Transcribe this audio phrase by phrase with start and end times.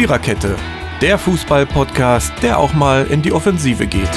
[0.00, 0.56] Viererkette,
[1.02, 4.10] der Fußball-Podcast, der auch mal in die Offensive geht.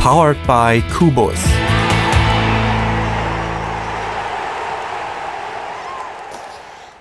[0.00, 1.34] Powered by Kubus.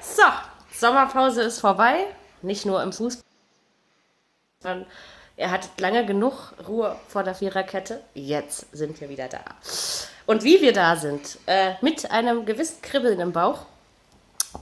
[0.02, 0.24] So,
[0.74, 2.08] Sommerpause ist vorbei.
[2.42, 3.24] Nicht nur im Fußball,
[4.62, 4.88] sondern
[5.38, 8.02] er hat lange genug Ruhe vor der Viererkette.
[8.16, 9.42] Jetzt sind wir wieder da.
[10.26, 13.68] Und wie wir da sind, äh, mit einem gewissen Kribbeln im Bauch.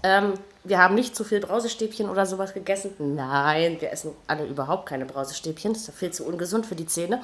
[0.03, 2.93] Ähm, wir haben nicht zu viel Brausestäbchen oder sowas gegessen.
[3.15, 5.73] Nein, wir essen alle überhaupt keine Brausestäbchen.
[5.73, 7.21] Das ist ja viel zu ungesund für die Zähne.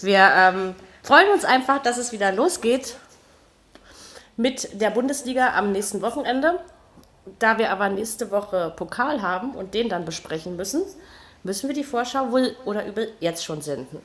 [0.00, 2.96] Wir ähm, freuen uns einfach, dass es wieder losgeht
[4.36, 6.60] mit der Bundesliga am nächsten Wochenende.
[7.38, 10.82] Da wir aber nächste Woche Pokal haben und den dann besprechen müssen,
[11.42, 14.00] müssen wir die Vorschau wohl oder übel jetzt schon senden.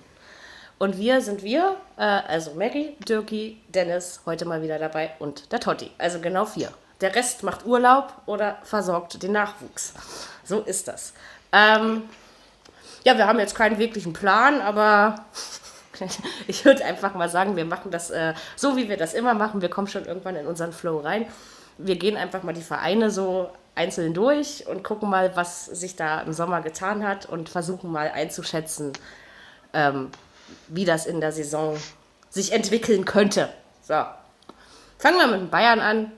[0.79, 5.59] Und wir sind wir, äh, also Mary, Dirki, Dennis, heute mal wieder dabei und der
[5.59, 5.91] Totti.
[5.99, 6.73] Also genau vier.
[7.03, 9.93] Der Rest macht Urlaub oder versorgt den Nachwuchs.
[10.45, 11.11] So ist das.
[11.51, 12.03] Ähm,
[13.03, 15.15] ja, wir haben jetzt keinen wirklichen Plan, aber
[16.47, 19.61] ich würde einfach mal sagen, wir machen das äh, so, wie wir das immer machen.
[19.61, 21.25] Wir kommen schon irgendwann in unseren Flow rein.
[21.77, 26.21] Wir gehen einfach mal die Vereine so einzeln durch und gucken mal, was sich da
[26.21, 28.93] im Sommer getan hat und versuchen mal einzuschätzen,
[29.73, 30.09] ähm,
[30.69, 31.75] wie das in der Saison
[32.29, 33.49] sich entwickeln könnte.
[33.81, 34.05] So.
[34.99, 36.13] Fangen wir mit Bayern an.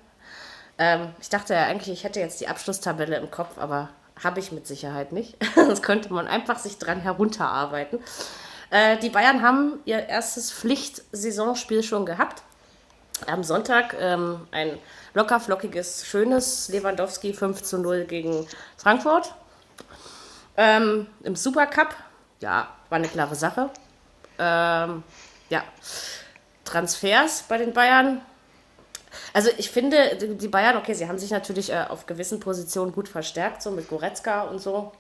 [0.77, 3.89] Ähm, ich dachte ja eigentlich, ich hätte jetzt die Abschlusstabelle im Kopf, aber
[4.21, 5.37] habe ich mit Sicherheit nicht.
[5.55, 7.99] das könnte man einfach sich dran herunterarbeiten.
[8.69, 12.41] Äh, die Bayern haben ihr erstes Pflichtsaisonspiel schon gehabt.
[13.27, 14.77] Am Sonntag ähm, ein
[15.13, 18.45] locker flockiges, schönes Lewandowski 5 zu 0 gegen
[18.77, 19.33] Frankfurt.
[20.57, 21.95] Ähm, Im Supercup,
[22.41, 23.69] ja, war eine klare Sache.
[24.37, 25.03] Ähm,
[25.49, 25.63] ja,
[26.65, 28.21] Transfers bei den Bayern.
[29.33, 29.97] Also ich finde,
[30.39, 33.87] die Bayern, okay, sie haben sich natürlich äh, auf gewissen Positionen gut verstärkt, so mit
[33.89, 34.91] Goretzka und so.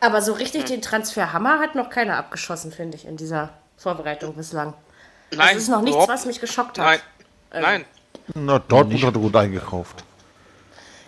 [0.00, 4.74] Aber so richtig den Transferhammer hat noch keiner abgeschossen, finde ich, in dieser Vorbereitung bislang.
[5.34, 6.84] Nein, das ist noch nichts, was mich geschockt hat.
[6.86, 7.00] Nein,
[7.52, 7.84] Ähm, nein.
[8.34, 10.04] Na, Dortmund hat gut eingekauft.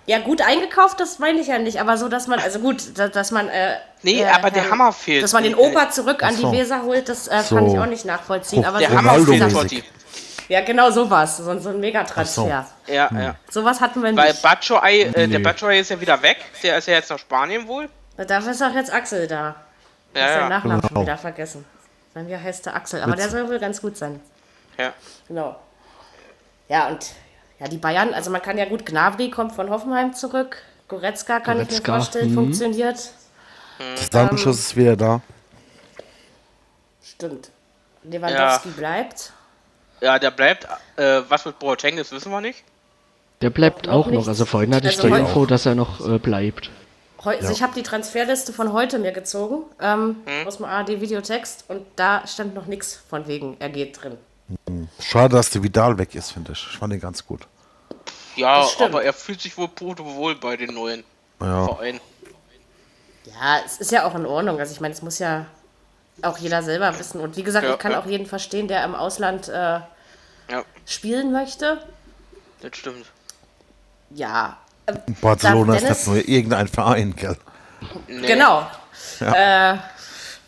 [0.06, 3.08] Ja, gut eingekauft, das meine ich ja nicht, aber so, dass man, also gut, da-
[3.08, 3.48] dass man.
[3.48, 5.22] Äh, Nee, äh, aber der Herrn- Hammer fehlt.
[5.22, 6.50] Dass man den Äh, Opa zurück an so.
[6.50, 7.56] die Weser holt, das äh, So.
[7.56, 8.64] kann ich auch nicht nachvollziehen.
[8.64, 9.84] Aber Der so, Hammer fehlt, mäßig.
[10.48, 12.66] Ja, genau sowas, so, so ein Megatransfer.
[12.86, 13.34] Ja, ja.
[13.50, 14.42] Sowas hatten wir Weil nicht.
[14.42, 15.38] Batshuayi, äh, der Nee.
[15.38, 16.38] Batshuayi ist ja wieder weg.
[16.62, 17.88] Der ist ja jetzt nach Spanien wohl.
[18.16, 19.56] Dafür ist auch jetzt Axel da.
[20.14, 20.38] Ich Ja, habe ja.
[20.40, 21.02] seinen Nachnamen schon Genau.
[21.02, 21.64] wieder vergessen.
[22.14, 24.20] Bei mir heißt er Axel, aber der soll wohl ganz gut sein.
[24.78, 24.92] ja.
[25.28, 25.56] Genau.
[26.68, 27.06] Ja, und
[27.60, 30.58] ja, die Bayern, also man kann ja gut, Gnabry kommt von Hoffenheim zurück.
[30.88, 32.34] Goretzka kann ich Goretzka, mir vorstellen, mhm.
[32.34, 33.10] funktioniert.
[34.10, 35.20] Sancho ist wieder da.
[37.02, 37.50] Stimmt.
[38.04, 39.32] Lewandowski bleibt.
[40.00, 40.66] Ja, der bleibt.
[40.96, 42.62] Äh, was mit Boateng ist, wissen wir nicht.
[43.40, 44.22] Der bleibt Noch auch nichts.
[44.26, 44.28] noch.
[44.28, 46.70] Also vorhin hatte ich Also die heute- Info, dass er noch äh, bleibt.
[47.24, 50.46] Heu also ich habe die Transferliste von heute mir gezogen, ähm, Hm?
[50.46, 54.16] aus dem ARD-Videotext, und da stand noch nichts von wegen, er geht drin.
[55.00, 56.66] Schade, dass der Vidal weg ist, finde ich.
[56.70, 57.40] Ich fand den ganz gut.
[58.36, 61.02] Ja, aber er fühlt sich wohl wohl bei den neuen
[61.40, 61.64] Ja.
[61.66, 62.00] Vereinen.
[63.24, 64.58] Ja, es ist ja auch in Ordnung.
[64.58, 65.46] Also ich meine, es muss ja
[66.22, 67.20] auch jeder selber wissen.
[67.20, 68.00] Und wie gesagt, Ja, ich kann ja.
[68.00, 71.78] auch jeden verstehen, der im Ausland äh, Ja, spielen möchte.
[72.60, 73.06] das stimmt.
[74.10, 74.56] Ja.
[75.20, 77.36] Barcelona ist Dennis- nur irgendein Verein, gell?
[78.08, 78.26] Nee.
[78.26, 78.66] Genau.
[79.20, 79.76] Äh,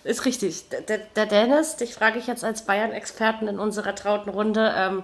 [0.05, 0.69] ist richtig.
[0.71, 5.03] Der, der- der Dennis, dich frage ich jetzt als Bayern-Experten in unserer trauten Runde, ähm,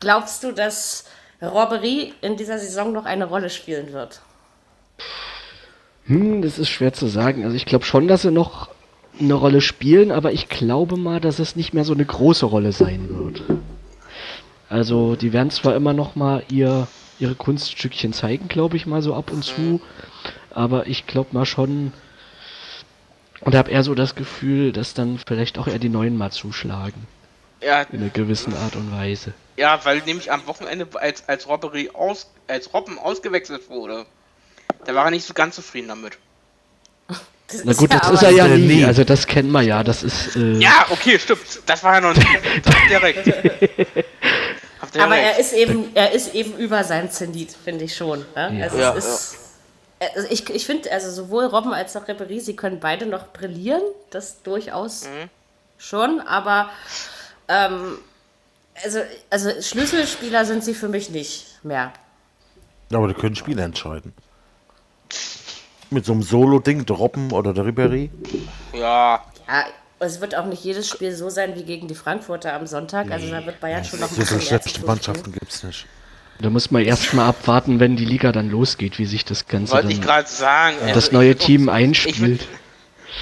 [0.00, 1.04] glaubst du, dass
[1.42, 4.20] Robbery in dieser Saison noch eine Rolle spielen wird?
[6.06, 7.44] Hm, das ist schwer zu sagen.
[7.44, 8.68] Also ich glaube schon, dass sie noch
[9.20, 12.72] eine Rolle spielen, aber ich glaube mal, dass es nicht mehr so eine große Rolle
[12.72, 13.42] sein wird.
[14.68, 19.14] Also die werden zwar immer noch mal ihr ihre Kunststückchen zeigen, glaube ich mal so
[19.14, 19.80] ab und zu,
[20.50, 21.92] aber ich glaube mal schon
[23.40, 27.06] und habe eher so das Gefühl, dass dann vielleicht auch eher die Neuen mal zuschlagen
[27.62, 29.34] Ja, in einer gewissen Art und Weise.
[29.56, 34.04] ja, weil nämlich am Wochenende, als, als Robbery aus, als Robben ausgewechselt wurde,
[34.84, 36.18] da war er nicht so ganz zufrieden damit.
[37.48, 38.76] Das Na gut, das ist er ja äh, nie.
[38.76, 38.84] nie.
[38.84, 39.82] Also das kennen wir ja.
[39.84, 41.40] Das ist äh, Ja, okay, stimmt.
[41.66, 42.26] Das war ja noch nicht.
[44.94, 48.20] Ihr Aber er ist eben, er ist eben über sein Zenit, finde ich schon.
[48.34, 48.58] Ne?
[48.58, 48.64] Ja.
[48.64, 49.36] Also Ja, ist,
[50.14, 53.82] also ich, ich finde, also sowohl Robben als auch Ribéry, sie können beide noch brillieren,
[54.10, 55.28] das durchaus Mhm.
[55.78, 56.70] schon, aber
[57.48, 57.98] ähm,
[58.82, 59.00] also,
[59.30, 61.92] also Schlüsselspieler sind sie für mich nicht mehr.
[62.90, 64.12] Ja, aber die können Spiele entscheiden.
[65.92, 68.10] Mit so einem Solo-Ding, der Robben oder der Ribéry.
[68.72, 69.64] Ja, Ja,
[70.00, 73.30] es wird auch nicht jedes Spiel so sein wie gegen die Frankfurter am Sonntag, also
[73.30, 75.86] da wird Bayern schon noch ein So bisschen mehr schlechte Mannschaften gibt es nicht.
[76.40, 79.74] Da muss man erst mal abwarten, wenn die Liga dann losgeht, wie sich das Ganze
[79.74, 80.76] Wollte ich dann, gerade sagen.
[80.80, 82.20] also das ich neue Team Ich einspielt.
[82.20, 82.44] würde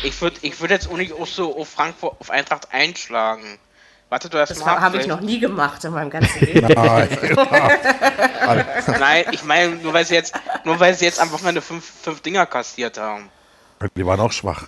[0.05, 3.59] ich würd, ich würd jetzt auch nicht auch so auf Frankfurt, auf Eintracht einschlagen.
[4.11, 6.67] Warte du erst Das habe ich noch nie gemacht in meinem ganzen Leben.
[6.75, 7.09] Nein.
[8.99, 10.35] Nein, ich meine, nur weil sie jetzt,
[10.65, 13.31] nur weil sie jetzt am Wochenende fünf, fünf Dinger kassiert haben.
[13.97, 14.65] Die waren auch schwach.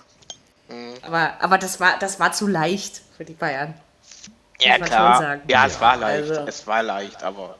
[1.02, 3.74] Aber, aber das, war, das war zu leicht für die Bayern.
[4.60, 5.38] Ja, klar.
[5.48, 6.30] Ja, es war leicht.
[6.30, 7.56] Also- Es war leicht, aber.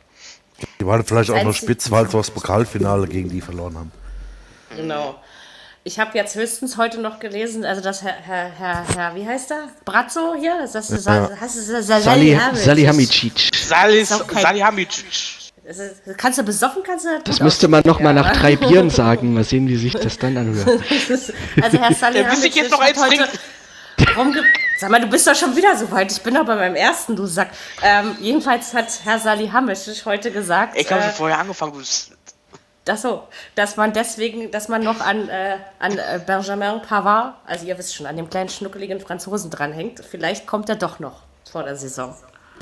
[0.78, 3.92] Die waren vielleicht auch noch spitz, weil sie das Pokalfinale gegen die verloren haben.
[4.76, 5.20] Genau.
[5.84, 9.50] Ich habe jetzt höchstens heute noch gelesen, also dass Herr, Herr, Herr, Herr wie heißt
[9.50, 9.68] er?
[9.84, 10.68] Brazzo hier?
[10.72, 11.28] Das ist, Ja.
[11.40, 12.64] hast du Sali, Sali, Salihamidzic.
[12.64, 13.50] Salihamidzic.
[13.66, 15.04] Salis, Ist auch kein- Salihamidzic.
[15.66, 18.40] Das ist- Kannst du besoffen, kannst du Das gut müsste man noch mal aussprechen, nach
[18.40, 19.34] drei Bieren sagen.
[19.34, 20.68] Mal sehen, wie sich das dann anhört.
[21.08, 21.64] ja.
[21.64, 23.28] Also Herr Salihamidzic jetzt noch eins heute
[24.16, 24.42] rumge
[24.78, 26.10] Sag mal, du bist doch schon wieder so weit.
[26.12, 27.50] Ich bin doch bei meinem ersten, du Sack.
[27.82, 31.72] Ähm, jedenfalls hat Herr Salihamidzic heute gesagt, Ich habe äh, schon vorher angefangen.
[31.72, 32.12] Du bist-
[32.84, 33.22] Das so,
[33.54, 37.94] dass man deswegen, dass man noch an, äh, an äh, Benjamin Pavard, also ihr wisst
[37.94, 40.00] schon, an dem kleinen schnuckeligen Franzosen dranhängt.
[40.04, 42.16] Vielleicht kommt er doch noch vor der Saison.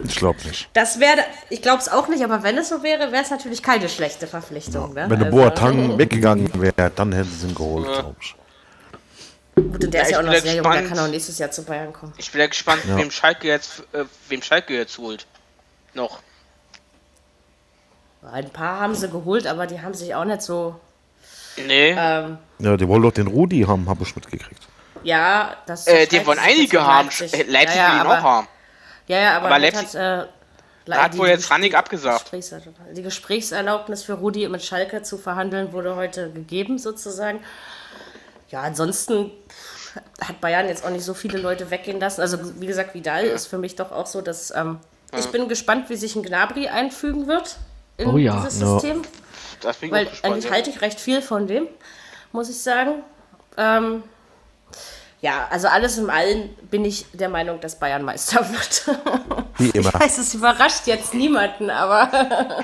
[0.05, 0.69] Ich glaube nicht.
[0.75, 1.19] Das wäre,
[1.49, 4.27] ich glaube es auch nicht, aber wenn es so wäre, wäre es natürlich keine schlechte
[4.27, 4.93] Verpflichtung.
[4.95, 5.07] Ne?
[5.09, 8.35] Wenn der Also, Boateng weggegangen wäre, dann hätten sie ihn geholt, glaube ich.
[9.57, 10.89] Gut, und der Ja, ist ja auch noch sehr jung, der gespannt.
[10.89, 12.13] kann auch nächstes Jahr zu Bayern kommen.
[12.19, 12.97] Ich bin ja gespannt, Ja.
[12.99, 15.27] wem Schalke jetzt, äh, wem Schalke jetzt holt.
[15.95, 16.21] Noch.
[18.23, 20.79] Ein paar haben sie geholt, aber die haben sich auch nicht so.
[21.67, 21.95] Nee.
[21.99, 24.63] Ähm, Ja, die wollen doch den Rudi haben, habe ich mitgekriegt.
[25.03, 25.87] ja, das.
[25.87, 27.07] äh, die wollen einige haben.
[27.07, 27.33] Leipzig.
[27.33, 28.49] Leipzig, Leipzig ja, ja, will ihn aber, auch haben.
[29.07, 30.27] Ja, ja, aber, Aber Leipzig hat, äh,
[30.87, 32.31] Da hat wohl jetzt Rannig abgesagt.
[32.95, 37.41] Die Gesprächserlaubnis für Rudi mit Schalke zu verhandeln wurde heute gegeben, sozusagen.
[38.51, 39.31] Ja, ansonsten
[40.21, 42.21] hat Bayern jetzt auch nicht so viele Leute weggehen lassen.
[42.21, 44.51] Also, wie gesagt, Vidal ist für mich doch auch so, dass.
[44.55, 44.79] Ähm,
[45.19, 47.57] Ich bin gespannt, wie sich ein Gnabry einfügen wird
[48.01, 48.67] in Oh ja, dieses ja.
[48.79, 49.03] System.
[49.83, 51.69] Ich Weil eigentlich halte ich recht viel von dem,
[52.33, 53.03] muss ich sagen.
[53.57, 54.03] Ähm,
[55.21, 58.89] ja, also alles in allem bin ich der Meinung, dass Bayern Meister wird.
[59.59, 59.91] Wie immer.
[59.95, 62.11] Ich weiß, es überrascht jetzt niemanden, aber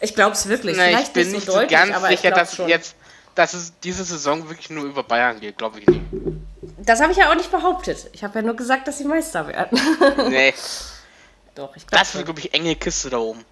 [0.00, 0.76] ich glaube es wirklich.
[0.76, 2.68] Ich Vielleicht bin nicht so deutlich, ganz aber ich sicher, dass schon.
[2.68, 2.96] jetzt,
[3.36, 6.02] dass es diese Saison wirklich nur über Bayern geht, glaube ich nicht.
[6.78, 8.10] Das habe ich ja auch nicht behauptet.
[8.12, 9.78] Ich habe ja nur gesagt, dass sie Meister werden.
[10.28, 10.54] Nee,
[11.56, 13.44] Doch, ich glaube das wird, glaube ich, enge Kiste da oben.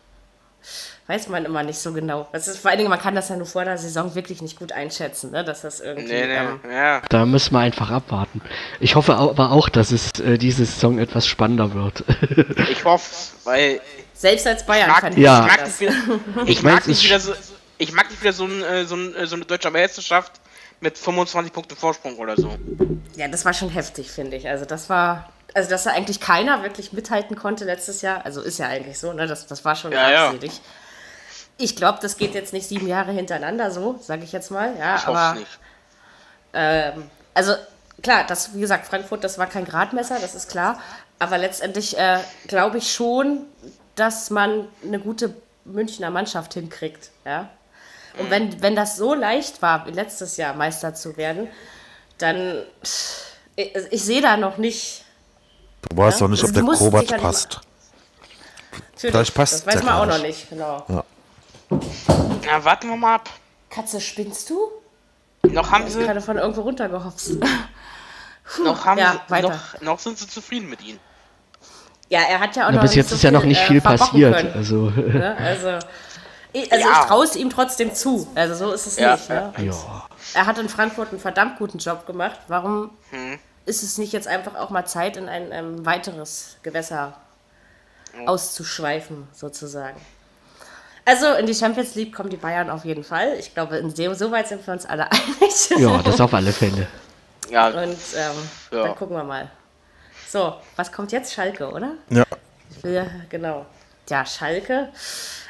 [1.07, 2.27] Weiß man immer nicht so genau.
[2.33, 4.59] Das ist, vor allen Dingen, man kann das ja nur vor der Saison wirklich nicht
[4.59, 5.45] gut einschätzen, ne?
[5.45, 6.09] dass das irgendwie...
[6.11, 7.03] Nee, nee, Ähm, ja.
[7.11, 8.41] Da müssen wir einfach abwarten.
[8.81, 12.05] Ich hoffe aber auch, dass es äh, diese Saison etwas spannender wird.
[12.71, 13.81] Ich hoffe weil
[14.15, 15.43] selbst als Bayern mag, kann Ja.
[15.43, 15.81] ich mag das.
[15.81, 16.17] nicht wieder,
[16.47, 17.33] ich mag nicht wieder so,
[17.77, 20.33] ich mag nicht wieder so, ein, äh, so, ein, äh, so eine deutsche Meisterschaft
[20.81, 22.57] mit 25 Punkten Vorsprung oder so.
[23.17, 24.49] Ja, das war schon heftig, finde ich.
[24.49, 28.25] Also das war, also dass da eigentlich keiner wirklich mithalten konnte letztes Jahr.
[28.25, 29.27] Also ist ja eigentlich so, ne?
[29.27, 30.33] Das, das war schon Ja, ja.
[31.57, 34.77] Ich glaube, das geht jetzt nicht sieben Jahre hintereinander so, sage ich jetzt mal.
[34.79, 35.59] Ja, Ich hoffe aber es nicht.
[36.53, 37.55] ähm, also
[38.03, 40.81] klar, das, wie gesagt, Frankfurt, das war kein Gradmesser, das ist klar.
[41.19, 42.19] Aber letztendlich äh,
[42.49, 43.47] glaube ich schon,
[43.95, 45.35] dass man eine gute
[45.65, 47.11] Münchner Mannschaft hinkriegt.
[47.25, 47.49] Ja?
[48.19, 51.49] Und wenn, wenn das so leicht war, wie letztes Jahr Meister zu werden,
[52.19, 52.63] dann
[53.57, 55.05] ich, ich sehe da noch nicht.
[55.89, 57.61] Du weißt Ja, doch nicht, ob es der Kovac passt.
[58.97, 60.39] Vielleicht passt das weiß der man auch noch nicht.
[60.39, 60.85] nicht, genau.
[60.89, 61.05] Ja.
[62.47, 63.31] Na, warten wir mal ab.
[63.71, 64.71] Katze, spinnst du?
[65.43, 67.35] Noch haben sie, Gerade von irgendwo runtergehopst.
[68.65, 69.49] noch haben ja, sie, weiter.
[69.49, 71.01] noch, noch sind sie zufrieden mit ihnen.
[72.09, 73.61] Ja, er hat ja auch Na, noch bis nicht jetzt so ist ja noch nicht
[73.63, 74.37] äh, viel passiert.
[74.37, 74.53] können.
[74.55, 75.37] Also, Ne?
[75.39, 75.79] Also,
[76.53, 76.93] ich, also Ja.
[77.01, 78.29] ich traue es ihm trotzdem zu.
[78.35, 79.29] Also so ist es Ja, nicht.
[79.29, 79.53] Ne?
[79.59, 80.07] Ja.
[80.35, 82.39] Er hat in Frankfurt einen verdammt guten Job gemacht.
[82.49, 83.39] Warum Hm.
[83.67, 87.15] ist es nicht jetzt einfach auch mal Zeit, in ein ähm, weiteres Gewässer
[88.27, 90.01] auszuschweifen, sozusagen?
[91.07, 93.35] Also in die Champions League kommen die Bayern auf jeden Fall.
[93.39, 95.71] Ich glaube, in dem, soweit sind wir uns alle einig.
[95.77, 96.87] ja, das auf alle Fälle.
[97.51, 97.77] Ja, Und
[98.17, 98.33] ähm,
[98.71, 98.83] Ja.
[98.85, 99.51] dann gucken wir mal.
[100.29, 101.33] So, was kommt jetzt?
[101.35, 101.93] Schalke, oder?
[102.11, 102.25] Ja.
[102.83, 103.67] Ja, genau.
[104.09, 104.89] Ja, Schalke.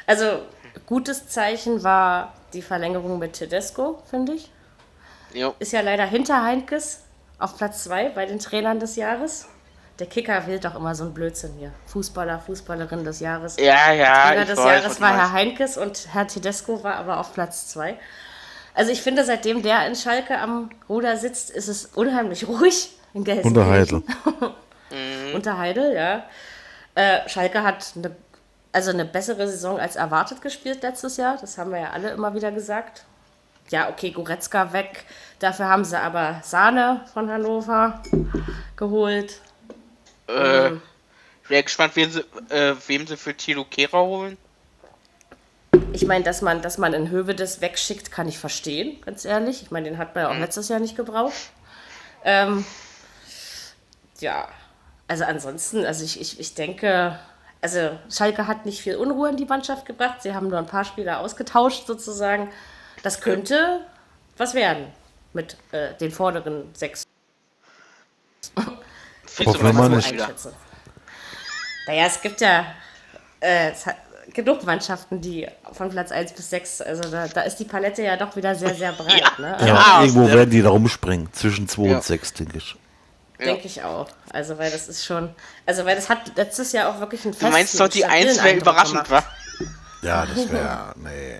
[0.05, 0.41] Also,
[0.85, 4.51] gutes Zeichen war die Verlängerung mit Tedesco, finde ich.
[5.33, 5.55] jo.
[5.59, 6.99] Ist ja leider hinter Heinkes
[7.39, 9.47] auf Platz 2 bei den Trainern des Jahres.
[9.99, 11.71] Der Kicker wählt doch immer so einen Blödsinn hier.
[11.85, 13.55] Fußballer, Fußballerin des Jahres.
[13.57, 15.31] ja, ja, Trainer des weiß, Jahres war Herr.
[15.31, 17.97] Heinkes und Herr Tedesco war aber auf Platz 2.
[18.73, 23.23] Also ich finde, seitdem der in Schalke am Ruder sitzt, ist es unheimlich ruhig in
[23.23, 23.57] Gelsenkirchen.
[23.57, 24.03] Unter Heidel.
[25.33, 26.23] Unter Heidel, ja.
[26.95, 28.13] Äh, Schalke hat eine,
[28.73, 31.37] also eine bessere Saison als erwartet gespielt letztes Jahr.
[31.39, 33.05] Das haben wir ja alle immer wieder gesagt.
[33.69, 35.05] Ja, okay, Goretzka weg.
[35.39, 38.01] Dafür haben sie aber Sahne von Hannover
[38.75, 39.39] geholt.
[40.27, 40.71] Äh,
[41.43, 44.37] ich wäre gespannt, wen sie, äh, wem sie für Tilo Kehrer holen.
[45.93, 49.61] ich meine, dass man, dass man in Höwe das wegschickt, kann ich verstehen, ganz ehrlich.
[49.61, 51.51] Ich meine, den hat man ja auch letztes Jahr nicht gebraucht.
[52.23, 52.65] Ähm,
[54.19, 54.47] ja,
[55.07, 57.19] also ansonsten, also ich, ich, ich denke,
[57.61, 60.21] also Schalke hat nicht viel Unruhe in die Mannschaft gebracht.
[60.21, 62.49] Sie haben nur ein paar Spieler ausgetauscht sozusagen.
[63.03, 63.81] Das könnte
[64.37, 64.87] was werden
[65.33, 67.04] mit äh, den vorderen sechs.
[69.43, 70.15] Mal weit nicht.
[71.87, 72.65] Naja, es gibt ja
[73.41, 73.95] äh, es hat
[74.33, 78.17] genug Mannschaften, die von Platz 1 bis 6, also da, da ist die Palette ja
[78.17, 79.39] doch wieder sehr, sehr breit.
[79.39, 79.53] Ne?
[79.53, 80.33] Also, Ja, Ja, irgendwo ja.
[80.33, 81.31] werden die da rumspringen.
[81.31, 81.95] Zwischen 2 Ja.
[81.97, 82.75] und 6, denke ich.
[83.39, 84.07] Denke ich auch.
[84.31, 85.29] Also, weil das ist schon.
[85.65, 88.43] Also, weil das hat letztes Jahr auch wirklich ein Du meinst doch, die stabilen 1
[88.43, 89.23] wäre überraschend, wa?
[90.01, 90.93] Ja, das wäre.
[90.95, 91.39] Nee.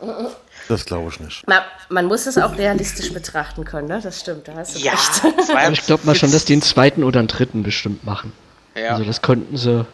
[0.68, 1.44] Das glaube ich nicht.
[1.46, 4.00] Na, man muss es auch realistisch betrachten können, ne?
[4.02, 5.22] Das stimmt, da hast du Ja, recht.
[5.38, 7.62] das war ja- Aber ich glaube mal schon, dass die einen zweiten oder einen dritten
[7.62, 8.32] bestimmt machen.
[8.74, 8.90] Ja.
[8.90, 9.86] Also das könnten sie.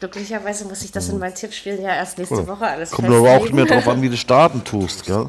[0.00, 3.42] Glücklicherweise muss ich das in meinen Tippspielen ja erst nächste Woche alles Kommt aber auch
[3.42, 3.56] festlegen.
[3.56, 5.26] mehr drauf an, wie du starten tust, gell?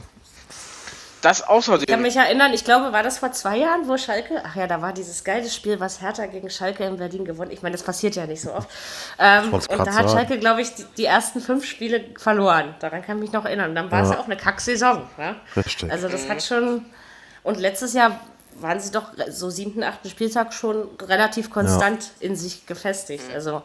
[1.24, 2.02] Das Ich kann außerdem.
[2.02, 4.92] mich erinnern, ich glaube, war das vor zwei Jahren, wo Schalke, ach ja, da war
[4.92, 7.52] dieses geile Spiel, was Hertha gegen Schalke in Berlin gewonnen.
[7.52, 8.70] Ich meine, das passiert ja nicht so oft.
[9.18, 10.10] Ähm, und da hat sagen.
[10.10, 12.76] Schalke, glaube ich, die, die ersten fünf Spiele verloren.
[12.80, 13.70] Daran kann ich mich noch erinnern.
[13.70, 15.04] Und dann war es ja auch eine Kacksaison.
[15.18, 15.36] Ne?
[15.56, 15.90] Richtig.
[15.90, 16.86] Also das hat schon.
[17.44, 18.20] Und letztes Jahr
[18.56, 23.26] waren sie doch so siebten, achten Spieltag schon relativ konstant in sich gefestigt.
[23.34, 23.64] Also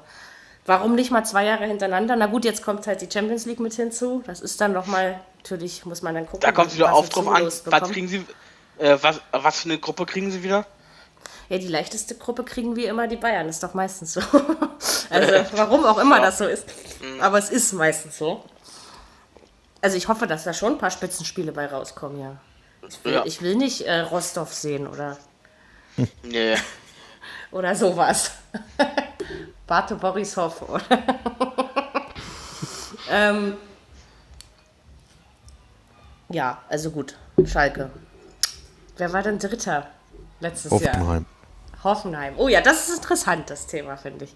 [0.68, 2.14] warum nicht mal zwei Jahre hintereinander?
[2.14, 4.22] Na gut, jetzt kommt halt die Champions League mit hinzu.
[4.26, 6.40] Das ist dann nochmal, natürlich muss man dann gucken.
[6.40, 7.46] Da kommt es wieder auf drauf an.
[7.46, 7.92] Was bekommen.
[7.92, 8.25] kriegen sie.
[8.78, 10.64] Äh, was, was für eine Gruppe kriegen sie wieder?
[11.48, 13.48] Ja, die leichteste Gruppe kriegen wie immer die Bayern.
[13.48, 14.20] Ist doch meistens so.
[15.10, 16.64] also, warum auch immer das so ist.
[17.20, 18.44] Aber es ist meistens so.
[19.80, 22.37] Also, ich hoffe, dass da schon ein paar Spitzenspiele bei rauskommen, ja.
[22.88, 23.25] Ich will, Ja.
[23.25, 25.16] ich will nicht äh, Rostov sehen oder,
[26.22, 26.56] Nee.
[27.50, 28.30] oder sowas.
[29.68, 30.82] Bate Borisov oder.
[33.10, 33.56] ähm,
[36.30, 37.16] ja, also gut.
[37.44, 37.90] Schalke.
[38.96, 39.87] Wer war denn Dritter
[40.40, 40.94] letztes Jahr?
[40.94, 41.26] Hoffenheim.
[41.84, 42.34] Hoffenheim.
[42.38, 44.34] Oh ja, das ist interessant, das Thema, finde ich.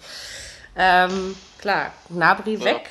[0.77, 2.91] Ähm, klar, Nabri weg.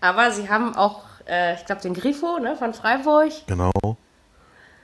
[0.00, 3.32] Aber sie haben auch, äh, ich glaube, den Grifo ne, von Freiburg.
[3.46, 3.72] Genau.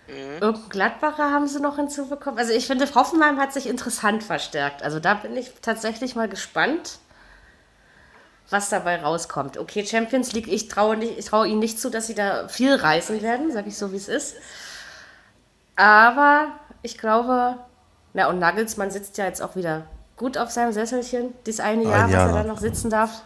[0.08, 2.38] Irgendeinen Gladbacher haben sie noch hinzubekommen.
[2.38, 4.82] Also ich finde, Hoffenheim hat sich interessant verstärkt.
[4.82, 6.98] Also da bin ich tatsächlich mal gespannt,
[8.50, 9.58] was dabei rauskommt.
[9.58, 12.74] Okay, Champions League, ich traue, nicht, ich traue ihnen nicht zu, dass sie da viel
[12.74, 14.36] reißen werden, sage ich so, wie es ist.
[15.74, 16.48] Aber
[16.82, 17.56] ich glaube,
[18.14, 19.82] na und Nagelsmann sitzt ja jetzt auch wieder
[20.16, 22.54] gut auf seinem Sesselchen, dieses eine Jahr, Ein Jahr was er da noch.
[22.54, 23.22] noch sitzen darf.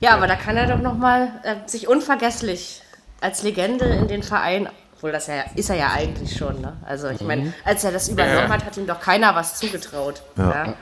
[0.00, 2.82] Ja, aber da kann er doch noch mal äh, sich unvergesslich
[3.20, 4.68] als Legende in den Verein,
[5.02, 6.60] obwohl das ja ist er ja eigentlich schon.
[6.60, 6.76] Ne?
[6.86, 10.22] Also ich meine, als er das übernommen hat, hat ihm doch keiner was zugetraut.
[10.36, 10.76] Ja.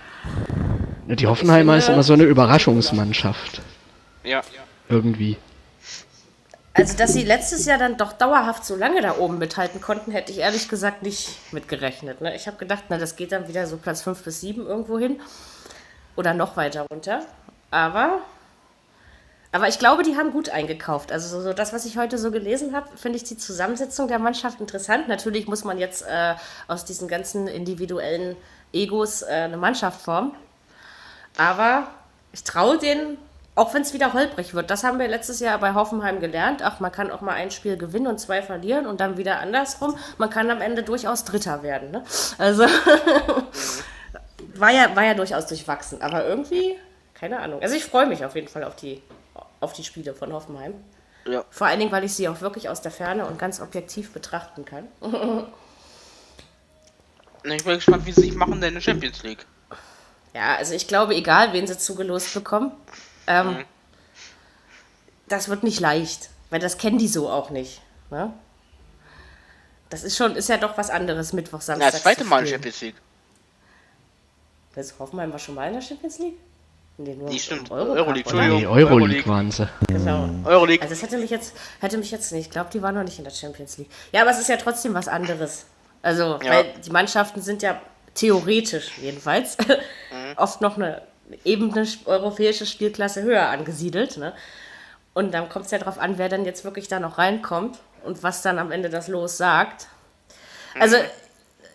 [1.08, 3.62] Ja, Die Hoffenheimer ist immer so eine Überraschungsmannschaft.
[4.22, 4.42] Ja.
[4.90, 5.38] Irgendwie.
[6.74, 10.32] Also dass sie letztes Jahr dann doch dauerhaft so lange da oben mithalten konnten, hätte
[10.32, 12.20] ich ehrlich gesagt nicht mitgerechnet.
[12.20, 12.36] Ne?
[12.36, 15.18] Ich habe gedacht, na das geht dann wieder so Platz 5 bis 7 irgendwo hin
[16.14, 17.22] oder noch weiter runter.
[17.70, 18.18] Aber
[19.52, 21.10] aber ich glaube, die haben gut eingekauft.
[21.10, 24.60] Also so, das, was ich heute so gelesen habe, finde ich die Zusammensetzung der Mannschaft
[24.60, 25.08] interessant.
[25.08, 26.34] Natürlich muss man jetzt äh,
[26.68, 28.36] aus diesen ganzen individuellen
[28.72, 30.32] Egos äh, eine Mannschaft formen.
[31.36, 31.88] Aber
[32.32, 33.18] ich traue denen,
[33.56, 34.70] auch wenn es wieder holprig wird.
[34.70, 36.62] Das haben wir letztes Jahr bei Hoffenheim gelernt.
[36.62, 39.96] Ach, man kann auch mal ein Spiel gewinnen und zwei verlieren und dann wieder andersrum.
[40.18, 41.90] Man kann am Ende durchaus Dritter werden.
[41.90, 42.04] Ne?
[42.38, 42.62] Also
[44.54, 46.00] war, ja, war ja durchaus durchwachsen.
[46.02, 46.76] Aber irgendwie,
[47.14, 47.60] keine Ahnung.
[47.60, 49.02] Also ich freue mich auf jeden Fall auf die,
[49.60, 50.74] auf die Spiele von Hoffenheim.
[51.26, 51.44] Ja.
[51.50, 54.64] Vor allen Dingen, weil ich sie auch wirklich aus der Ferne und ganz objektiv betrachten
[54.64, 54.88] kann.
[57.42, 59.46] Ich bin gespannt, wie sie sich machen denn in der Champions League.
[60.34, 62.72] Ja, also ich glaube, egal, wen sie zugelost bekommen,
[63.26, 63.64] ähm,
[65.26, 67.80] das wird nicht leicht, weil das kennen die so auch nicht.
[68.10, 68.32] Ne?
[69.88, 71.92] Das ist schon, ist ja doch was anderes, Mittwoch, Samstag.
[71.92, 72.52] das zweite Mal in.
[72.52, 72.96] Champions League.
[74.74, 76.38] Das Hoffenheim war schon mal in der Champions League?
[77.02, 77.70] Nee, nur Nee, im stimmt.
[77.70, 78.20] Eurocup, Euroleague?
[78.22, 78.58] Entschuldigung.
[78.60, 79.26] Nee, Euroleague Euroleague.
[79.26, 79.68] waren sie.
[79.88, 80.28] Genau.
[80.44, 80.82] Euroleague.
[80.82, 82.46] Also das hätte mich jetzt, hätte mich jetzt nicht.
[82.46, 83.88] Ich glaube, die waren noch nicht in der Champions League.
[84.12, 85.66] Ja, aber es ist ja trotzdem was anderes.
[86.02, 86.50] Also, Ja.
[86.50, 87.80] weil die Mannschaften sind ja
[88.14, 89.56] theoretisch jedenfalls
[90.36, 91.00] oft noch eine
[91.44, 94.16] ebene europäische Spielklasse höher angesiedelt.
[94.18, 94.32] Ne?
[95.14, 98.22] Und dann kommt es ja darauf an, wer dann jetzt wirklich da noch reinkommt und
[98.22, 99.86] was dann am Ende das Los sagt.
[100.78, 100.96] Also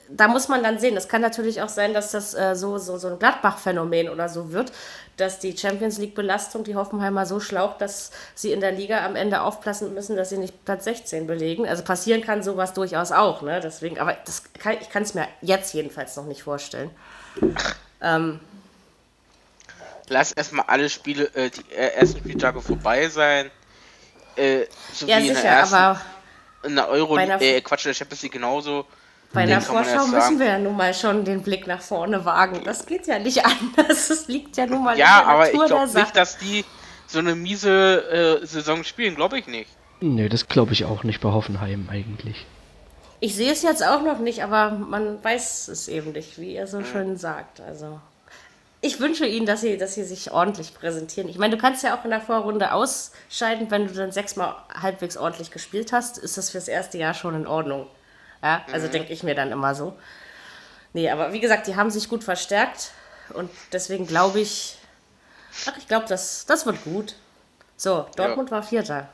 [0.09, 0.95] da muss man dann sehen.
[0.97, 4.51] Es kann natürlich auch sein, dass das äh, so, so, so ein Gladbach-Phänomen oder so
[4.51, 4.71] wird,
[5.17, 9.41] dass die Champions League-Belastung die Hoffenheimer so schlaucht, dass sie in der Liga am Ende
[9.41, 11.67] aufpassen müssen, dass sie nicht Platz 16 belegen.
[11.67, 13.41] Also passieren kann sowas durchaus auch.
[13.41, 13.59] Ne?
[13.61, 16.91] Deswegen, aber das kann, ich kann es mir jetzt jedenfalls noch nicht vorstellen.
[18.01, 18.39] Ähm,
[20.07, 23.49] Lass erstmal alle Spiele, äh, die äh, ersten Spieltage vorbei sein.
[24.35, 26.01] Äh, so Ja, wie in der sicher, ersten, aber
[26.63, 28.85] in der Euro, äh, Quatsch, in der Champions League genauso.
[29.35, 32.61] Bei einer man Vorschau müssen wir ja nun mal schon den Blick nach vorne wagen.
[32.63, 33.45] Das geht ja nicht
[33.77, 34.09] anders.
[34.09, 36.03] Es liegt ja nun mal Ja, in der aber ich Natur der glaube Sache.
[36.03, 36.65] nicht, dass die
[37.07, 39.69] so eine miese äh, Saison spielen, glaube ich nicht.
[40.01, 42.45] Nee, das glaube ich auch nicht bei Hoffenheim eigentlich.
[43.19, 46.67] Ich sehe es jetzt auch noch nicht, aber man weiß es eben nicht, wie ihr
[46.67, 47.61] so schön sagt.
[47.61, 47.99] Also
[48.81, 51.29] ich wünsche Ihnen, dass Sie, dass Sie sich ordentlich präsentieren.
[51.29, 55.17] Ich meine, du kannst ja auch in der Vorrunde ausscheiden, wenn du dann sechsmal halbwegs
[55.17, 57.87] ordentlich gespielt hast, ist das fürs erste Jahr schon in Ordnung.
[58.45, 59.97] Ja, also denke ich mir dann immer so.
[60.93, 62.91] Nee, aber wie gesagt, die haben sich gut verstärkt
[63.33, 64.77] und deswegen glaube ich,
[65.65, 67.15] ach, ich glaube, das, das wird gut.
[67.75, 69.09] So, Dortmund war Vierter.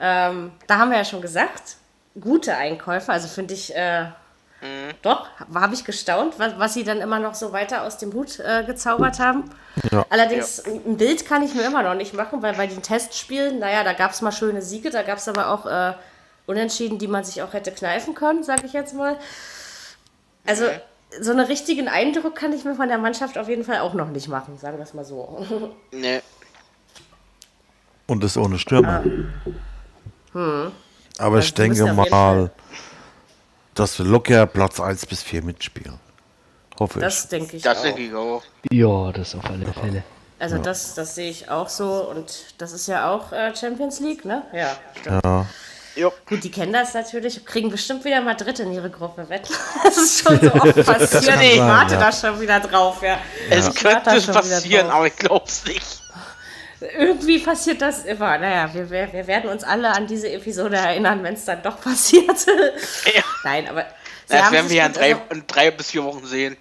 [0.00, 1.76] Ähm, da haben wir ja schon gesagt,
[2.18, 4.06] gute Einkäufe, also finde ich, äh,
[5.02, 8.40] doch, habe ich gestaunt, was, was sie dann immer noch so weiter aus dem Hut
[8.40, 9.50] äh, gezaubert haben.
[10.08, 13.84] Allerdings, ein Bild kann ich mir immer noch nicht machen, weil bei den Testspielen, naja,
[13.84, 15.92] da gab es mal schöne Siege, da gab es aber auch äh,
[16.46, 19.16] Unentschieden, die man sich auch hätte kneifen können, sage ich jetzt mal.
[20.46, 20.66] Also,
[21.20, 24.08] so einen richtigen Eindruck kann ich mir von der Mannschaft auf jeden Fall auch noch
[24.08, 25.74] nicht machen, sagen wir es mal so.
[25.92, 26.22] Ne.
[28.06, 29.02] Und ist ohne Stürmer.
[30.32, 32.50] Aber ich Also die müssen denke mal,
[33.74, 35.98] dass wir locker Platz 1 bis 4 mitspielen.
[36.78, 37.82] Hoffe Das denke ich Das auch.
[37.82, 38.42] denke ich auch.
[38.70, 40.04] Ja, das auf alle Fälle.
[40.38, 44.24] Also das, das sehe ich auch so und das ist ja auch äh, Champions League,
[44.26, 44.42] ne?
[44.52, 45.16] Ja, stimmt.
[45.16, 45.24] ich.
[45.24, 45.46] Ja.
[45.96, 46.12] Jo.
[46.26, 49.52] Gut, die kennen das natürlich, kriegen bestimmt wieder Madrid in ihre Gruppe wetten.
[49.82, 51.42] Das ist schon so oft passiert.
[51.42, 52.00] Ich warte ja.
[52.00, 53.18] da schon wieder drauf, ja.
[53.48, 54.96] Es Ich könnte schon wieder passieren, drauf.
[54.96, 56.02] aber ich glaube es nicht.
[56.98, 58.36] Irgendwie passiert das immer.
[58.36, 61.80] Naja, wir, wir, wir werden uns alle an diese Episode erinnern, wenn es dann doch
[61.82, 62.46] passiert.
[63.14, 63.22] Ja.
[63.44, 63.86] Nein, aber.
[64.26, 66.56] sie Das haben werden wir ja in drei, in drei bis vier Wochen sehen.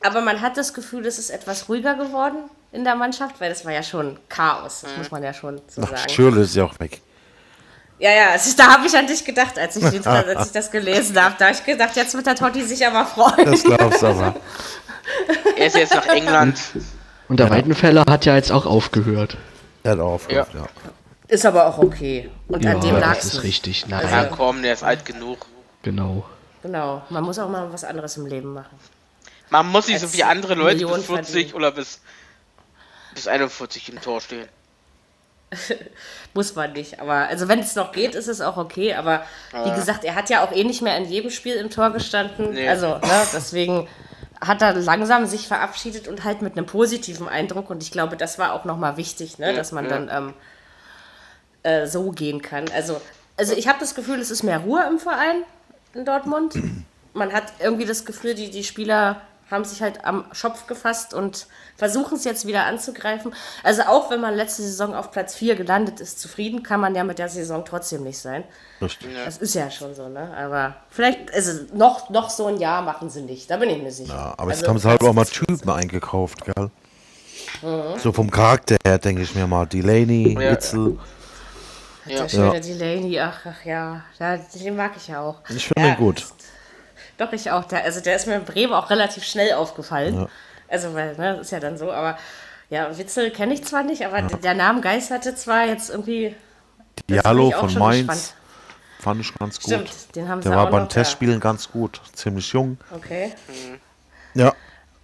[0.00, 2.38] Aber man hat das Gefühl, es ist etwas ruhiger geworden
[2.72, 5.82] in der Mannschaft, weil das war ja schon Chaos, das muss man ja schon so
[5.82, 6.08] Ach, sagen.
[6.08, 7.02] Schürle ist ja auch weg.
[8.00, 10.70] Ja, ja, also, da habe ich an dich gedacht, als ich, den- als ich das
[10.70, 11.34] gelesen habe.
[11.38, 13.50] Da habe ich gedacht, jetzt wird der Totti sich aber freuen.
[13.50, 14.36] Das glaubst du aber.
[15.56, 16.58] Er ist jetzt nach England.
[17.28, 19.36] Und der Weidenfeller hat ja jetzt auch aufgehört.
[19.82, 20.66] Er hat aufgehört, ja.
[21.26, 22.30] Ist aber auch okay.
[22.46, 23.34] Und an dem lag das es.
[23.34, 23.84] ist richtig.
[23.88, 25.46] Ja, Nein, komm, der ist alt genug.
[25.82, 26.24] genau.
[26.62, 28.76] Genau, man muss auch mal was anderes im Leben machen.
[29.50, 31.52] Man muss nicht so Als wie andere Leute Millionen bis 40 verdienen.
[31.54, 32.00] oder bis,
[33.14, 34.48] bis 41 im Tor stehen.
[36.34, 37.00] Muss man nicht.
[37.00, 38.94] Aber also wenn es noch geht, ist es auch okay.
[38.94, 39.24] Aber
[39.64, 42.52] wie gesagt, er hat ja auch eh nicht mehr in jedem Spiel im Tor gestanden.
[42.52, 42.68] Nee.
[42.68, 43.88] Also, ne, deswegen
[44.40, 47.70] hat er langsam sich verabschiedet und halt mit einem positiven Eindruck.
[47.70, 49.90] Und ich glaube, das war auch nochmal wichtig, ne, dass man ja.
[49.90, 50.34] dann ähm,
[51.62, 52.66] äh, so gehen kann.
[52.74, 53.00] Also,
[53.36, 55.42] also ich habe das Gefühl, es ist mehr Ruhe im Verein
[55.94, 56.54] in Dortmund.
[57.14, 61.46] Man hat irgendwie das Gefühl, die, die Spieler haben sich halt am Schopf gefasst und
[61.76, 63.34] versuchen es jetzt wieder anzugreifen.
[63.62, 67.04] Also auch wenn man letzte Saison auf Platz 4 gelandet ist, zufrieden kann man ja
[67.04, 68.44] mit der Saison trotzdem nicht sein.
[68.80, 69.08] Richtig.
[69.24, 70.34] Das ist ja schon so, ne?
[70.36, 73.90] Aber vielleicht, also noch, noch so ein Jahr machen sie nicht, da bin ich mir
[73.90, 74.14] sicher.
[74.14, 76.70] Ja, aber jetzt also, haben sie halt auch mal Typen eingekauft, gell?
[77.96, 79.66] So vom Charakter her denke ich mir mal.
[79.66, 80.52] Delaney, Ja.
[80.52, 80.98] Witzel.
[82.06, 82.28] Der Ja.
[82.28, 85.36] schöne Delaney, ach, ach ja, ja, den mag ich ja auch.
[85.48, 86.24] Ich finde ja, ihn gut.
[87.18, 87.64] Doch, ich auch.
[87.64, 90.28] Der, also der ist mir in Bremen auch relativ schnell aufgefallen.
[90.68, 92.16] Also, weil, ne, das ist ja dann so, aber
[92.70, 96.34] ja, Witzel kenne ich zwar nicht, aber der Name geisterte zwar jetzt irgendwie.
[97.08, 98.34] Diallo von Mainz gespannt.
[99.00, 99.72] fand ich ganz gut.
[99.72, 102.00] Stimmt, den haben sie Der war beim noch, Testspielen ganz gut.
[102.12, 102.76] Ziemlich jung.
[102.90, 102.96] Ja.
[102.96, 103.32] Okay.
[104.34, 104.52] Ja.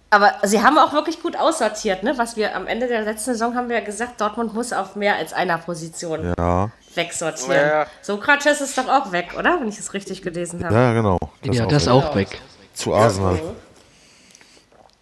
[0.09, 2.17] Aber sie haben auch wirklich gut aussortiert, ne?
[2.17, 5.15] Was wir am Ende der letzten Saison haben wir ja gesagt, Dortmund muss auf mehr
[5.15, 6.69] als einer Position Ja.
[6.95, 7.67] Wegsortieren.
[7.67, 7.87] Ja.
[8.01, 9.59] Sokrates ist doch auch weg, oder?
[9.59, 10.73] Wenn ich es richtig gelesen habe.
[10.73, 11.17] Ja, genau.
[11.43, 11.91] ja, das so.
[11.91, 12.39] auch weg.
[12.73, 13.39] Zu Arsenal.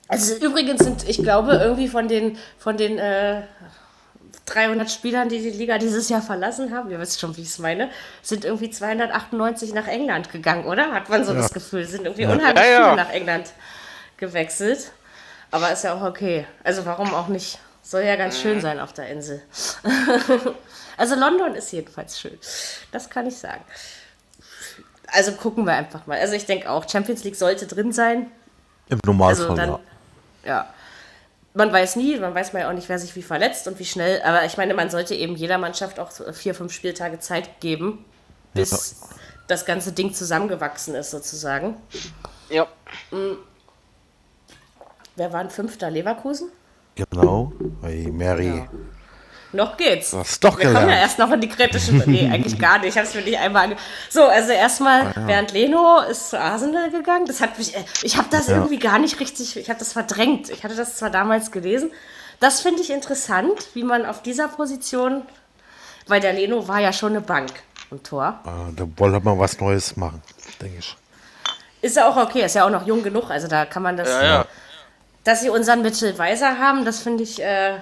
[0.07, 3.41] Also übrigens sind, ich glaube, irgendwie von den, von den äh,
[4.45, 7.59] 300 Spielern, die die Liga dieses Jahr verlassen haben, ihr wisst schon, wie ich es
[7.59, 7.89] meine,
[8.21, 10.91] sind irgendwie 298 nach England gegangen, oder?
[10.91, 12.83] Hat man so das Gefühl, sind irgendwie unheimlich Ja, ja.
[12.83, 13.53] viele nach England
[14.17, 14.91] gewechselt.
[15.49, 16.45] Aber ist ja auch okay.
[16.63, 17.59] Also warum auch nicht?
[17.81, 19.41] Soll ja ganz schön sein auf der Insel.
[20.97, 22.37] also London ist jedenfalls schön.
[22.91, 23.61] Das kann ich sagen.
[25.07, 26.19] Also gucken wir einfach mal.
[26.19, 28.31] Also ich denke auch, Champions League sollte drin sein.
[28.89, 29.79] Im Also Normalfall, dann, ja.
[30.45, 30.73] ja.
[31.53, 33.85] Man weiß nie, man weiß mal ja auch nicht, wer sich wie verletzt und wie
[33.85, 34.21] schnell.
[34.23, 38.03] Aber ich meine, man sollte eben jeder Mannschaft auch vier, fünf Spieltage Zeit geben,
[38.55, 38.95] bis
[39.47, 41.75] das ganze Ding zusammengewachsen ist, sozusagen.
[42.49, 42.67] Ja.
[45.15, 45.91] Wer war ein Fünfter?
[45.91, 46.49] Leverkusen?
[46.95, 47.51] Genau.
[47.81, 48.67] Hey, Mary.
[49.53, 50.11] Noch geht's.
[50.11, 52.01] Du hast doch Wir kommen ja erst noch in die kritischen.
[52.07, 52.89] Nee, eigentlich gar nicht.
[52.89, 53.75] Ich habe es mir nicht einmal ange
[54.09, 57.25] So, also erstmal, Bernd Leno ist zu Arsenal gegangen.
[57.27, 58.55] Das hat mich, äh, ich habe das Ja.
[58.55, 60.49] irgendwie gar nicht richtig, ich habe das verdrängt.
[60.49, 61.91] Ich hatte das zwar damals gelesen.
[62.39, 65.21] Das finde ich interessant, wie man auf dieser Position
[66.07, 67.51] Weil der Leno war ja schon eine Bank
[67.89, 68.39] im Tor.
[68.45, 70.21] Äh, da wollen wir mal was Neues machen,
[70.59, 70.97] denke ich.
[71.81, 74.09] Ist ja auch okay, ist ja auch noch jung genug, also da kann man das.
[74.09, 74.45] Ja, ja.
[75.23, 77.75] Dass sie unseren Mitchell Weiser haben, das finde ich, äh,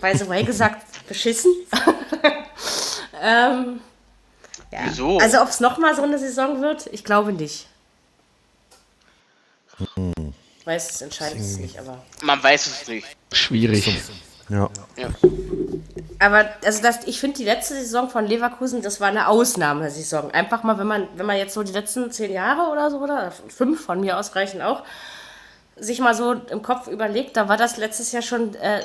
[0.00, 1.52] by the way gesagt, beschissen.
[3.22, 3.80] ähm,
[4.70, 4.78] ja.
[4.84, 5.18] Wieso?
[5.18, 7.66] Also ob es nochmal so eine Saison wird, ich glaube nicht.
[10.64, 12.02] Weiß es entscheidend es nicht, aber.
[12.22, 13.06] Man weiß es nicht.
[13.32, 14.00] Schwierig.
[14.50, 14.68] Ja.
[16.18, 20.32] Aber also das, ich finde die letzte Saison von Leverkusen, das war eine Ausnahmesaison.
[20.32, 23.32] Einfach mal, wenn man, wenn man jetzt so die letzten zehn Jahre oder so, oder
[23.48, 24.82] fünf von mir aus reichen auch,
[25.76, 28.82] sich mal so im Kopf überlegt, da war das letztes Jahr schon äh,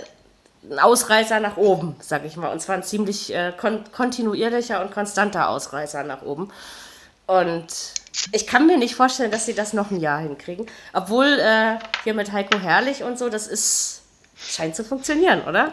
[0.69, 2.51] ein Ausreißer nach oben, sag ich mal.
[2.51, 6.51] Und zwar ein ziemlich äh, kon kontinuierlicher und konstanter Ausreißer nach oben.
[7.27, 7.67] Und
[8.31, 10.67] ich kann mir nicht vorstellen, dass sie das noch ein Jahr hinkriegen.
[10.93, 14.01] Obwohl äh, hier mit Heiko Herrlich und so, das ist
[14.37, 15.71] scheint zu funktionieren, oder?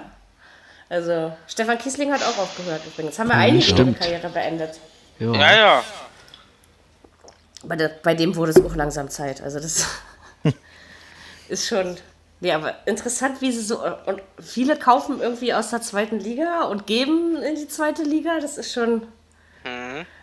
[0.88, 3.18] Also Stefan Kiesling hat auch aufgehört übrigens.
[3.18, 3.92] Haben wir einige ihre.
[3.94, 4.78] Karriere beendet.
[5.18, 5.32] Ja.
[5.32, 5.84] Ja, ja.
[7.64, 9.40] Bei, der, bei dem wurde es auch langsam Zeit.
[9.40, 9.86] Also das
[11.48, 11.96] ist schon.
[12.42, 13.80] Ja, aber interessant, wie sie so.
[14.06, 18.40] Und viele kaufen irgendwie aus der zweiten Liga und geben in die zweite Liga.
[18.40, 19.06] Das ist schon.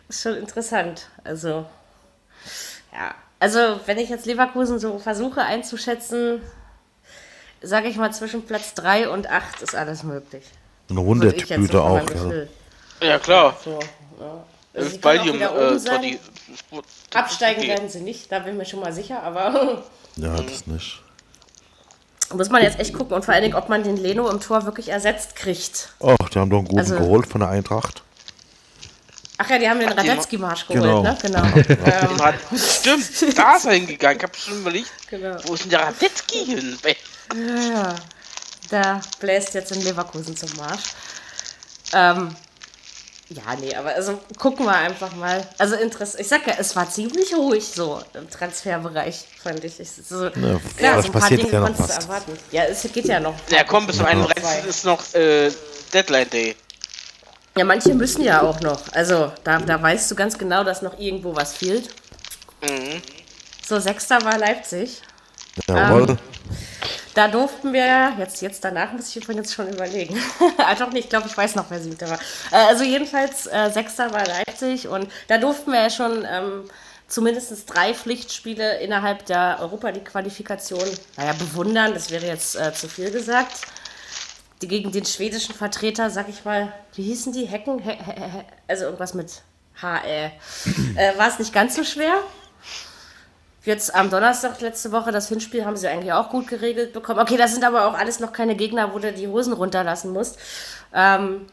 [0.10, 1.08] Ist schon interessant.
[1.24, 1.66] Also.
[2.92, 3.16] Ja.
[3.40, 6.42] Also, wenn ich jetzt Leverkusen so versuche einzuschätzen,
[7.62, 10.44] sage ich mal, zwischen Platz 3 und 8 ist alles möglich.
[10.90, 13.08] Eine jetzt Wundertüte so auch, ja.
[13.08, 13.58] Ja, klar.
[13.64, 13.80] So,
[14.20, 14.44] ja.
[14.74, 15.36] Also ist bei dir.
[15.40, 16.18] Äh,
[17.14, 19.84] Absteigen werden sie nicht, da bin ich mir schon mal sicher, aber
[20.18, 21.02] Ja, das nicht.
[22.34, 24.66] Muss man jetzt echt gucken und vor allen Dingen, ob man den Leno im Tor
[24.66, 25.90] wirklich ersetzt kriegt.
[26.00, 28.04] Oh, die haben doch einen guten Also- geholt von der Eintracht.
[29.42, 31.02] Ach ja, die haben den Ach, Radetzky-Marsch geholt, Genau.
[31.02, 31.18] ne?
[31.22, 31.44] Genau.
[31.56, 34.18] ähm, Rad- Stimmt, da ist er hingegangen.
[34.18, 35.38] Ich hab schon überlegt, genau.
[35.46, 36.78] wo ist denn der Radetzky hin?
[37.74, 37.96] Ja,
[38.70, 40.84] da bläst jetzt in Leverkusen zum Marsch.
[41.94, 42.36] Ähm,
[43.30, 45.48] ja, nee, aber also gucken wir einfach mal.
[45.60, 46.20] Also interessant.
[46.22, 49.80] Ich sag ja, es war ziemlich ruhig so im Transferbereich, fand ich.
[49.80, 50.60] ich so, klar,
[50.96, 52.04] das so ein paar passiert Dinge ja noch konntest du was.
[52.06, 52.40] erwarten.
[52.52, 53.36] Ja, es geht ja noch.
[53.50, 54.66] Ja, komm, bis zum 31.
[54.68, 55.52] ist noch äh,
[55.94, 56.56] Deadline Day.
[57.56, 58.82] Ja, manche müssen ja auch noch.
[58.94, 61.90] Also, da, da weißt du ganz genau, dass noch irgendwo was fehlt.
[62.64, 63.02] Mhm.
[63.68, 65.02] So, Sechster war Leipzig.
[65.68, 66.18] Jawohl.
[67.20, 70.18] Da durften wir, jetzt, jetzt danach muss ich übrigens schon überlegen.
[70.58, 72.18] ah, doch nicht, ich glaube, ich weiß noch, wer siebter war.
[72.50, 76.64] Äh, also jedenfalls, äh, Sechster war Leipzig und da durften wir ja schon ähm,
[77.10, 83.12] zumindest drei Pflichtspiele innerhalb der Europa League-Qualifikation, naja, bewundern, das wäre jetzt äh, zu viel
[83.12, 83.64] gesagt.
[84.62, 87.44] Die gegen den schwedischen Vertreter, sag ich mal, wie hießen die?
[87.44, 87.80] Hecken?
[87.80, 89.42] He he he also irgendwas mit
[89.82, 90.30] H, äh
[91.18, 92.24] war es nicht ganz so schwer.
[93.70, 97.20] Jetzt am Donnerstag letzte Woche, das Hinspiel, haben sie eigentlich auch gut geregelt bekommen.
[97.20, 100.40] Okay, das sind aber auch alles noch keine Gegner, wo du die Hosen runterlassen musst.
[100.92, 101.46] Ähm,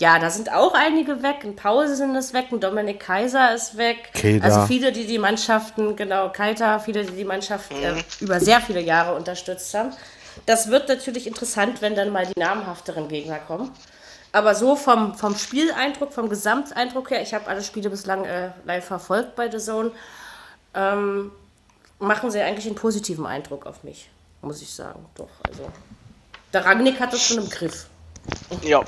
[0.00, 1.44] ja, da sind auch einige weg.
[1.44, 4.10] Ein Pause sind es weg, ein Dominik Kaiser ist weg.
[4.12, 4.44] Keita.
[4.44, 8.80] Also viele, die die Mannschaften, genau, Keita, viele, die die Mannschaft äh, über sehr viele
[8.80, 9.92] Jahre unterstützt haben.
[10.46, 13.70] Das wird natürlich interessant, wenn dann mal die namhafteren Gegner kommen.
[14.32, 18.84] Aber so vom, vom Spieleindruck, vom Gesamteindruck her, ich habe alle Spiele bislang äh, live
[18.84, 19.92] verfolgt bei The Zone,
[20.74, 21.30] ähm,
[22.02, 24.10] machen sie eigentlich einen positiven Eindruck auf mich,
[24.42, 25.04] muss ich sagen.
[25.14, 25.70] Doch, also.
[26.52, 27.86] Der Rangnick hat das schon im Griff.
[28.62, 28.82] Ja.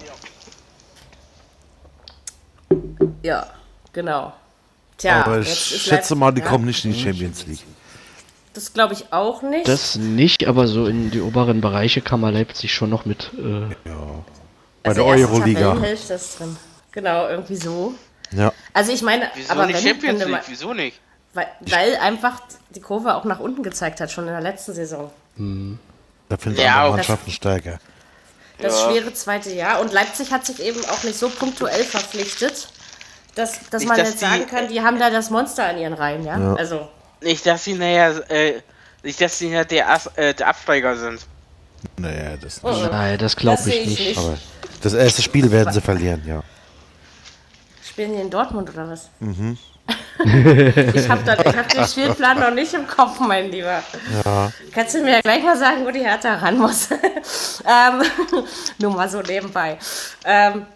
[3.22, 3.46] Ja,
[3.92, 4.34] genau.
[4.98, 7.64] Tja, Aber ich schätze mal, die ja, kommen nicht in die Champions League.
[8.52, 9.66] Das glaube ich auch nicht.
[9.66, 13.30] Das nicht, aber so in die oberen Bereiche kann man Leipzig schon noch mit.
[13.34, 15.74] Äh, Bei Also der Euroliga.
[15.74, 16.56] Drin.
[16.92, 17.94] Genau, irgendwie so.
[18.30, 18.52] Ja.
[18.72, 20.42] Also ich meine, Wieso aber nicht wenn, Champions wenn League?
[20.46, 21.00] Wieso nicht?
[21.34, 25.10] Weil, weil einfach die Kurve auch nach unten gezeigt hat, schon in der letzten Saison.
[25.36, 27.78] Da finden Ja, andere das- Mannschaften stärker.
[28.58, 28.90] Das Ja.
[28.90, 29.80] schwere zweite Jahr.
[29.80, 32.68] Und Leipzig hat sich eben auch nicht so punktuell verpflichtet,
[33.34, 35.76] dass, dass Nicht, man dass jetzt die- sagen kann, die haben da das Monster an
[35.78, 36.38] ihren Reihen, ja?
[36.38, 36.54] Ja.
[36.54, 36.88] Also,
[37.20, 38.60] Nicht, dass sie nachher, äh,
[39.02, 41.20] nicht, dass sie nachher der, As äh, der Absteiger sind.
[41.96, 42.70] Naja, das Oh.
[42.70, 42.90] nicht.
[42.92, 44.06] nein, das glaube Das ich ich nicht.
[44.08, 44.18] nicht.
[44.18, 44.38] Aber
[44.82, 46.42] das erste Spiel werden sie verlieren, ja.
[47.86, 49.08] spielen die in Dortmund oder was?
[50.24, 53.82] ich habe hab den Spielplan noch nicht im Kopf, mein Lieber.
[54.24, 54.52] Ja.
[54.72, 56.88] Kannst du mir gleich mal sagen, wo die Hertha ran muss?
[56.90, 58.02] ähm,
[58.78, 59.76] nur mal so nebenbei.
[60.24, 60.66] Ähm,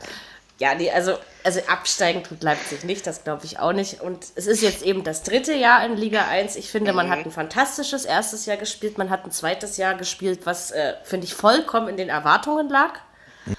[0.59, 4.01] ja, nee, also, also absteigen tut Leipzig nicht, das glaube ich auch nicht.
[4.01, 6.57] Und es ist jetzt eben das dritte Jahr in Liga 1.
[6.57, 10.41] Ich finde, man hat ein fantastisches erstes Jahr gespielt, man hat ein zweites Jahr gespielt,
[10.45, 12.95] was, äh, finde ich, vollkommen in den Erwartungen lag.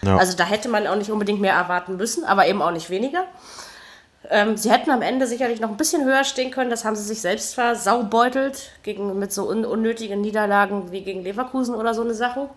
[0.03, 0.17] Ja.
[0.17, 3.25] Also da hätte man auch nicht unbedingt mehr erwarten müssen, aber eben auch nicht weniger.
[4.31, 6.69] Ähm, sie hätten am Ende sicherlich noch ein bisschen höher stehen können.
[6.69, 11.73] Das haben sie sich selbst versaubeutelt gegen, mit so un unnötigen Niederlagen wie gegen Leverkusen
[11.73, 12.49] oder so eine Sache.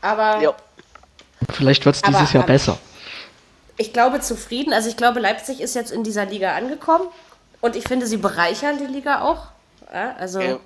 [0.00, 0.54] Aber Ja.
[1.52, 2.78] Vielleicht wird es Aber, dieses Jahr aber- besser.
[3.76, 4.72] ich glaube zufrieden.
[4.72, 7.06] Also ich glaube, Leipzig ist jetzt in dieser Liga angekommen
[7.60, 9.46] und ich finde, sie bereichern die Liga auch.
[9.92, 10.58] Ja, also Ja.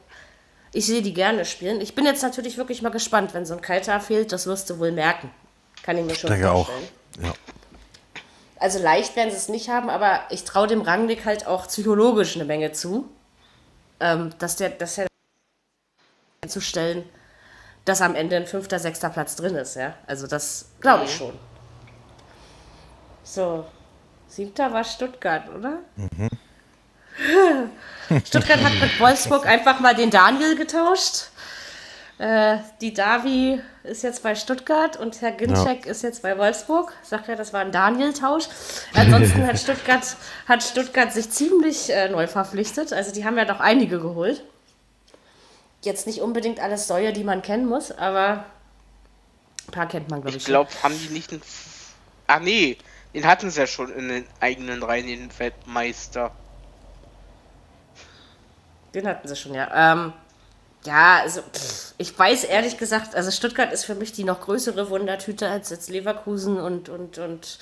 [0.73, 1.81] ich sehe die gerne spielen.
[1.81, 4.79] Ich bin jetzt natürlich wirklich mal gespannt, wenn so ein Kalter fehlt, das wirst du
[4.79, 5.31] wohl merken.
[5.83, 6.67] Kann ich mir schon Ich denke auch.
[6.67, 6.89] vorstellen.
[6.89, 7.02] Ja.
[8.63, 12.37] Also leicht werden sie es nicht haben, aber ich traue dem Rangnick halt auch psychologisch
[12.37, 13.11] eine Menge zu.
[13.99, 15.09] Ähm, dass der, dass er
[16.49, 17.05] zu stellen,
[17.85, 19.95] dass am Ende ein fünfter, sechster Platz drin ist, ja.
[20.07, 21.37] Also das glaube ich schon.
[23.25, 23.67] So,
[24.29, 25.79] siebter war Stuttgart, oder?
[28.25, 31.32] Stuttgart hat mit Wolfsburg einfach mal den Daniel getauscht.
[32.23, 36.93] Äh, die Davi ist jetzt bei Stuttgart und Herr Ginczek ist jetzt bei Wolfsburg.
[37.03, 38.45] Sagt ja, das war ein Daniel-Tausch.
[38.95, 42.93] Ansonsten hat Stuttgart, hat Stuttgart sich ziemlich äh, neu verpflichtet.
[42.93, 44.45] Also die haben ja doch einige geholt.
[45.83, 48.45] Jetzt nicht unbedingt alles Säue, die man kennen muss, aber
[49.67, 50.43] ein paar kennt man, glaube ich.
[50.43, 51.41] Ich glaube, haben die nicht einen.
[51.43, 51.95] F-
[52.29, 52.79] Ah, nee.
[53.15, 56.31] Den hatten sie ja schon in den eigenen Reihen, den Weltmeister.
[58.95, 59.93] Den hatten sie schon, ja.
[59.93, 60.13] Ähm,
[60.85, 64.91] ja, also pff, ich weiß ehrlich gesagt, also Stuttgart ist für mich die noch größere
[64.91, 67.59] Wundertüte als jetzt Leverkusen und, und, und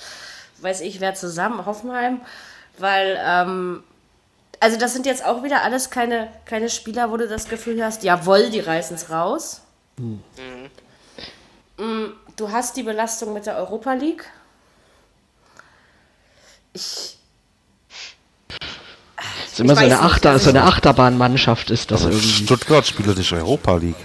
[0.59, 2.21] weiß ich wer zusammen, Hoffenheim,
[2.77, 3.83] weil, ähm,
[4.59, 8.03] also das sind jetzt auch wieder alles keine, keine Spieler, wo du das Gefühl hast,
[8.03, 9.61] jawohl, die reißen es raus.
[9.97, 10.19] Mm,
[12.41, 14.27] Du hast die Belastung mit der Europa League.
[16.73, 17.19] Ich,
[19.51, 22.45] ist immer so eine, nicht, Achter, also- so eine Achterbahnmannschaft ist das irgendwie.
[22.45, 23.95] Stuttgart spielt nicht Europa League.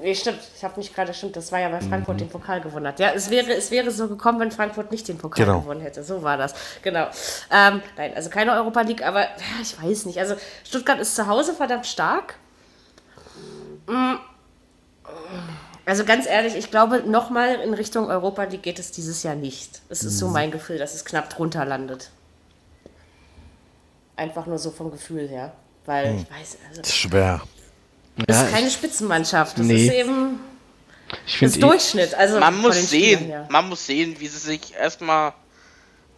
[0.00, 0.40] Nee, stimmt.
[0.54, 3.00] Ich habe mich gerade, stimmt, das war ja bei Frankfurt den Pokal gewonnen hat.
[3.00, 5.60] Ja, es wäre, es wäre so gekommen, wenn Frankfurt nicht den Pokal Genau.
[5.62, 6.04] gewonnen hätte.
[6.04, 6.52] So war das.
[6.82, 7.06] Genau.
[7.50, 9.28] Ähm, nein, also keine Europa League, aber ja,
[9.62, 10.18] ich weiß nicht.
[10.18, 12.34] Also Stuttgart ist zu Hause verdammt stark.
[13.86, 14.16] Mm.
[15.86, 19.80] Also ganz ehrlich, ich glaube, nochmal in Richtung Europa League geht es dieses Jahr nicht.
[19.88, 22.10] Es ist so mein Gefühl, dass es knapp drunter landet.
[24.16, 25.52] Einfach nur so vom Gefühl her.
[25.86, 27.42] Weil, ich weiß, also, Das ist schwer.
[28.26, 29.58] es Ja, ist keine Spitzenmannschaft.
[29.58, 29.86] Das Nee.
[29.86, 30.40] ist eben
[31.26, 32.14] ich das finde, Durchschnitt.
[32.14, 35.34] Also Man muss sehen, Spielern man muss sehen, wie sie sich erstmal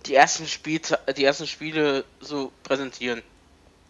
[0.07, 3.23] die ersten Spiele, die ersten Spiele so präsentieren.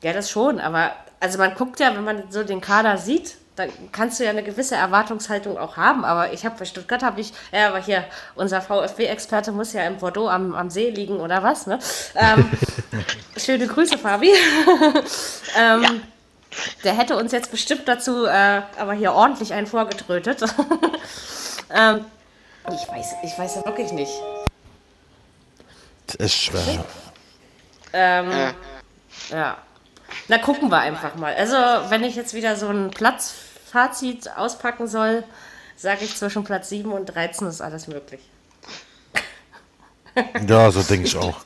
[0.03, 3.71] Ja, das schon, aber also man guckt ja, wenn man so den Kader sieht, dann
[3.91, 6.05] kannst du ja eine gewisse Erwartungshaltung auch haben.
[6.05, 9.97] Aber ich habe bei Stuttgart habe ich, ja, aber hier, unser VfB-Experte muss ja in
[9.97, 11.79] Bordeaux am, am See liegen oder was, ne?
[12.15, 12.51] Ähm,
[13.37, 14.31] schöne Grüße, Fabi.
[15.59, 16.03] ähm,
[16.85, 20.43] Der hätte uns jetzt bestimmt dazu äh, aber hier ordentlich einen vorgetrötet.
[21.75, 22.05] ähm,
[22.69, 24.13] ich weiß, ich weiß ja wirklich nicht.
[26.07, 26.85] Das ist schwer.
[27.93, 28.55] Ähm, Ja.
[29.31, 29.57] Ja.
[30.29, 31.35] Na, gucken wir einfach mal.
[31.35, 31.57] Also,
[31.91, 35.25] wenn ich jetzt wieder so ein Platzfazit auspacken soll,
[35.77, 38.21] sage ich zwischen Platz 7 und 13 ist alles möglich.
[40.49, 41.43] Ja, so denke ich auch.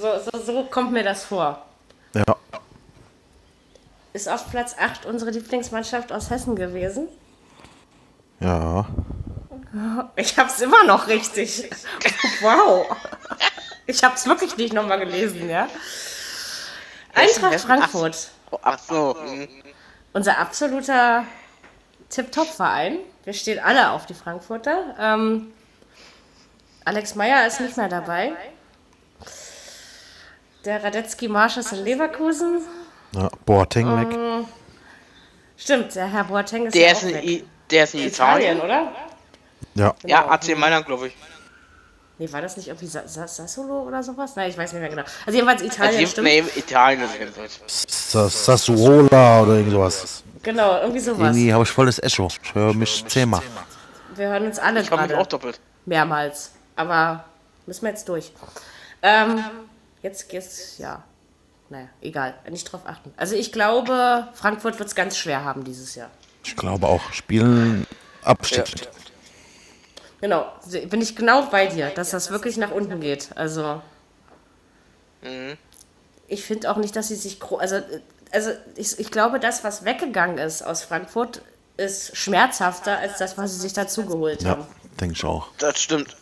[0.00, 1.66] So, so, so kommt mir das vor.
[2.14, 2.24] Ja.
[4.14, 7.08] Ist auf Platz 8 unsere Lieblingsmannschaft aus Hessen gewesen?
[8.40, 8.86] Ja.
[10.16, 11.68] Ich hab's immer noch richtig.
[12.40, 12.86] Wow.
[13.84, 15.68] Ich hab's wirklich nicht nochmal gelesen, ja?
[17.16, 17.60] Eintracht?
[17.60, 18.28] Frankfurt.
[18.62, 19.16] Ach so.
[20.12, 21.24] unser absoluter
[22.10, 22.98] Tip-Top-Verein.
[23.24, 24.94] Wir stehen alle auf die Frankfurter.
[25.00, 25.52] Ähm,
[26.84, 28.32] Alex Meyer ist nicht mehr dabei.
[30.64, 32.60] Der Radetzky Marsch ist in Leverkusen.
[33.12, 33.28] ja.
[33.44, 34.46] Boateng weg.
[35.56, 37.24] Stimmt, der Herr Boateng ist Der ja ist auch in, weg.
[37.24, 38.60] I der ist in Italien, Italien.
[38.60, 38.92] oder?
[39.74, 39.94] Ja.
[40.04, 41.16] Ja, AC Mailand, glaube ich.
[42.18, 44.36] Nee, war das nicht irgendwie Sa Sa Sassolo oder sowas?
[44.36, 45.02] Nein, ich weiß nicht mehr genau.
[45.26, 46.26] Also jedenfalls Italien, Also, stimmt.
[46.28, 47.60] nee, Italien ist jedenfalls.
[47.86, 50.22] Sa- Sassuola oder irgend sowas.
[50.42, 51.18] Genau, irgendwie sowas.
[51.36, 52.28] Irgendwie habe ich volles Echo.
[52.42, 53.42] Ich höre mich zehnmal.
[54.14, 55.18] Wir hören uns alle Ich gerade.
[55.18, 55.60] auch doppelt.
[55.84, 56.52] Mehrmals.
[56.74, 57.24] Aber
[57.66, 58.32] müssen wir jetzt durch.
[59.02, 59.42] Ähm,
[60.02, 61.02] jetzt geht's, ja.
[61.68, 62.34] Naja, egal.
[62.48, 63.12] Nicht drauf achten.
[63.16, 66.08] Also ich glaube, Frankfurt wird es ganz schwer haben dieses Jahr.
[66.44, 67.12] Ich glaube auch.
[67.12, 67.86] Spielen
[68.22, 68.64] Abstieg.
[70.20, 70.46] Genau.
[70.88, 73.30] Bin ich genau bei dir, dass das wirklich nach unten geht.
[73.36, 73.82] Also.
[76.28, 77.38] Ich finde auch nicht, dass sie sich.
[77.58, 77.80] Also,
[78.32, 81.42] also ich, ich glaube, das, was weggegangen ist aus Frankfurt,
[81.76, 84.62] ist schmerzhafter als das, was sie sich dazu geholt haben.
[84.62, 84.66] Ja,
[85.00, 85.48] denke ich auch.
[85.58, 86.16] Das stimmt.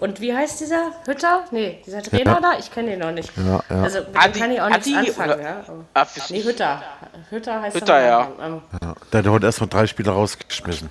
[0.00, 1.44] Und wie heißt dieser Hütter?
[1.52, 2.58] Nee, dieser Trainer da?
[2.58, 3.30] Ich kenne den noch nicht.
[3.36, 3.82] Ja, ja.
[3.82, 5.32] Also mit Adi- kann ich auch nichts Adi anfangen.
[5.34, 5.64] oder- Ja.
[5.68, 6.82] aber- Ah, Nee, Hütter.
[7.30, 8.18] Hütter heißt Hütter, der ja.
[8.28, 8.62] Nachname.
[8.72, 8.94] Ähm, Ja.
[9.12, 10.90] Der hat heute erstmal drei Spieler rausgeschmissen.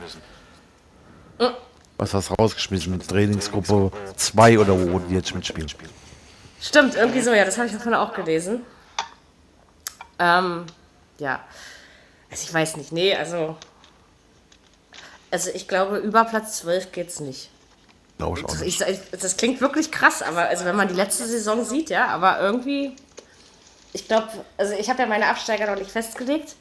[1.39, 1.49] Äh.
[2.03, 2.91] Was hast du rausgeschmissen?
[2.91, 5.71] Mit Trainingsgruppe 2 oder wo die jetzt mitspielen?
[6.59, 8.59] Stimmt, irgendwie so, ja, das habe ich davon auch gelesen.
[10.19, 10.65] Ähm,
[11.17, 11.39] ja.
[12.29, 13.55] Also ich weiß nicht, nee, also.
[15.31, 17.49] Also ich glaube, über Platz 12 geht's nicht.
[18.17, 18.81] Glaube ich auch nicht.
[18.81, 22.07] Ich, ich, das klingt wirklich krass, aber also wenn man die letzte Saison sieht, ja,
[22.07, 22.97] aber irgendwie,
[23.93, 26.55] ich glaube, also ich habe ja meine Absteiger noch nicht festgelegt.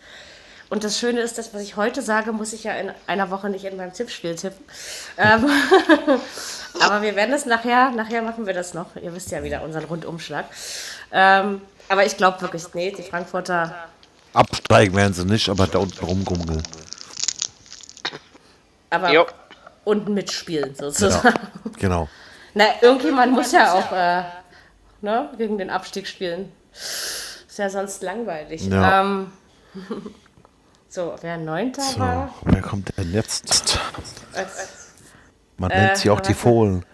[0.72, 3.50] Und das Schöne ist, dass was ich heute sage, muss ich ja in einer Woche
[3.50, 4.64] nicht in meinem Tippspiel tippen.
[5.18, 5.44] Ähm,
[6.80, 8.86] aber wir werden es nachher, nachher machen wir das noch.
[8.96, 10.46] Ihr wisst ja wieder unseren Rundumschlag.
[11.12, 13.90] Ähm, aber ich glaube wirklich, nee, die Frankfurter.
[14.32, 16.62] Absteigen werden sie nicht, aber da unten rumgummeln.
[18.88, 19.26] Aber Jo.
[19.84, 21.34] unten mitspielen sozusagen.
[21.34, 22.08] Ja, genau.
[22.54, 24.22] Na, irgendjemand muss ja auch äh,
[25.02, 26.50] ne, gegen den Abstieg spielen.
[26.72, 28.66] Ist ja sonst langweilig.
[28.68, 29.02] Ja.
[29.02, 29.32] Ähm,
[30.92, 32.34] so, wer Neunter So, war.
[32.44, 33.78] wer kommt denn jetzt?
[34.34, 34.92] Als,
[35.56, 36.40] Man Äh, nennt sie auch die warte.
[36.40, 36.84] Fohlen.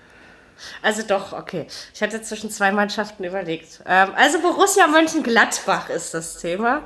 [0.82, 1.66] also doch, okay.
[1.94, 3.82] Ich hatte zwischen zwei Mannschaften überlegt.
[3.86, 6.82] Ähm, also Borussia Mönchengladbach ist das Thema.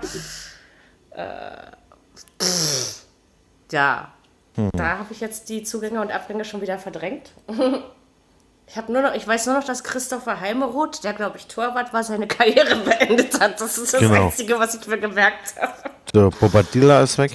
[1.10, 1.56] Äh,
[2.42, 3.02] pff,
[3.70, 4.12] ja,
[4.74, 7.30] da habe ich jetzt die Zugänge und Abgänge schon wieder verdrängt.
[8.66, 11.92] Ich habe nur noch, ich weiß nur noch, dass Christopher Heimeroth, der glaube ich Torwart
[11.92, 13.60] war, seine Karriere beendet hat.
[13.60, 14.26] Das ist das Genau.
[14.26, 15.72] Einzige, was ich mir gemerkt habe.
[16.14, 17.32] Der Bobadilla ist weg.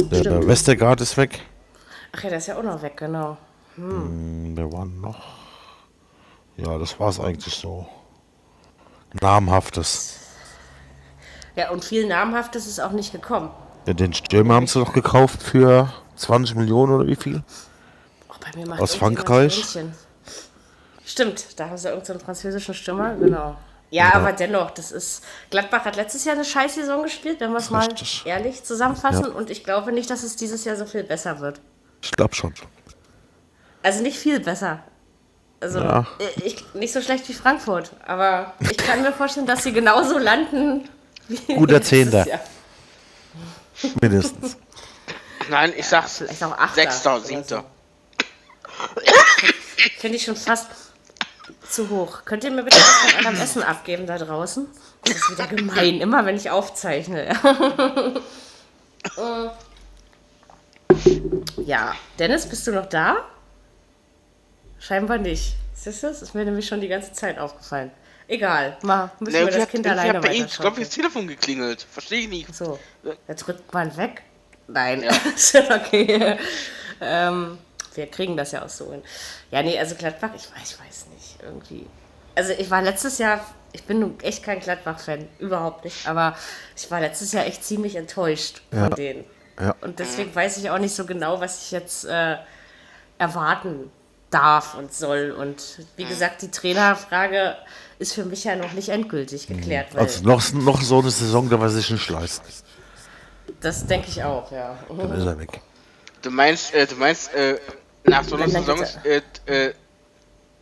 [0.00, 1.40] Der, der Westergaard ist weg.
[2.14, 3.36] Ach ja, der ist ja auch noch weg, genau.
[3.76, 5.22] Hm, Wer war noch?
[6.56, 7.86] Ja, das war es eigentlich so.
[9.20, 10.18] Namhaftes.
[11.56, 13.50] Ja, und viel Namhaftes ist auch nicht gekommen.
[13.86, 17.42] Ja, den Stürmer haben sie doch gekauft für 20 Millionen oder wie viel?
[18.78, 19.64] Aus Frankreich?
[21.04, 23.56] Stimmt, da haben sie irgendeinen französischen Stürmer, genau.
[23.90, 25.22] Ja, aber dennoch, das ist.
[25.50, 28.22] Gladbach hat letztes Jahr eine Scheißsaison gespielt, wenn wir es mal Richtig.
[28.24, 29.24] ehrlich zusammenfassen.
[29.26, 29.30] Ja.
[29.32, 31.60] Und ich glaube nicht, dass es dieses Jahr so viel besser wird.
[32.00, 32.54] Ich glaube schon.
[33.82, 34.82] Also nicht viel besser.
[35.60, 36.06] Also Ja.
[36.42, 40.88] ich, nicht so schlecht wie Frankfurt, aber ich kann mir vorstellen, dass sie genauso landen
[41.28, 42.26] wie Guter Zehnter.
[44.00, 44.56] Mindestens.
[45.50, 46.18] Nein, ich sag's.
[46.18, 46.74] Vielleicht auch Achter.
[46.74, 47.64] Sechster, Siebter.
[49.98, 50.68] Finde ich schon fast
[51.68, 52.24] zu hoch.
[52.24, 54.66] Könnt ihr mir bitte was von eurem Essen abgeben da draußen?
[55.04, 57.34] Das ist wieder gemein, immer wenn ich aufzeichne.
[61.64, 63.16] ja, Dennis, bist du noch da?
[64.78, 65.54] Scheinbar nicht.
[65.74, 67.90] Siehst du, das ist mir nämlich schon die ganze Zeit aufgefallen.
[68.28, 70.80] Egal, mal müssen Ne, wir das Kind alleine bei ihm, ich glaube, weiterschauen.
[70.80, 71.86] das Telefon geklingelt.
[71.90, 72.54] Verstehe ich nicht.
[72.54, 72.78] So,
[73.26, 74.22] jetzt drückt man weg.
[74.68, 75.02] Nein,
[75.34, 76.38] ist schon okay.
[77.00, 77.58] ähm,
[77.96, 79.02] wir kriegen das ja auch so hin.
[79.50, 81.86] Ja, nee, also Gladbach, ich weiß, ich weiß nicht, irgendwie.
[82.34, 83.40] Also ich war letztes Jahr,
[83.72, 86.36] ich bin nun echt kein Gladbach-Fan, überhaupt nicht, aber
[86.76, 88.88] ich war letztes Jahr echt ziemlich enttäuscht von Ja.
[88.90, 89.24] denen.
[89.60, 89.74] Ja.
[89.82, 92.36] Und deswegen weiß ich auch nicht so genau, was ich jetzt äh,
[93.18, 93.90] erwarten
[94.30, 95.30] darf und soll.
[95.32, 97.56] Und wie gesagt, die Trainerfrage
[97.98, 99.94] ist für mich ja noch nicht endgültig geklärt.
[99.94, 102.46] Weil Also noch, noch so eine Saison, da weiß ich nicht leisten.
[103.60, 104.76] das denke ich auch, ja.
[104.88, 105.60] Dann ist er weg.
[106.22, 107.58] Du meinst, äh, du meinst, äh,
[108.04, 109.74] nach so einer Saison ist äh, äh,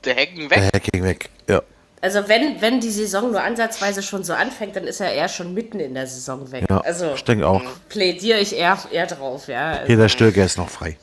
[0.05, 0.70] der Hacken Der weg?
[0.74, 1.31] Hacking weg.
[1.48, 1.62] Ja.
[2.03, 5.53] Also wenn, wenn die Saison nur ansatzweise schon so anfängt, dann ist er eher schon
[5.53, 6.64] mitten in der Saison weg.
[6.68, 6.81] ja.
[6.81, 7.62] Also ich denke auch.
[7.88, 9.70] plädiere ich eher, eher drauf, ja.
[9.72, 10.96] Also, Peter Stöger ist noch frei.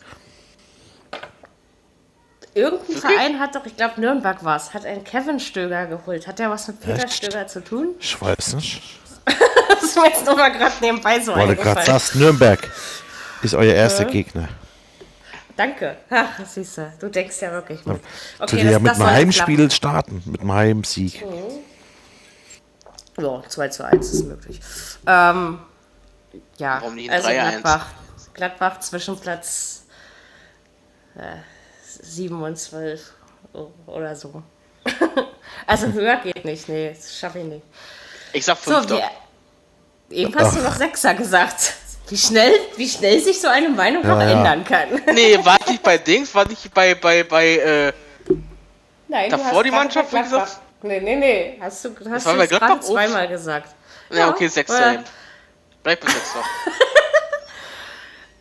[2.55, 6.25] irgendein Verein hat doch, ich glaube Nürnberg war es, hat einen Kevin Stöger geholt.
[6.25, 7.25] Hat der was mit Peter Echt?
[7.25, 7.89] Stöger zu tun?
[7.99, 8.81] Ich weiß nicht.
[9.79, 12.59] Das mir jetzt nur mal gerade nebenbei so Weil du gerade sagst, Nürnberg
[13.43, 14.49] ist euer erster Gegner.
[15.57, 15.97] Danke.
[16.11, 17.99] Ach, siehst du, denkst ja wirklich mit.
[18.39, 21.17] Okay, du ja mit einem Heimspiel starten, mit einem Heimsieg.
[21.17, 21.65] klappen.
[23.19, 24.59] Ja, 2 zu 1 ist möglich.
[25.07, 25.59] Ähm,
[26.57, 27.33] ja, Warum nicht also 3-1?
[27.33, 27.87] Gladbach,
[28.35, 29.83] Gladbach zwischen Platz
[31.15, 31.37] äh,
[31.83, 33.13] 7 und 12
[33.53, 34.43] o- oder so.
[35.67, 37.65] also höher geht nicht, nee, das schaffe ich nicht.
[38.33, 39.01] Ich sag So, Fünfter.
[40.09, 41.73] wir, eben hast du noch Sechser gesagt.
[42.09, 44.29] Wie schnell, wie schnell sich so eine Meinung noch ja.
[44.31, 44.89] ändern kann.
[45.13, 47.93] nee, war nicht bei Dings, war nicht bei, bei, bei, äh,
[49.09, 50.61] Nein, Davor du hast die Mannschaft, bei wie Gladbach- gesagt?
[50.83, 51.57] Nee, nee, nee.
[51.61, 52.59] Hast du, hast du Gladbach?
[52.59, 52.87] gerade Ups.
[52.87, 53.75] zweimal gesagt.
[54.11, 54.77] ja, okay, Sechster.
[54.77, 55.03] oder- eben.
[55.83, 56.39] Bleib bei Sechster.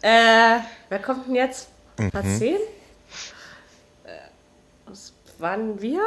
[0.02, 1.68] Äh, wer kommt denn jetzt?
[1.98, 2.10] Mhm.
[2.12, 2.54] Platz 10?
[2.54, 2.58] Äh,
[4.84, 6.00] was waren wir?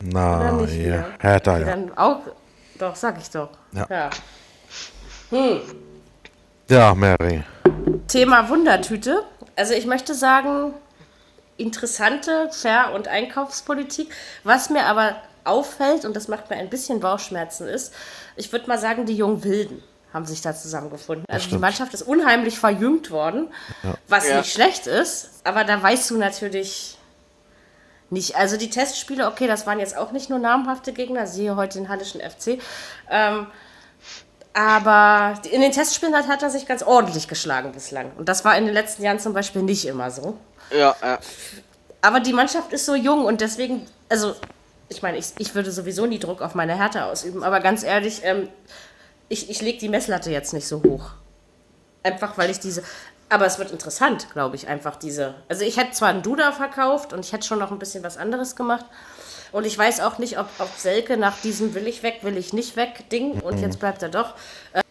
[0.00, 1.06] Na, ja.
[1.20, 1.64] Hertha, ja.
[1.66, 2.20] Dann auch.
[2.78, 3.50] Doch, sag ich doch.
[3.72, 3.86] Ja.
[3.90, 5.60] ja.
[6.68, 7.42] Ja, Mary.
[8.08, 9.24] Thema Wundertüte.
[9.56, 10.74] Also ich möchte sagen,
[11.56, 14.12] interessante Fair- und Einkaufspolitik.
[14.44, 17.94] Was mir aber auffällt, und das macht mir ein bisschen Bauchschmerzen, ist,
[18.36, 21.24] ich würde mal sagen, die jungen Wilden haben sich da zusammengefunden.
[21.28, 21.58] Also die.
[21.58, 23.48] Mannschaft ist unheimlich verjüngt worden,
[24.06, 24.38] was Ja.
[24.38, 26.98] nicht schlecht ist, aber da weißt du natürlich
[28.10, 28.36] nicht.
[28.36, 31.88] Also die Testspiele, okay, das waren jetzt auch nicht nur namhafte Gegner, siehe heute den
[31.88, 32.58] Hallischen FC.
[33.10, 33.46] Ähm,
[34.58, 38.10] aber in den Testspielen hat, hat er sich ganz ordentlich geschlagen bislang.
[38.18, 40.36] Und das war in den letzten Jahren zum Beispiel nicht immer so.
[40.72, 41.20] Ja, ja.
[42.02, 44.34] Aber die Mannschaft ist so jung und deswegen, also,
[44.88, 48.22] ich meine, ich, ich würde sowieso nie Druck auf meine Härte ausüben, aber ganz ehrlich,
[48.24, 48.48] ähm,
[49.28, 51.10] ich, ich lege die Messlatte jetzt nicht so hoch.
[52.02, 52.82] Einfach weil ich diese.
[53.28, 55.36] Aber es wird interessant, glaube ich, einfach diese.
[55.48, 58.16] Also ich hätte zwar einen Duda verkauft und ich hätte schon noch ein bisschen was
[58.16, 58.86] anderes gemacht.
[59.52, 62.52] Und ich weiß auch nicht, ob, ob Selke nach diesem will ich weg, will ich
[62.52, 64.34] nicht weg Ding und jetzt bleibt er doch
[64.72, 64.82] äh,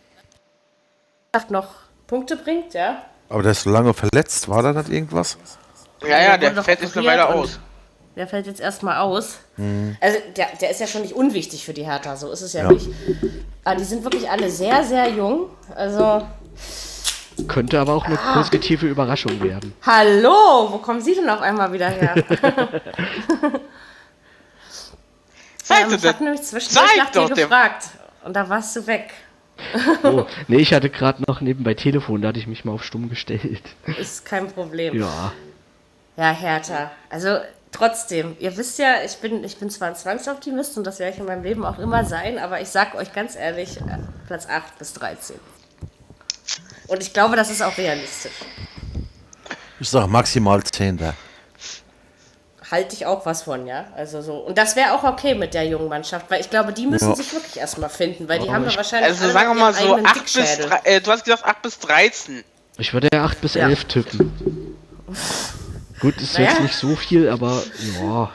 [1.49, 1.67] noch
[2.07, 3.01] Punkte bringt, ja.
[3.29, 4.47] Aber der ist so lange verletzt.
[4.49, 5.37] War da nicht irgendwas?
[6.01, 7.59] Ja, ja, wurde der doch fällt jetzt eine Weile aus.
[8.15, 9.37] Der fällt jetzt erstmal aus.
[10.01, 12.63] Also der, der ist ja schon nicht unwichtig für die Hertha, so ist es ja,
[12.63, 12.71] Ja.
[12.71, 12.87] nicht.
[13.63, 15.49] Aber die sind wirklich alle sehr, sehr jung.
[15.75, 16.25] Also,
[17.47, 18.33] Könnte aber auch eine Ah.
[18.41, 19.73] positive Überraschung werden.
[19.85, 22.15] hallo, wo kommen Sie denn auf einmal wieder her?
[25.67, 27.89] Zeig ähm, ich habe nämlich zwischendurch nach dir gefragt.
[28.23, 29.13] Und da warst du weg.
[30.03, 33.09] Oh, nee, ich hatte gerade noch nebenbei Telefon, da hatte ich mich mal auf stumm
[33.09, 33.63] gestellt.
[33.99, 34.97] Ist kein Problem.
[34.97, 35.33] Ja.
[36.15, 36.91] Ja, Hertha.
[37.09, 37.39] Also
[37.71, 41.19] trotzdem, ihr wisst ja, ich bin, ich bin zwar ein Zwangsoptimist und das werde ich
[41.19, 43.97] in meinem Leben auch immer sein, aber ich sag euch ganz ehrlich, äh,
[44.27, 45.37] Platz 8 bis 13.
[46.87, 48.31] Und ich glaube, das ist auch realistisch.
[49.79, 51.13] Ich sag maximal Zehnter.
[52.69, 53.85] Halte ich auch was von, ja.
[53.95, 54.35] Also so.
[54.39, 57.15] Und das wäre auch okay mit der jungen Mannschaft, weil ich glaube, die müssen Ja.
[57.15, 59.09] sich wirklich erstmal finden, weil die haben ja wahrscheinlich.
[59.11, 61.79] Also alle sagen wir mal so eigenen 8 bis, äh, du hast gesagt 8 bis
[61.79, 62.43] 13.
[62.77, 63.69] Ich würde ja 8 bis Ja.
[63.69, 64.75] 11 tippen.
[66.01, 66.49] Gut, ist Naja.
[66.51, 67.63] jetzt nicht so viel, aber
[68.01, 68.29] ja.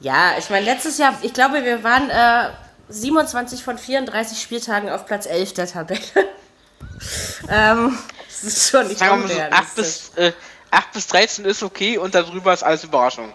[0.00, 2.50] Ja, ich meine, letztes Jahr, ich glaube, wir waren äh,
[2.88, 6.00] 27 von 34 Spieltagen auf Platz 11 der Tabelle.
[7.48, 7.96] ähm,
[8.28, 10.10] das ist schon nicht Sagen wir mal so 8 unrealistisch.
[10.14, 10.32] bis, äh,
[10.76, 13.32] 8 bis 13 ist okay und darüber ist alles Überraschung.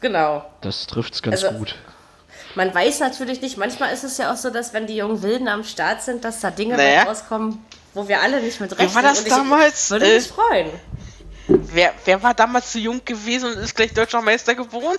[0.00, 0.44] Genau.
[0.60, 1.76] Das trifft's ganz Also- gut.
[2.54, 5.48] Man weiß natürlich nicht, manchmal ist es ja auch so, dass wenn die jungen Wilden
[5.48, 7.04] am Start sind, dass da Dinge Naja.
[7.04, 7.64] rauskommen,
[7.94, 8.94] wo wir alle nicht mit rechnen.
[8.94, 9.90] war das Und ich damals?
[9.90, 10.70] Würde Äh, mich freuen.
[11.48, 14.98] Wer, wer war damals zu jung gewesen und ist gleich deutscher Meister geworden?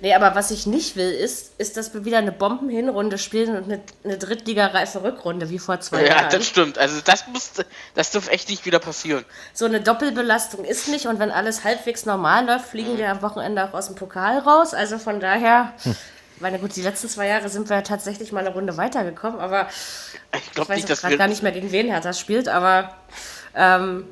[0.00, 3.64] Nee, aber was ich nicht will, ist, ist, dass wir wieder eine Bombenhinrunde spielen und
[3.64, 6.30] eine, eine Drittligareife Rückrunde wie vor zwei Ja, Jahren.
[6.30, 6.78] das stimmt.
[6.78, 7.52] Also das muss,
[7.94, 9.24] das darf echt nicht wieder passieren.
[9.52, 13.64] So eine Doppelbelastung ist nicht und wenn alles halbwegs normal läuft, fliegen wir am Wochenende
[13.64, 14.74] auch aus dem Pokal raus.
[14.74, 15.72] Also von daher,
[16.40, 19.68] meine gut, die letzten zwei Jahre sind wir tatsächlich mal eine Runde weitergekommen, aber
[20.34, 21.18] Ich ich glaube weiß nicht, gerade wir.
[21.18, 22.94] gar nicht mehr, gegen wen Hertha spielt, aber
[23.54, 24.04] ähm,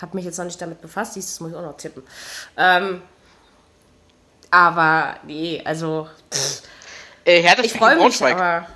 [0.00, 1.16] habe mich jetzt noch nicht damit befasst.
[1.16, 2.02] Dieses muss ich auch noch tippen.
[2.56, 3.02] Ähm,
[4.50, 6.08] aber nee, also
[7.24, 8.34] Äh, Hertha ich freue mich, Braunschweig.
[8.36, 8.66] aber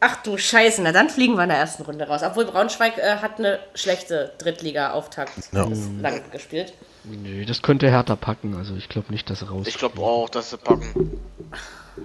[0.00, 2.22] ach du Scheiße, na dann fliegen wir in der ersten Runde raus.
[2.24, 5.68] Obwohl Braunschweig äh, hat eine schlechte Drittliga-Auftakt Ja.
[6.00, 6.72] lang gespielt.
[7.04, 9.66] Nö, das könnte Hertha packen, also ich glaube nicht, dass er raus.
[9.66, 11.20] Ich glaube auch, dass sie packen.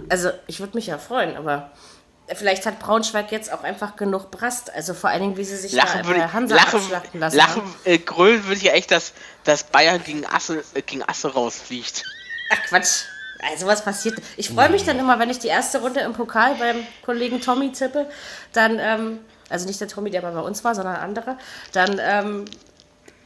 [0.10, 1.72] Also ich würde mich ja freuen, aber
[2.36, 4.74] vielleicht hat Braunschweig jetzt auch einfach genug Brast.
[4.74, 6.82] Also vor allen Dingen, wie sie sich Lachen da würde bei Hansa lachen,
[7.14, 9.14] lassen lachen äh, grölen würde ich ja echt, dass,
[9.44, 12.04] dass Bayern gegen Asse, äh, gegen Asse rausfliegt.
[12.52, 13.06] Ach Quatsch.
[13.52, 14.20] Also was passiert?
[14.36, 17.72] Ich freue mich dann immer, wenn ich die erste Runde im Pokal beim Kollegen Tommy
[17.72, 18.10] tippe,
[18.52, 19.20] dann, ähm,
[19.50, 21.38] also nicht der Tommy, der mal bei uns war, sondern ein anderer,
[21.72, 22.46] dann, ähm,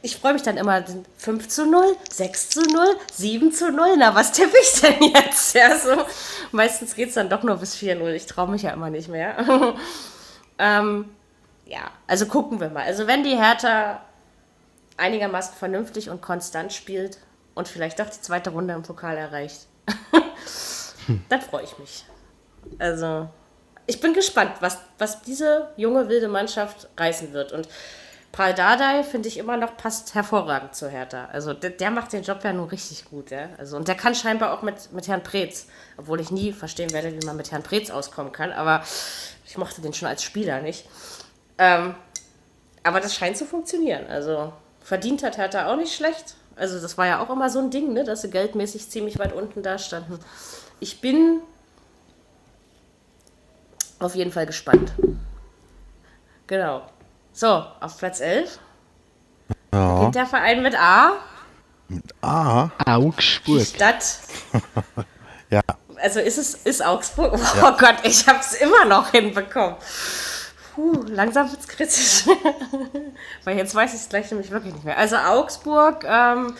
[0.02, 0.84] ich freue mich dann immer
[1.16, 3.96] 5 zu 0, 6 zu 0, 7 zu 0.
[3.96, 5.54] Na, was tippe ich denn jetzt?
[5.54, 6.04] Ja, so.
[6.50, 8.12] Meistens geht es dann doch nur bis 4-0.
[8.12, 9.36] Ich traue mich ja immer nicht mehr.
[10.58, 11.08] ähm,
[11.66, 12.84] ja, also gucken wir mal.
[12.84, 14.02] Also wenn die Hertha
[14.96, 17.18] einigermaßen vernünftig und konstant spielt
[17.54, 19.66] und vielleicht doch die zweite Runde im Pokal erreicht,
[21.28, 22.04] dann freue ich mich.
[22.78, 23.28] Also,
[23.86, 27.52] ich bin gespannt, was, was diese junge, wilde Mannschaft reißen wird.
[27.52, 27.68] Und
[28.30, 31.26] Pral Dardai, finde ich immer noch, passt hervorragend zu Hertha.
[31.32, 33.48] Also, der, der macht den Job ja nun richtig gut, ja.
[33.58, 37.12] Also, und der kann scheinbar auch mit, mit Herrn Preetz, obwohl ich nie verstehen werde,
[37.12, 38.82] wie man mit Herrn Preetz auskommen kann, aber
[39.44, 40.86] ich mochte den schon als Spieler nicht.
[41.58, 41.94] Ähm,
[42.82, 44.06] aber das scheint zu funktionieren.
[44.08, 46.34] Also verdient hat Hertha auch nicht schlecht.
[46.62, 49.32] Also das war ja auch immer so ein Ding, ne, dass sie geldmäßig ziemlich weit
[49.32, 50.20] unten da standen.
[50.78, 51.40] Ich bin
[53.98, 54.92] auf jeden Fall gespannt.
[56.46, 56.82] Genau.
[57.32, 58.60] So, auf Platz 11.
[59.74, 60.04] Ja.
[60.04, 61.14] Geht der Verein mit A.
[62.20, 63.66] Ah, Die Augsburg.
[63.66, 64.18] Stadt.
[65.50, 65.62] ja.
[65.96, 67.40] Also ist es ist Augsburg.
[67.60, 69.74] Oh Gott, ich habe es immer noch hinbekommen.
[70.74, 72.24] Puh, langsam wird's kritisch.
[73.44, 74.96] Weil jetzt weiß ich es gleich nämlich wirklich nicht mehr.
[74.98, 76.54] Also Augsburg, ähm,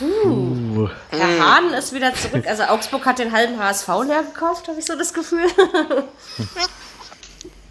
[0.00, 2.44] Uh, Herr Hahn ist wieder zurück.
[2.46, 5.46] Also Augsburg hat den halben HSV leer gekauft, habe ich so das Gefühl.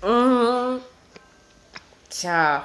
[0.03, 0.80] Mhm.
[2.09, 2.64] Tja.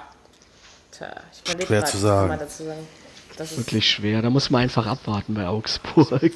[0.91, 2.21] Tja, ich überlege Schwer grad, zu was sagen.
[2.21, 2.89] kann man dazu sagen.
[3.37, 4.23] Das ist Wirklich schwer.
[4.23, 6.33] Da muss man einfach abwarten bei Augsburg.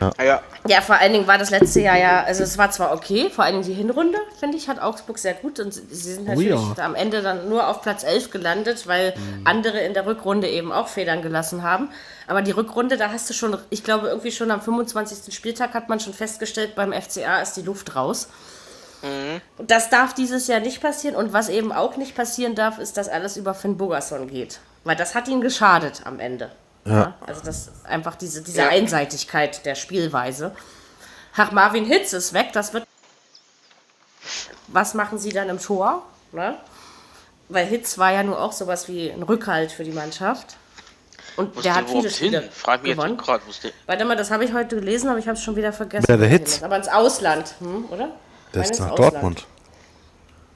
[0.00, 0.42] Ah, ja.
[0.66, 3.44] Ja, vor allen Dingen war das letzte Jahr ja, also es war zwar okay, vor
[3.44, 6.84] allen Dingen die Hinrunde, finde ich, hat Augsburg sehr gut und sie sind natürlich ja.
[6.84, 9.14] am Ende dann nur auf Platz 11 gelandet, weil
[9.44, 11.90] andere in der Rückrunde eben auch Federn gelassen haben.
[12.26, 15.34] Aber die Rückrunde, da hast du schon, ich glaube irgendwie schon am 25.
[15.34, 18.28] Spieltag hat man schon festgestellt, beim FCA ist die Luft raus.
[19.58, 22.96] Und das darf dieses Jahr nicht passieren und was eben auch nicht passieren darf, ist,
[22.96, 24.60] dass alles über Finn Bogerson geht.
[24.84, 26.50] Weil das hat ihn geschadet am Ende.
[26.84, 27.14] Ja.
[27.26, 28.68] Also das ist einfach diese, diese Ja.
[28.68, 30.54] Einseitigkeit der Spielweise.
[31.36, 32.86] Ach, Marvin Hitz ist weg, das wird.
[34.68, 36.02] Was machen sie dann im Tor?
[36.32, 36.56] Ne?
[37.48, 40.56] Weil Hitz war ja nur auch sowas wie ein Rückhalt für die Mannschaft.
[41.36, 42.28] Und der der hat viele überhaupt hin?
[42.28, 43.18] Spiele Frag mich gewonnen.
[43.26, 43.70] jetzt ist der?
[43.86, 46.04] Warte mal, das habe ich heute gelesen, aber ich habe es schon wieder vergessen.
[46.06, 46.62] Wer, der Hitz?
[46.62, 48.10] Aber ins Ausland, hm, oder?
[48.54, 48.94] Der ist nach.
[48.94, 49.46] Dortmund.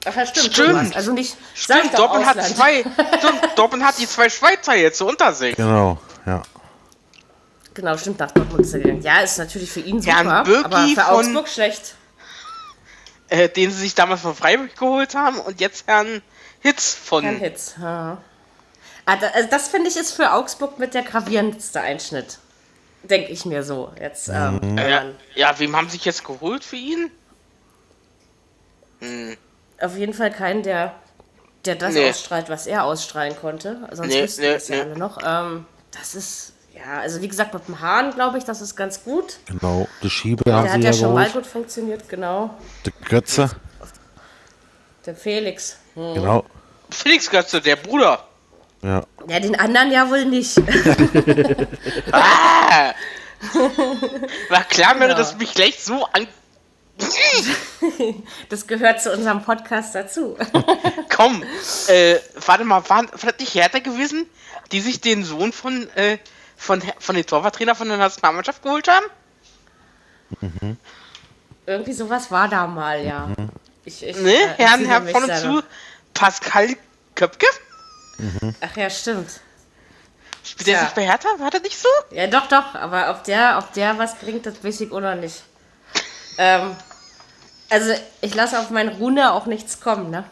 [0.05, 0.53] Ach ja, stimmt.
[0.53, 0.95] Stimmt.
[0.95, 1.35] Also nicht.
[1.53, 2.81] Stimmt, Dortmund hat zwei.
[3.17, 5.57] Stimmt, Dortmund hat die zwei Schweizer jetzt so unter sich.
[5.57, 6.41] Genau, ja.
[7.73, 9.01] Genau, stimmt, nach Dortmund ist er gegangen.
[9.01, 11.95] Ja, ist natürlich für ihn super, Herrn Birki aber für von- Augsburg schlecht.
[13.29, 16.21] Äh, den sie sich damals von Freiburg geholt haben und jetzt Herrn
[16.61, 17.23] Hitz von.
[17.23, 17.75] Kein Hitz.
[17.79, 18.17] Ja.
[19.05, 22.39] Ah, da, also das finde ich ist für Augsburg mit der gravierendste Einschnitt.
[23.03, 23.93] Denke ich mir so.
[23.99, 27.11] Jetzt, ähm, Ja, man- ja, wem haben sie sich jetzt geholt für ihn?
[29.79, 30.93] auf jeden Fall keinen, der,
[31.65, 32.09] der das Nee.
[32.09, 33.87] ausstrahlt, was er ausstrahlen konnte.
[33.93, 34.81] Sonst Nee, wüssten nee, das ja nee.
[34.81, 35.17] alle noch.
[35.23, 39.03] Ähm, das ist, ja, also wie gesagt, mit dem Hahn, glaube ich, das ist ganz
[39.03, 39.37] gut.
[39.45, 39.87] Genau.
[40.03, 42.53] Die Schiebe haben Der hat ja ja schon mal gut funktioniert, genau.
[42.85, 43.49] Der Götze.
[45.05, 45.77] Der Felix.
[45.95, 46.13] Hm.
[46.15, 46.45] Genau.
[46.89, 48.23] Felix Götze, der Bruder.
[48.81, 49.03] Ja.
[49.27, 50.57] Ja, den anderen ja wohl nicht.
[52.11, 52.93] Ah!
[54.49, 55.07] War klar, Genau.
[55.07, 56.27] wenn das mich gleich so an.
[58.49, 60.37] Das gehört zu unserem Podcast dazu.
[61.15, 61.43] Komm,
[61.87, 64.25] äh, warte mal, war, war das nicht Hertha gewesen,
[64.71, 66.17] die sich den Sohn von, äh,
[66.57, 69.05] von, von dem Torwarttrainer von der Nationalmannschaft geholt haben?
[71.65, 73.29] Irgendwie sowas war da mal, ja.
[73.85, 74.33] Ich, ich, Ne?
[74.33, 75.63] äh, Herrn, Herr von und zu,
[76.13, 76.75] Pascal
[77.15, 77.47] Köpke?
[78.61, 79.29] Ach ja, stimmt.
[80.43, 80.83] Spielt der Tja.
[80.83, 81.27] nicht bei Hertha?
[81.37, 81.87] War das nicht so?
[82.11, 85.15] Ja, doch, doch, aber ob der, ob der was bringt, das weiß ich auch noch
[85.15, 85.43] nicht.
[86.41, 86.73] Ähm,
[87.69, 90.23] also, ich lasse auf meinen Rune auch nichts kommen, ne?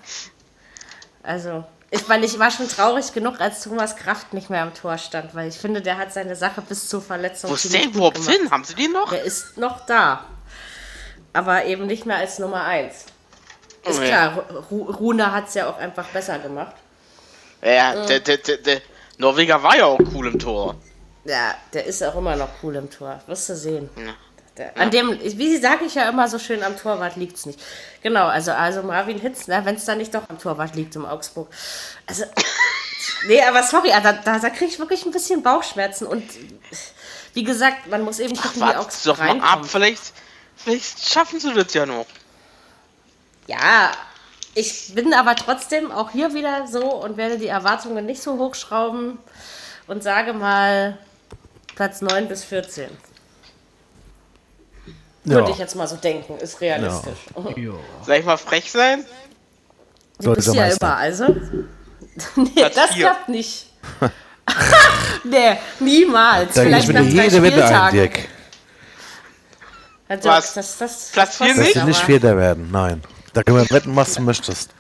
[1.24, 4.98] Also, ich meine, ich war schon traurig genug, als Thomas Kraft nicht mehr am Tor
[4.98, 8.18] stand, weil ich finde, der hat seine Sache bis zur Verletzung Wo ist der überhaupt
[8.18, 8.52] hin?
[8.52, 9.10] Haben sie den noch?
[9.10, 10.26] Der ist noch da.
[11.34, 12.94] Aber eben nicht mehr als Nummer 1.
[13.86, 14.08] Ist Oh, ja.
[14.08, 16.76] klar, Ru Rune hat es ja auch einfach besser gemacht.
[17.62, 18.82] Ja, der, der, der, der
[19.18, 20.76] Norweger war ja auch cool im Tor.
[21.24, 23.22] Ja, der ist auch immer noch cool im Tor.
[23.28, 23.90] Wirst du sehen.
[23.96, 24.14] Ja.
[24.76, 27.60] An dem, wie sage ich ja immer so schön, am Torwart liegt es nicht.
[28.02, 31.50] Genau, also, also Marvin Hitz, wenn es da nicht doch am Torwart liegt im Augsburg.
[32.06, 32.26] Also,
[33.28, 36.08] nee, aber sorry, da, da, da kriege ich wirklich ein bisschen Bauchschmerzen.
[36.08, 36.24] Und
[37.34, 39.68] wie gesagt, man muss eben gucken, wie Warte Augsburg doch mal ab, reinkommt.
[39.68, 40.14] vielleicht,
[40.56, 42.08] vielleicht schaffen sie das ja noch.
[43.48, 43.92] Ja,
[44.56, 49.20] ich bin aber trotzdem auch hier wieder so und werde die Erwartungen nicht so hochschrauben
[49.86, 50.98] und sage mal
[51.76, 52.90] Platz 9 bis 14.
[55.36, 57.18] Würde ich jetzt mal so denken, ist realistisch.
[57.36, 57.74] Ja.
[58.06, 59.06] Soll ich mal frech sein?
[60.20, 60.88] Du bist Deutscher ja Meister.
[60.88, 61.26] immer, also.
[62.36, 63.06] nee, Platz das vier.
[63.06, 63.68] klappt nicht.
[65.24, 66.54] nee, niemals.
[66.56, 68.00] Da Vielleicht ich nach drei jede Wette ein, Spieltagen.
[68.00, 68.20] Dirk.
[70.08, 70.54] Also, Was?
[70.54, 71.76] Das, das, Platz das vier kostet nicht?
[71.76, 71.88] Du aber.
[71.90, 73.04] nicht Vierter werden, nein.
[73.34, 74.72] Da können wir wetten, was du möchtest.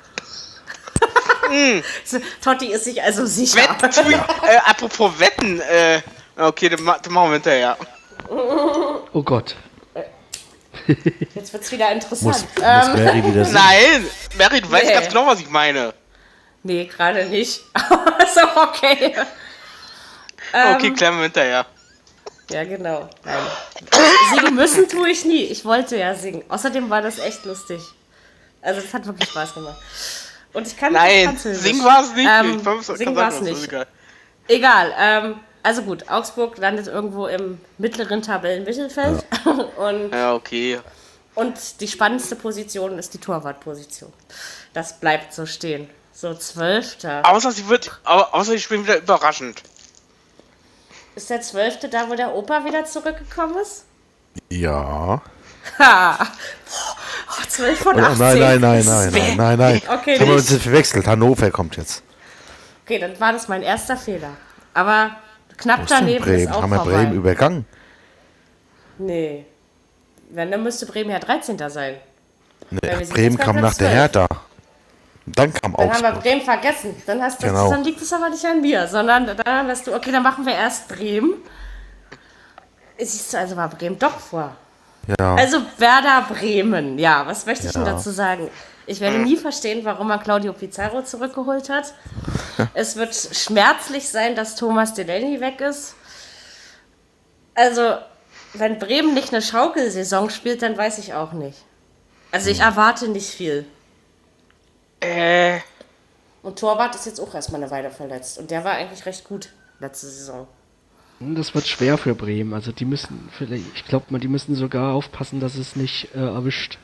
[2.44, 3.58] Totti ist sich also sicher.
[3.60, 6.02] Wetten, ich, äh, apropos Wetten, äh,
[6.38, 7.78] okay, dann, ma- dann machen wir hinterher.
[8.30, 9.56] Oh Gott.
[11.36, 12.24] Jetzt wird es wieder interessant.
[12.26, 13.48] Muss, muss ähm, Mary wieder.
[13.52, 14.06] Nein,
[14.38, 14.94] Mary, du weißt Nee.
[14.94, 15.94] ganz genau, was ich meine.
[16.64, 17.62] nee, gerade nicht.
[17.74, 19.16] Aber ist auch okay.
[20.54, 21.66] Ähm, Okay, klären wir hinterher.
[22.50, 23.10] Ja, genau.
[23.26, 23.36] Nein.
[24.34, 25.44] Singen müssen tue ich nie.
[25.46, 26.44] Ich wollte ja singen.
[26.48, 27.82] Außerdem war das echt lustig.
[28.62, 29.76] Also, es hat wirklich Spaß gemacht.
[30.54, 31.62] Und ich kann Nein, Französisch.
[31.64, 32.30] singen war es nicht.
[32.30, 32.62] Ähm,
[32.96, 33.64] singen war es nicht.
[33.66, 33.88] egal.
[34.48, 34.94] Egal.
[34.98, 39.26] Ähm, also gut, Augsburg landet irgendwo im mittleren Tabellenmittelfeld.
[39.78, 40.80] Und, Ja, okay.
[41.36, 44.12] und die spannendste Position ist die Torwartposition.
[44.74, 45.90] Das bleibt so stehen.
[46.14, 47.22] So, Zwölfter.
[47.30, 49.62] Außer sie wird, au- außer sie spielen wieder überraschend.
[51.16, 53.84] Ist der Zwölfte da, wo der Opa wieder zurückgekommen ist?
[54.50, 55.22] Ja.
[55.80, 56.18] Ha!
[57.30, 58.18] Oh, 12 von Oh, 18.
[58.20, 59.82] nein, nein, nein, Das nein, nein, nein, nein.
[60.00, 61.06] Okay, Haben wir uns verwechselt.
[61.08, 62.04] Hannover kommt jetzt.
[62.86, 64.32] Okay, dann war das mein erster Fehler.
[64.74, 65.16] Aber
[65.58, 66.52] knapp ist denn daneben ist Bremen?
[66.54, 66.92] auch Haben wir vorbei.
[66.92, 67.66] Bremen übergangen?
[68.98, 69.46] Nee.
[70.30, 71.58] Wenn, dann müsste Bremen ja 13.
[71.70, 71.96] sein.
[72.70, 73.94] Nee, Bremen kam nach der 12.
[73.94, 74.28] Hertha.
[75.26, 76.12] Dann kam Dann haben wir.
[76.14, 76.96] Bremen vergessen.
[77.06, 77.70] Dann, hast du, Genau.
[77.70, 80.54] dann liegt es aber nicht an mir, sondern dann hast du, okay, dann machen wir
[80.54, 81.34] erst Bremen.
[82.98, 84.56] Siehst du, also war Bremen doch vor.
[85.20, 85.36] Ja.
[85.36, 87.94] Also Werder Bremen, ja, was möchte ich denn Ja.
[87.94, 88.50] dazu sagen?
[88.88, 91.94] Ich werde nie verstehen, warum man Claudio Pizarro zurückgeholt hat.
[92.74, 95.94] es wird schmerzlich sein, dass Thomas Delaney weg ist.
[97.54, 97.98] Also,
[98.54, 101.58] wenn Bremen nicht eine Schaukelsaison spielt, dann weiß ich auch nicht.
[102.32, 103.66] Also ich erwarte nicht viel.
[105.02, 105.60] Äh,
[106.42, 108.38] Und Torwart ist jetzt auch erstmal eine Weile verletzt.
[108.38, 110.48] Und der war eigentlich recht gut letzte Saison.
[111.20, 112.54] Hm, Das wird schwer für Bremen.
[112.54, 116.20] Also die müssen vielleicht, ich glaube mal, die müssen sogar aufpassen, dass es nicht äh,
[116.20, 116.78] erwischt.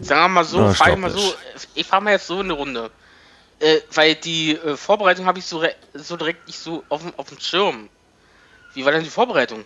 [0.00, 1.22] Sagen wir mal so, Na, frage ich mal stopp
[1.56, 2.90] so, ich fahre mal jetzt so eine Runde.
[3.60, 5.62] Äh, weil die äh, Vorbereitung habe ich so,
[5.92, 7.90] so direkt nicht so auf dem, auf dem Schirm.
[8.72, 9.64] Wie war denn die Vorbereitung?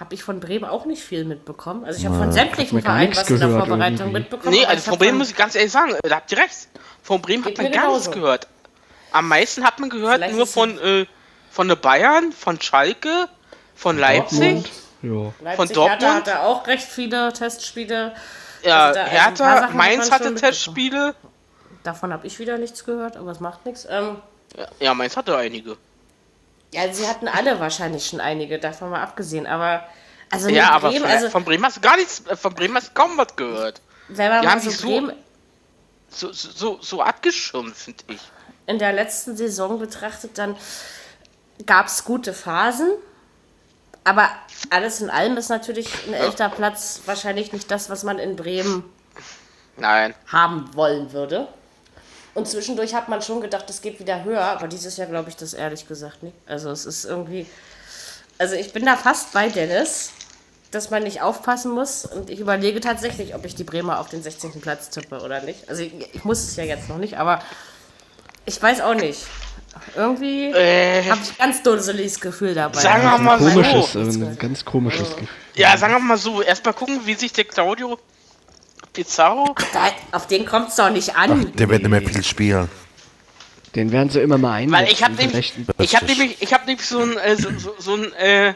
[0.00, 1.84] Habe ich von Bremen auch nicht viel mitbekommen.
[1.84, 4.12] Also ich habe von sämtlichen Vereinen was in der Vorbereitung irgendwie.
[4.18, 4.54] mitbekommen.
[4.54, 6.68] Nee, also ich von Bremen muss ich ganz ehrlich sagen, äh, da habt ihr recht.
[7.02, 8.48] Von Bremen hat man gar nichts gehört.
[9.12, 11.06] Am meisten hat man gehört Vielleicht nur von, äh,
[11.50, 13.28] von der Bayern, von Schalke,
[13.74, 14.64] von Leipzig,
[15.02, 15.32] Ja.
[15.40, 16.02] Leipzig, von Dortmund?
[16.02, 18.14] Hertha hatte auch recht viele Testspiele.
[18.62, 21.14] ja, Also also Hertha, Mainz hatte Testspiele.
[21.82, 23.86] Davon habe ich wieder nichts gehört, aber es macht nichts.
[23.88, 24.16] Ähm,
[24.56, 25.76] Ja, Ja, Mainz hatte einige.
[26.72, 29.46] ja, sie hatten alle wahrscheinlich schon einige, davon mal abgesehen.
[29.46, 29.84] Aber
[30.30, 32.74] also Ja, aber Bremen, von, also von Bremen hast du gar nichts, äh, von Bremen
[32.76, 33.80] hast du kaum was gehört.
[34.08, 35.12] wenn man die haben so sich so- Bremen
[36.08, 38.20] So, so, so, so abgeschirmt, finde ich.
[38.66, 40.56] in der letzten Saison betrachtet, dann
[41.66, 42.90] gab es gute Phasen.
[44.06, 44.28] Aber
[44.70, 48.84] alles in allem ist natürlich ein elfter Platz wahrscheinlich nicht das, was man in Bremen
[49.76, 50.14] Nein.
[50.28, 51.48] haben wollen würde.
[52.32, 55.34] Und zwischendurch hat man schon gedacht, es geht wieder höher, aber dieses Jahr glaube ich
[55.34, 56.36] das ehrlich gesagt nicht.
[56.46, 57.48] Also es ist irgendwie.
[58.38, 60.12] Also ich bin da fast bei Dennis,
[60.70, 62.06] dass man nicht aufpassen muss.
[62.06, 64.60] Und ich überlege tatsächlich, ob ich die Bremer auf den 16.
[64.60, 65.68] Platz tippe oder nicht.
[65.68, 67.42] Also ich, ich muss es ja jetzt noch nicht, aber
[68.44, 69.26] ich weiß auch nicht.
[69.94, 72.80] Irgendwie Äh, habe ich ein ganz dunseliges Gefühl dabei.
[72.80, 74.00] Sagen wir mal Komisches, so.
[74.00, 75.28] ein ganz komisches Gefühl.
[75.54, 77.98] Ja, sagen wir mal so, erstmal gucken, wie sich der Claudio
[78.92, 79.54] Pizarro.
[79.72, 81.52] Da, auf den kommt es doch nicht an.
[81.56, 82.68] Der wird nicht mehr viel spielen.
[83.74, 84.84] Den werden sie immer mal einsetzen.
[84.86, 86.18] Weil ich habe den nämlich, rechten- ich habe Richtig.
[86.18, 88.54] nämlich, ich habe nämlich so ein, äh, so, so, so ein, äh,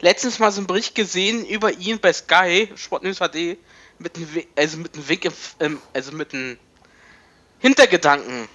[0.00, 3.56] letztens mal so einen Bericht gesehen über ihn bei Sky, Sport News HD,
[3.98, 6.58] mit einem, also mit einem Weg, im, ähm, also mit einem
[7.58, 8.48] Hintergedanken.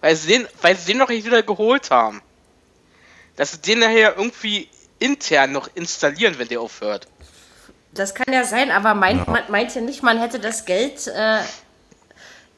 [0.00, 2.22] Weil sie den, weil sie den noch nicht wieder geholt haben.
[3.36, 4.68] Dass sie den nachher irgendwie
[4.98, 7.06] intern noch installieren, wenn der aufhört.
[7.92, 11.38] Das kann ja sein, aber meint, man meint ja nicht, man hätte das Geld äh,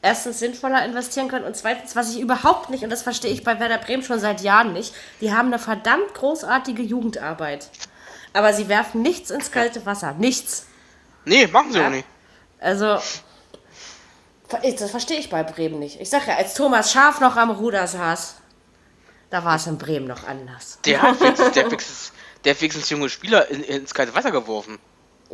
[0.01, 3.59] erstens sinnvoller investieren können und zweitens, was ich überhaupt nicht, und das verstehe ich bei
[3.59, 7.69] Werder Bremen schon seit Jahren nicht, die haben eine verdammt großartige Jugendarbeit.
[8.33, 10.13] Aber sie werfen nichts ins kalte Wasser.
[10.13, 10.65] Nichts.
[11.25, 11.87] Nee, machen sie Ja.
[11.87, 12.07] auch nicht.
[12.59, 12.99] Also,
[14.49, 15.99] das verstehe ich bei Bremen nicht.
[16.01, 18.35] Ich sag ja, als Thomas Schaf noch am Ruder saß,
[19.29, 20.79] da war es in Bremen noch anders.
[20.85, 22.11] Der hat wenigstens, der wenigstens,
[22.43, 24.79] der hat wenigstens junge Spieler in, ins kalte Wasser geworfen.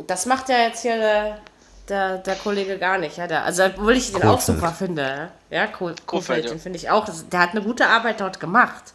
[0.06, 1.40] Das macht ja jetzt hier der,
[1.88, 3.16] der, der Kollege gar nicht.
[3.16, 4.58] Ja, der, also, obwohl ich den auch Kohfeldt.
[4.60, 5.30] super finde.
[5.48, 6.40] Ja, ja.
[6.50, 7.06] den finde ich auch.
[7.06, 8.92] Das- Der hat eine gute Arbeit dort gemacht.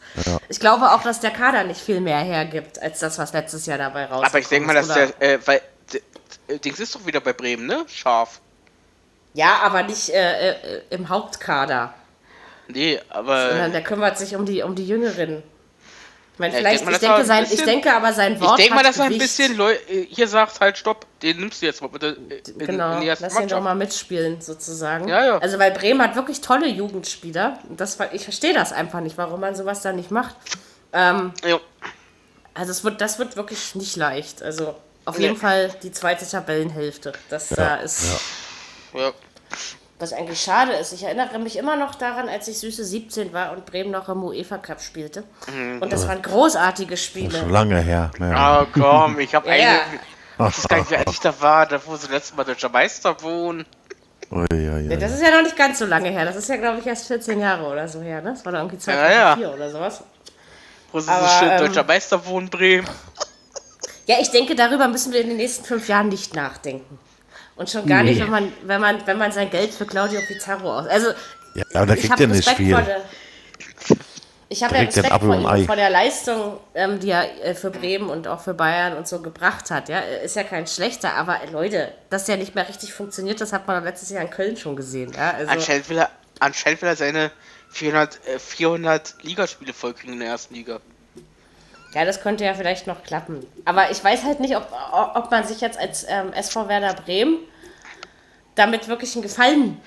[0.50, 3.80] Ich glaube auch, dass der Kader nicht viel mehr hergibt, als das, was letztes Jahr
[3.80, 4.28] dabei rauskommt.
[4.28, 5.62] Aber ich denke mal, dass der, äh, weil,
[6.64, 7.86] Dings ist doch wieder bei Bremen, ne?
[7.88, 8.40] Scharf.
[9.34, 11.94] Ja, aber nicht äh, äh, im Hauptkader.
[12.68, 15.44] Nee, Sondern aber der kümmert sich um die, um die Jüngeren.
[16.34, 17.66] Ich meine, Ja, ich vielleicht, denk mal, ich, das war denke, ein sein, ich bisschen-
[17.68, 20.60] denke aber, sein ich Wort denke mal, dass er ein bisschen Leu äh, hier sagt,
[20.62, 22.18] halt, stopp, den nimmst du jetzt mal bitte
[22.48, 23.64] in, Genau, in lass ihn doch Mannschaft.
[23.64, 25.08] mal mitspielen, sozusagen.
[25.10, 25.38] Ja, ja.
[25.40, 27.60] Also, weil Bremen hat wirklich tolle Jugendspieler.
[27.70, 30.36] Das, ich verstehe das einfach nicht, warum man sowas da nicht macht.
[30.94, 31.60] Ähm, Ja.
[32.54, 34.42] also, es wird, das wird wirklich nicht leicht.
[34.42, 34.76] Also,
[35.06, 35.26] auf Nee.
[35.26, 37.12] jeden Fall die zweite Tabellenhälfte.
[37.30, 38.06] Das da ist,
[38.94, 39.12] Ja.
[40.00, 40.94] was eigentlich schade ist.
[40.94, 44.24] Ich erinnere mich immer noch daran, als ich süße 17 war und Bremen noch im
[44.24, 45.24] UEFA Cup spielte.
[45.54, 45.82] Mhm.
[45.82, 47.42] Und das waren großartige Schon Spiele.
[47.48, 48.12] lange her.
[48.20, 48.32] Ja.
[48.62, 49.64] Ah, komm, ich habe Ja, eine.
[49.64, 49.80] ja.
[50.50, 52.70] Ich weiß gar nicht, wie alt ich da war, da wo sie letztes Mal deutscher
[52.70, 53.64] Meister wohnen.
[54.32, 54.98] Ui, ui, ui.
[54.98, 56.26] Das ist ja noch nicht ganz so lange her.
[56.26, 58.22] Das ist ja, glaube ich, erst 14 Jahre oder so her.
[58.22, 58.32] Ne?
[58.32, 59.54] Das war doch irgendwie Ja, 2004 ja.
[59.54, 60.04] oder sowas.
[60.92, 62.88] Wo sie Aber, so schön ähm, deutscher Meister wohnen, Bremen.
[64.08, 66.98] Ja, ich denke, darüber müssen wir in den nächsten fünf Jahren nicht nachdenken.
[67.56, 68.24] Und schon gar nicht, Nee.
[68.24, 70.88] wenn man, wenn, man, wenn man sein Geld für Claudio Pizarro aus.
[70.88, 71.10] Also,
[71.54, 72.74] Ja, aber da ich kriegt habe er nicht Respekt viel.
[72.74, 73.02] vor der.
[74.50, 78.10] Ich habe ja Respekt vor, ihm, vor der Leistung, ähm, die er äh, für Bremen
[78.10, 79.88] und auch für Bayern und so gebracht hat.
[79.88, 83.40] Ja, Er ist ja kein schlechter, aber äh, Leute, dass der nicht mehr richtig funktioniert,
[83.40, 85.14] das hat man letztes Jahr in Köln schon gesehen.
[85.16, 86.10] Ja, also, Anscheinend will er,
[86.42, 87.32] anscheinend will er seine
[87.70, 90.82] 400, äh, 400 Ligaspiele vollkriegen in der ersten Liga.
[91.94, 93.46] Ja, das könnte ja vielleicht noch klappen.
[93.66, 94.68] Aber ich weiß halt nicht, ob,
[95.14, 97.40] ob man sich jetzt als ähm, SV Werder Bremen
[98.56, 99.82] damit wirklich einen Gefallen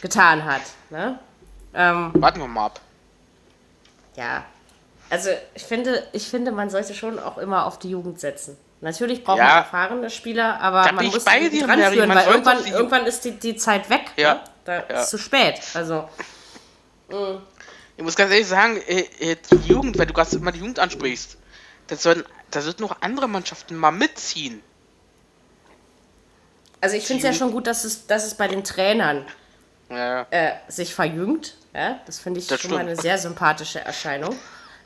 [0.00, 0.62] getan hat.
[0.90, 1.18] Ne?
[1.74, 2.80] Ähm, Warten wir mal ab.
[4.16, 4.44] ja,
[5.10, 8.58] also ich finde, ich finde, man sollte schon auch immer auf die Jugend setzen.
[8.80, 9.44] Natürlich braucht Ja.
[9.44, 12.66] man erfahrene Spieler, aber Da man muss bei die dran Mary, führen, man weil irgendwann,
[12.66, 14.02] irgendwann ist die, die Zeit weg.
[14.16, 14.34] Ja.
[14.34, 14.40] Ne?
[14.64, 15.00] Da Ja.
[15.00, 15.60] ist zu spät.
[15.74, 16.08] Also
[17.98, 20.78] Ich muss ganz ehrlich sagen, äh, äh, die Jugend, weil du gerade immer die Jugend
[20.78, 21.36] ansprichst,
[21.88, 24.62] da sollten, da sollten noch andere Mannschaften mal mitziehen.
[26.80, 29.26] Also ich finde es ja schon gut, dass es, dass es bei den Trainern
[29.90, 31.56] Ja, äh, sich verjüngt.
[31.74, 31.98] Ja?
[32.06, 34.36] Das finde ich Das schon mal eine sehr sympathische Erscheinung.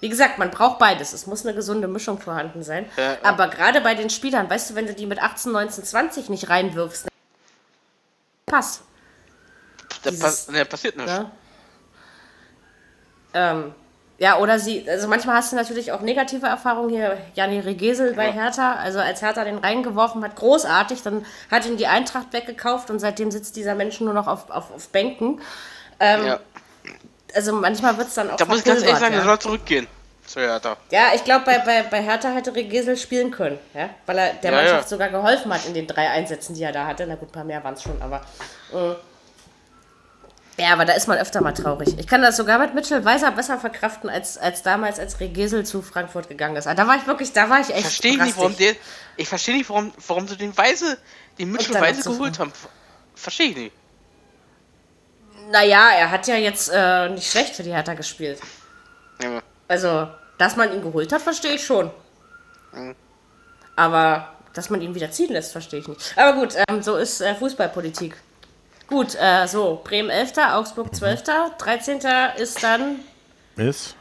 [0.01, 1.13] Wie gesagt, man braucht beides.
[1.13, 2.87] Es muss eine gesunde Mischung vorhanden sein.
[2.97, 3.19] Ja.
[3.25, 6.49] Aber gerade bei den Spielern, weißt du, wenn du die mit 18, 19, 20 nicht
[6.49, 7.09] reinwirfst,
[8.47, 8.81] Pass.
[10.03, 11.13] da, Dieses- pass, ne, passiert nichts.
[11.13, 11.31] Ne?
[13.35, 13.75] Ähm,
[14.19, 17.17] ja, oder sie, also manchmal hast du natürlich auch negative Erfahrungen hier.
[17.35, 21.89] Jani Regesel bei Hertha, also als Hertha den reingeworfen hat, großartig, dann hat ihn die
[21.89, 25.41] Eintracht weggekauft und seitdem sitzt dieser Mensch nur noch auf, auf, auf Bänken.
[25.99, 26.41] Ähm, Ja.
[27.35, 29.25] Also manchmal wird es dann auch Da muss ich ganz ehrlich sagen, ja.
[29.25, 29.87] soll zurückgehen.
[30.27, 30.77] Zu Hertha.
[30.91, 33.89] Ja, ich glaube, bei, bei, bei Hertha hätte Regesel spielen können, ja?
[34.07, 34.89] weil er der Ja, Mannschaft ja.
[34.89, 37.07] sogar geholfen hat in den drei Einsätzen, die er da hatte.
[37.09, 38.21] Na gut, ein paar mehr waren es schon, aber.
[38.73, 38.95] äh,
[40.59, 41.99] ja, aber da ist man öfter mal traurig.
[41.99, 45.81] Ich kann das sogar mit Mitchell Weiser besser verkraften, als, als damals, als Regesel zu
[45.83, 46.67] Frankfurt gegangen ist.
[46.67, 47.81] Ah, Da war ich wirklich, da war ich echt.
[47.83, 48.75] Verstehe nicht, warum der.
[49.17, 50.99] Ich verstehe nicht, warum, warum sie den Weise,
[51.39, 52.53] den Mitchell Weise geholt haben.
[53.15, 53.77] Verstehe ich nicht.
[55.51, 58.39] Naja, er hat ja jetzt äh, nicht schlecht für die Hertha gespielt.
[59.23, 59.43] Ja.
[59.69, 61.91] Also, dass man ihn geholt hat, verstehe ich schon.
[63.77, 66.15] Aber dass man ihn wieder ziehen lässt, verstehe ich nicht.
[66.17, 68.17] Aber gut, ähm, so ist äh, Fußballpolitik.
[68.93, 71.23] Gut, äh, so, Bremen 11., Augsburg 12.,
[71.57, 72.01] 13.
[72.37, 72.97] ist dann
[73.57, 73.97] Ist?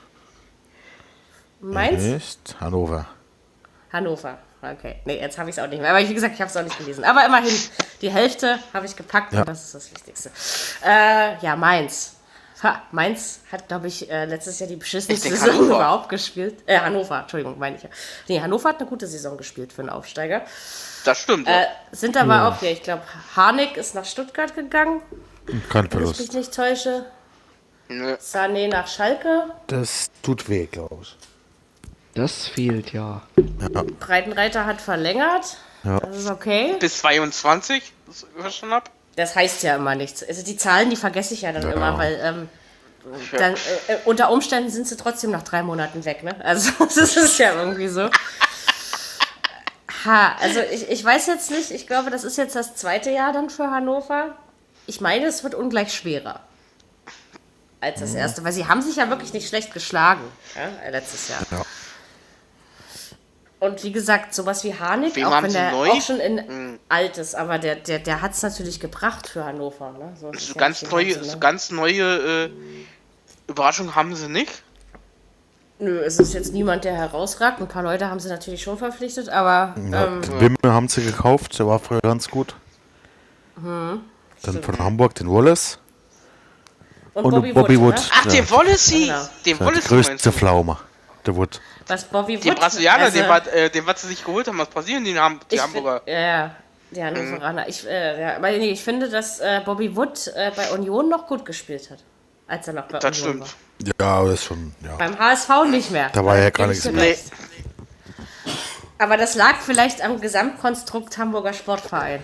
[1.62, 3.06] Mainz, Ist Hannover.
[3.94, 4.38] Hannover.
[4.62, 5.92] Okay, nee, jetzt habe ich es auch nicht mehr.
[5.92, 7.06] Aber wie gesagt, ich habe es auch nicht gelesen.
[7.06, 7.58] Aber immerhin,
[8.02, 9.40] die Hälfte habe ich gepackt Ja.
[9.40, 10.30] und das ist das Wichtigste.
[10.86, 12.18] Äh, ja, Mainz.
[12.64, 15.76] Ha, Mainz hat, glaube ich, äh, letztes Jahr die beschissenste Ich denk Saison Hannover.
[15.76, 16.62] überhaupt gespielt.
[16.68, 17.90] Äh, Hannover, Entschuldigung, meine ich ja.
[18.28, 20.44] Nee, Hannover hat eine gute Saison gespielt für einen Aufsteiger.
[21.04, 21.48] Das stimmt.
[21.48, 21.68] Äh, ja.
[21.92, 23.02] sind aber auch hier, ich glaube,
[23.36, 25.02] Harnik ist nach Stuttgart gegangen,
[25.70, 26.34] Kein wenn ich mich Verlust.
[26.34, 27.06] nicht täusche.
[27.88, 28.14] Nö.
[28.22, 29.46] Sané nach Schalke.
[29.68, 31.16] Das tut weh, glaube ich.
[32.14, 33.22] Das fehlt ja.
[34.00, 35.58] Breitenreiter hat verlängert.
[35.84, 36.00] Ja.
[36.00, 36.76] Das ist okay.
[36.80, 38.90] Bis 22, das ich verstanden hab.
[39.22, 40.24] Das heißt ja immer nichts.
[40.28, 41.72] Also die Zahlen, die vergesse ich ja dann Ja.
[41.74, 42.50] immer, weil ähm,
[43.38, 46.36] dann, äh, äh, unter Umständen sind sie trotzdem nach drei Monaten weg, ne?
[46.44, 48.10] Also das ist ja irgendwie so.
[50.06, 53.34] Ha, also ich, ich weiß jetzt nicht, ich glaube, das ist jetzt das zweite Jahr
[53.34, 54.36] dann für Hannover.
[54.88, 56.40] Ich meine, es wird ungleich schwerer
[57.80, 58.02] als Mhm.
[58.06, 60.22] das erste, weil sie haben sich ja wirklich nicht schlecht geschlagen,
[60.56, 61.42] ja, letztes Jahr.
[61.52, 61.62] Ja.
[63.62, 65.92] Und wie gesagt, sowas wie Harnik, Wem auch wenn der neu?
[65.92, 69.92] auch schon in alt ist, aber der, der, der hat es natürlich gebracht für Hannover.
[69.92, 70.14] Ne?
[70.20, 71.38] So, So ja ganz neue, so ne?
[71.40, 72.50] ganz neue äh,
[73.48, 74.64] Überraschungen haben sie nicht.
[75.78, 77.62] Nö, es ist jetzt niemand, der herausragt.
[77.62, 81.04] Ein paar Leute haben sie natürlich schon verpflichtet, aber Ja, ähm, den Wimme haben sie
[81.06, 82.56] gekauft, der war früher ganz gut.
[83.62, 84.02] Hm,
[84.42, 85.78] Dann von Hamburg den Wallace.
[87.14, 87.94] und, und Bobby, Bobby Wood.
[87.94, 87.96] Wood.
[88.00, 88.10] Ne?
[88.12, 88.32] Ach, Ja.
[88.32, 89.06] den Wallacey!
[89.06, 89.20] Genau.
[89.22, 90.32] Den die Wallacey meinst größte?
[90.32, 90.78] Pflaume.
[91.26, 91.62] Der Wood.
[91.88, 92.60] Was Bobby Wood?
[92.60, 95.40] Brasilianer, also, den, war, äh, den, was sie sich geholt haben aus Brasilien, den haben
[95.52, 96.02] die Hamburger.
[96.04, 96.56] Find, ja, ja,
[96.92, 97.68] die Hannoveraner.
[97.68, 101.28] Ich, äh, ja, aber nee, ich finde, dass äh, Bobby Wood äh, bei Union noch
[101.28, 102.00] gut gespielt hat,
[102.48, 103.56] als er noch bei Das Union stimmt.
[104.00, 104.06] war.
[104.08, 104.74] Ja, aber das ist schon.
[104.84, 104.96] Ja.
[104.98, 106.10] Beim HSV nicht mehr.
[106.14, 107.16] Da war ja gar ich nichts mehr.
[108.98, 112.24] Aber das lag vielleicht am Gesamtkonstrukt Hamburger Sportverein.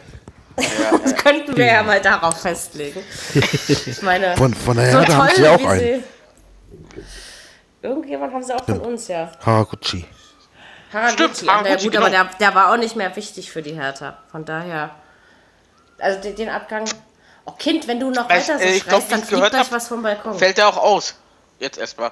[1.04, 3.02] das könnten wir ja mal darauf festlegen.
[3.86, 5.80] Ich meine, Von, von der so Erde haben toll, sie auch wie einen.
[5.80, 6.04] sie.
[7.82, 9.32] Irgendjemand haben sie auch von uns, ja.
[9.46, 10.06] Haraguchi.
[10.92, 11.14] Haraguchi.
[11.14, 12.24] Stimmt, na ja, Haraguchi, gut, aber genau.
[12.24, 14.18] der, der war auch nicht mehr wichtig für die Hertha.
[14.32, 14.92] Von daher.
[16.00, 16.86] Also den, den Abgang.
[17.46, 19.72] Oh Kind, wenn du noch Weiß, weiter so äh, schreist, glaub, dann fliegt gleich hab,
[19.72, 20.38] was vom Balkon.
[20.38, 21.16] Fällt der auch aus.
[21.60, 22.12] Jetzt erstmal.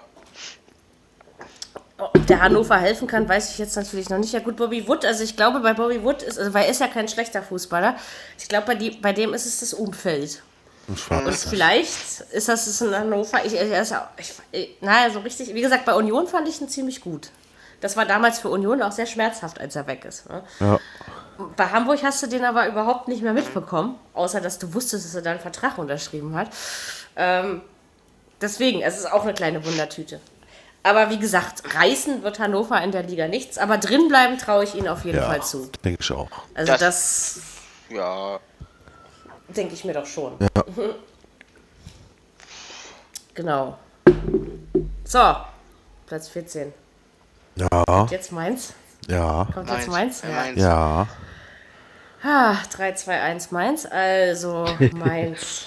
[1.97, 4.34] Ob der Hannover helfen kann, weiß ich jetzt natürlich noch nicht.
[4.34, 6.82] Ja gut, Bobby Wood, also ich glaube bei Bobby Wood, ist, also, weil er ist
[6.82, 7.95] ja kein schlechter Fußballer,
[8.38, 10.41] ich glaube bei, die, bei dem ist es das Umfeld.
[10.88, 10.99] Und
[11.36, 15.61] vielleicht ist das in Hannover, ich, er ist auch, ich, ich, naja, so richtig, wie
[15.61, 17.31] gesagt, bei Union fand ich ihn ziemlich gut.
[17.81, 20.29] Das war damals für Union auch sehr schmerzhaft, als er weg ist.
[20.29, 20.43] Ne?
[20.59, 20.79] Ja.
[21.57, 25.15] Bei Hamburg hast du den aber überhaupt nicht mehr mitbekommen, außer dass du wusstest, dass
[25.15, 26.49] er da einen Vertrag unterschrieben hat.
[27.15, 27.61] Ähm,
[28.41, 30.19] deswegen, es ist auch eine kleine Wundertüte.
[30.83, 34.88] Aber wie gesagt, reißen wird Hannover in der Liga nichts, aber drinbleiben traue ich ihnen
[34.88, 35.69] auf jeden ja, Fall zu.
[35.83, 36.29] denke ich auch.
[36.53, 37.39] Also Das- das,
[37.89, 38.39] Ja.
[39.49, 40.33] Denke ich mir doch schon.
[40.39, 40.63] Ja.
[43.33, 43.77] Genau.
[45.03, 45.35] So,
[46.07, 46.73] Platz 14.
[47.57, 48.73] Ja, Jetzt meins.
[49.09, 50.21] ja, Kommt jetzt meins?
[50.21, 50.61] Ja, Mainz.
[50.61, 51.07] ja.
[52.23, 53.85] Ah, 3, 2, 1 Mainz.
[53.85, 55.65] Also Mainz.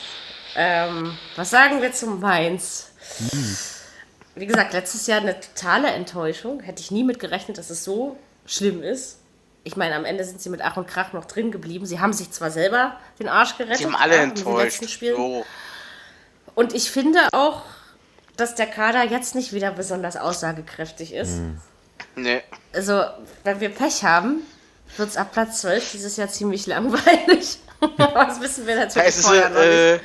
[0.57, 2.91] Ähm, was sagen wir zum Mainz?
[4.35, 6.61] Wie gesagt, letztes Jahr eine totale Enttäuschung.
[6.61, 8.17] Hätte ich nie mit gerechnet, dass es so
[8.47, 9.18] schlimm ist.
[9.69, 11.85] Ich meine, am Ende sind sie mit Ach und Krach noch drin geblieben.
[11.85, 13.81] Sie haben sich zwar selber den Arsch gerettet.
[13.81, 14.65] Die haben alle ja, in den enttäuscht.
[14.65, 15.15] letzten Spielen.
[15.15, 15.45] So.
[16.55, 17.65] Und ich finde auch,
[18.39, 21.41] dass der Kader jetzt nicht wieder besonders aussagekräftig ist.
[22.17, 22.41] Nee.
[22.73, 23.05] Also,
[23.45, 24.41] wenn wir Pech haben,
[24.97, 27.59] wird es ab Platz 12 dieses Jahr ziemlich langweilig.
[27.97, 29.69] Das wissen wir natürlich ist, vorher noch nicht.
[29.69, 30.01] äh,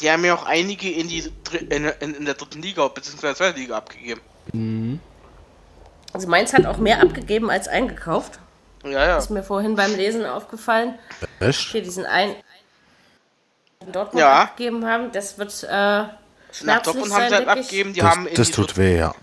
[0.00, 1.30] die haben ja auch einige in, die,
[1.68, 3.34] in, in, in der dritten Liga bzw.
[3.34, 5.00] zweiten Liga abgegeben.
[6.12, 8.40] Also Mainz hat auch mehr abgegeben als eingekauft.
[8.84, 9.16] Ja, ja.
[9.18, 10.98] Ist mir vorhin beim Lesen aufgefallen.
[11.40, 11.70] Echt?
[11.72, 12.36] Hier diesen einen
[13.80, 14.42] in Dortmund Ja.
[14.42, 15.10] abgegeben haben.
[15.12, 17.92] Das wird äh, Nach Dortmund haben sie halt abgegeben.
[17.94, 19.14] Die Das, haben das tut dritte, weh, ja.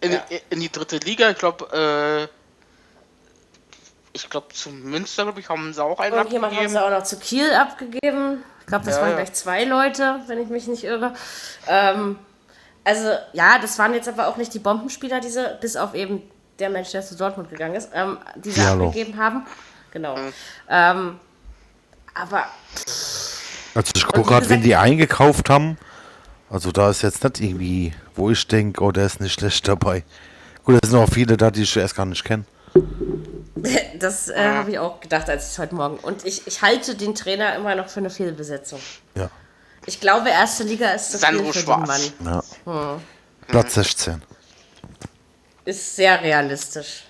[0.00, 0.22] in, Ja.
[0.50, 2.36] in die dritte Liga, ich glaube, äh,
[4.12, 6.72] ich glaube, zum Münster, glaube ich, haben sie auch einen Irgendjemand haben abgegeben.
[6.72, 8.42] sie auch noch zu Kiel abgegeben.
[8.60, 9.16] Ich glaube, das Ja, waren ja.
[9.16, 11.14] gleich zwei Leute, wenn ich mich nicht irre.
[11.68, 12.18] Ähm,
[12.82, 16.22] also, ja, das waren jetzt aber auch nicht die Bombenspieler, diese, bis auf eben
[16.60, 18.88] der Mensch, der zu Dortmund gegangen ist, ähm, die sie Diallo.
[18.88, 19.46] abgegeben haben.
[19.92, 20.16] Genau.
[20.16, 20.32] Mhm.
[20.68, 21.20] Ähm,
[22.14, 22.44] aber
[23.74, 25.78] Also ich gucke gerade, wen die eingekauft haben.
[26.50, 30.04] Also da ist jetzt nicht irgendwie, wo ich denke, oh, der ist nicht schlecht dabei.
[30.64, 32.44] Gut, da sind auch viele da, die ich erst gar nicht kenne.
[33.98, 35.96] das äh, habe ich auch gedacht, als ich es heute Morgen.
[35.98, 38.80] Und ich, ich halte den Trainer immer noch für eine Fehlbesetzung.
[39.14, 39.30] Ja.
[39.86, 42.10] Ich glaube, erste Liga ist zu Sandro viel für Schwarz.
[42.18, 42.42] den Mann.
[42.66, 42.92] ja.
[42.94, 43.00] Hm.
[43.48, 44.22] Platz 16.
[45.70, 47.04] Ist sehr realistisch.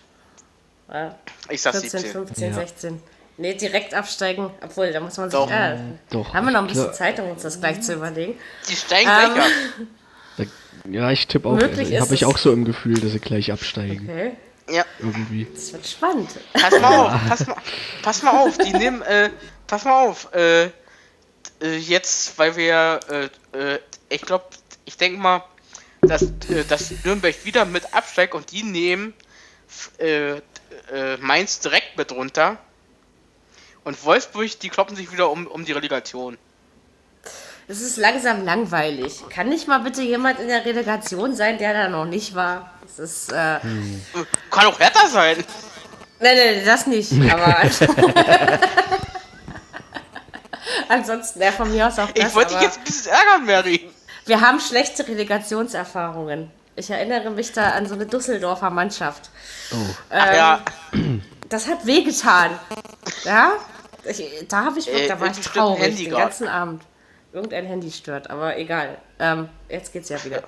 [0.92, 1.14] Ja.
[1.48, 2.12] Ich sag 14, 17.
[2.12, 2.54] 15, Ja.
[2.54, 3.02] 16.
[3.38, 4.50] Nee, direkt absteigen.
[4.62, 5.38] Obwohl, da muss man sich.
[5.38, 5.48] Doch.
[5.50, 5.78] Ja,
[6.10, 6.34] Doch.
[6.34, 6.92] Haben wir noch ein bisschen.
[6.92, 8.38] Zeit, um uns das gleich zu überlegen.
[8.68, 10.52] Die steigen Ähm, gleich ab.
[10.90, 11.52] Ja, ich tippe auch.
[11.54, 14.08] Möglich Also, ist Habe ich auch so im Gefühl, dass sie gleich absteigen.
[14.08, 14.32] Okay.
[14.70, 15.46] Ja, Irgendwie.
[15.54, 16.30] Das wird spannend.
[16.52, 17.56] pass mal auf, pass mal,
[18.02, 19.30] pass mal auf, die nehmen, äh,
[19.66, 23.78] pass mal auf, äh, äh, jetzt, weil wir, äh, äh,
[24.10, 24.44] ich glaube,
[24.84, 25.42] ich denke mal,
[26.02, 29.14] dass, äh, dass Nürnberg wieder mit absteigt und die nehmen
[29.98, 30.40] äh, äh,
[31.20, 32.58] Mainz direkt mit runter.
[33.84, 36.36] Und Wolfsburg, die kloppen sich wieder um, um die Relegation.
[37.66, 39.22] Es ist langsam langweilig.
[39.30, 42.72] Kann nicht mal bitte jemand in der Relegation sein, der da noch nicht war?
[42.82, 43.32] Das ist.
[43.32, 43.60] Äh, Äh,
[44.50, 45.44] Kann auch härter sein.
[46.18, 47.12] Nein, nein, das nicht.
[47.30, 47.56] Aber.
[50.88, 52.28] Ansonsten, ja, von mir aus auch das.
[52.28, 53.88] Ich wollte dich jetzt ein bisschen ärgern, Mary.
[54.26, 56.50] Wir haben schlechte Relegationserfahrungen.
[56.76, 59.30] Ich erinnere mich da an so eine Düsseldorfer Mannschaft.
[60.10, 60.60] Ach ja,
[61.48, 62.52] Das hat wehgetan.
[63.24, 63.52] Ja?
[64.04, 66.22] Ich, da habe ich Äh, da war ich stört ein traurig Handy den grad.
[66.22, 66.82] ganzen Abend.
[67.32, 68.98] Irgendein Handy stört, aber egal.
[69.18, 70.42] Ähm, jetzt geht's ja wieder.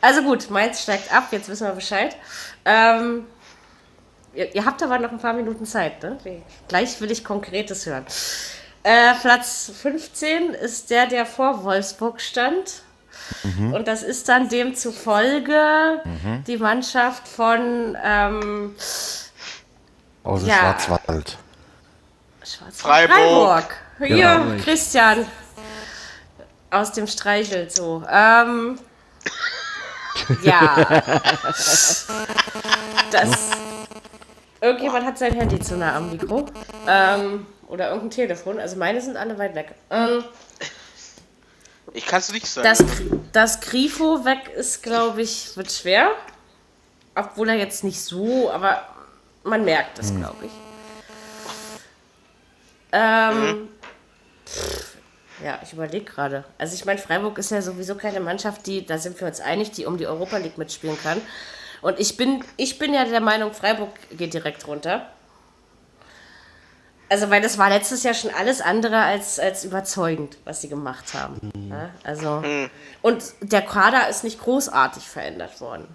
[0.00, 2.16] Also gut, Mainz steigt ab, jetzt wissen wir Bescheid.
[2.64, 3.26] Ähm,
[4.34, 6.18] ihr, ihr habt aber noch ein paar Minuten Zeit, ne?
[6.68, 8.04] Gleich will ich Konkretes hören.
[8.86, 12.82] Äh, Platz 15 ist der, der vor Wolfsburg stand.
[13.72, 16.00] Und das ist dann demzufolge
[16.46, 18.76] die Mannschaft von ähm,
[20.22, 20.78] Aus dem Ja.
[20.78, 21.36] Schwarzwald.
[22.44, 23.16] Schwarz Freiburg.
[23.18, 23.76] Freiburg.
[23.98, 24.62] Hier, Freiburg.
[24.62, 25.26] Christian.
[26.70, 28.04] Aus dem Streichel so.
[28.08, 28.78] Ähm,
[30.42, 30.86] ja.
[33.10, 33.30] Das.
[34.60, 36.46] Irgendjemand hat sein Handy zu nah am Mikro.
[36.88, 38.58] Ähm, oder irgendein Telefon.
[38.58, 39.74] Also meine sind alle weit weg.
[39.90, 40.24] Ähm,
[41.92, 42.68] ich kann es nicht sagen.
[42.68, 42.84] das,
[43.32, 46.10] das Grifo weg ist, glaube ich, wird schwer.
[47.14, 48.82] Obwohl er jetzt nicht so, aber
[49.42, 50.50] man merkt es, glaube ich.
[52.92, 53.68] Ähm,
[54.46, 54.96] pff,
[55.42, 56.44] ja, ich überlege gerade.
[56.58, 59.70] Also ich meine, Freiburg ist ja sowieso keine Mannschaft, die, da sind wir uns einig,
[59.72, 61.20] die um die Europa League mitspielen kann.
[61.82, 65.10] Und ich bin, ich bin ja der Meinung, Freiburg geht direkt runter.
[67.08, 71.14] Also, weil das war letztes Jahr schon alles andere als, als überzeugend, was sie gemacht
[71.14, 71.52] haben.
[71.70, 72.42] Ja, also,
[73.02, 75.86] und der Kader ist nicht großartig verändert worden.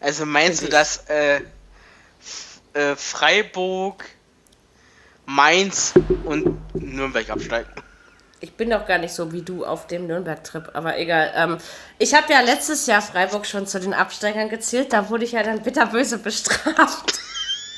[0.00, 1.40] Also meinst du, dass äh,
[2.74, 4.04] äh, Freiburg,
[5.26, 5.94] Mainz
[6.24, 7.70] und Nürnberg absteigen?
[8.40, 11.32] Ich bin doch gar nicht so wie du auf dem Nürnberg-Trip, aber egal.
[11.34, 11.58] Ähm,
[11.98, 15.42] ich habe ja letztes Jahr Freiburg schon zu den Absteigern gezählt, da wurde ich ja
[15.42, 17.20] dann bitterböse bestraft.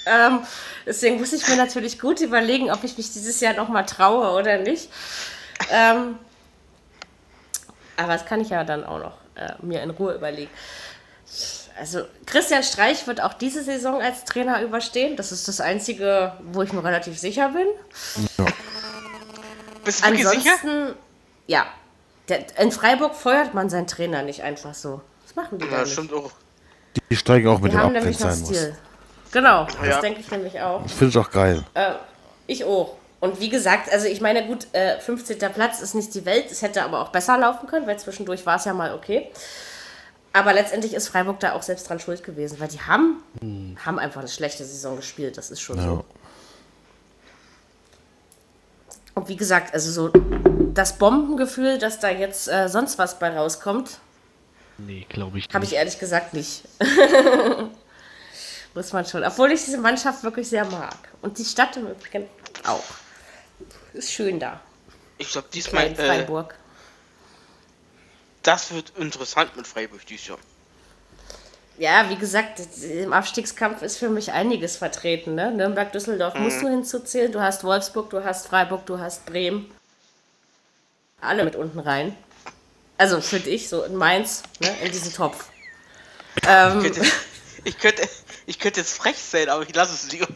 [0.07, 0.41] Ähm,
[0.87, 4.59] deswegen muss ich mir natürlich gut überlegen, ob ich mich dieses Jahr nochmal traue oder
[4.59, 4.89] nicht.
[5.71, 6.19] Ähm,
[7.97, 10.51] aber das kann ich ja dann auch noch äh, mir in Ruhe überlegen.
[11.79, 15.17] Also Christian Streich wird auch diese Saison als Trainer überstehen.
[15.17, 17.67] Das ist das Einzige, wo ich mir relativ sicher bin.
[19.85, 20.53] Bist du wirklich sicher?
[20.63, 20.95] Ansonsten,
[21.47, 21.67] ja.
[22.29, 25.01] Der, in Freiburg feuert man seinen Trainer nicht einfach so.
[25.27, 25.93] Das machen die Ja, da das nicht.
[25.95, 26.31] stimmt auch.
[27.11, 28.69] Die steigen auch mit Die dem haben ab, wenn nämlich noch sein muss.
[29.33, 30.01] Genau, das Ja.
[30.01, 30.83] denke ich nämlich auch.
[30.83, 31.65] Das finde ich auch geil.
[31.75, 31.93] Äh,
[32.47, 32.97] ich auch.
[33.21, 35.39] Und wie gesagt, also ich meine, gut, äh, 15.
[35.53, 38.57] Platz ist nicht die Welt, es hätte aber auch besser laufen können, weil zwischendurch war
[38.57, 39.31] es ja mal okay.
[40.33, 43.77] Aber letztendlich ist Freiburg da auch selbst dran schuld gewesen, weil die haben, hm.
[43.85, 45.85] haben einfach eine schlechte Saison gespielt, das ist schon ja.
[45.85, 46.05] so.
[49.15, 50.21] Und wie gesagt, also so
[50.73, 53.99] das Bombengefühl, dass da jetzt äh, sonst was bei rauskommt.
[54.79, 55.55] Nee, glaube ich nicht.
[55.55, 56.63] Habe ich ehrlich gesagt nicht.
[58.75, 59.25] Muss man schon.
[59.25, 60.97] Obwohl ich diese Mannschaft wirklich sehr mag.
[61.23, 62.29] Und die Stadt im Übrigen
[62.65, 62.83] auch.
[63.93, 64.61] Ist schön da.
[65.19, 65.89] Ich glaube, diesmal.
[65.89, 66.53] In Freiburg.
[66.53, 66.57] Äh,
[68.43, 70.39] das wird interessant mit Freiburg dieses Jahr.
[71.79, 75.35] Ja, wie gesagt, im Abstiegskampf ist für mich einiges vertreten.
[75.35, 75.51] Ne?
[75.51, 76.43] Nürnberg, Düsseldorf mhm.
[76.43, 77.33] musst du hinzuzählen.
[77.33, 79.71] Du hast Wolfsburg, du hast Freiburg, du hast Bremen.
[81.21, 82.17] Alle mit unten rein.
[82.99, 85.49] Also finde ich, so in Mainz, ne, in diesen Topf.
[86.47, 87.13] Ähm, ich, könnte,
[87.65, 88.09] ich, könnte,
[88.47, 90.29] ich könnte jetzt frech sein, aber ich lasse es lieber.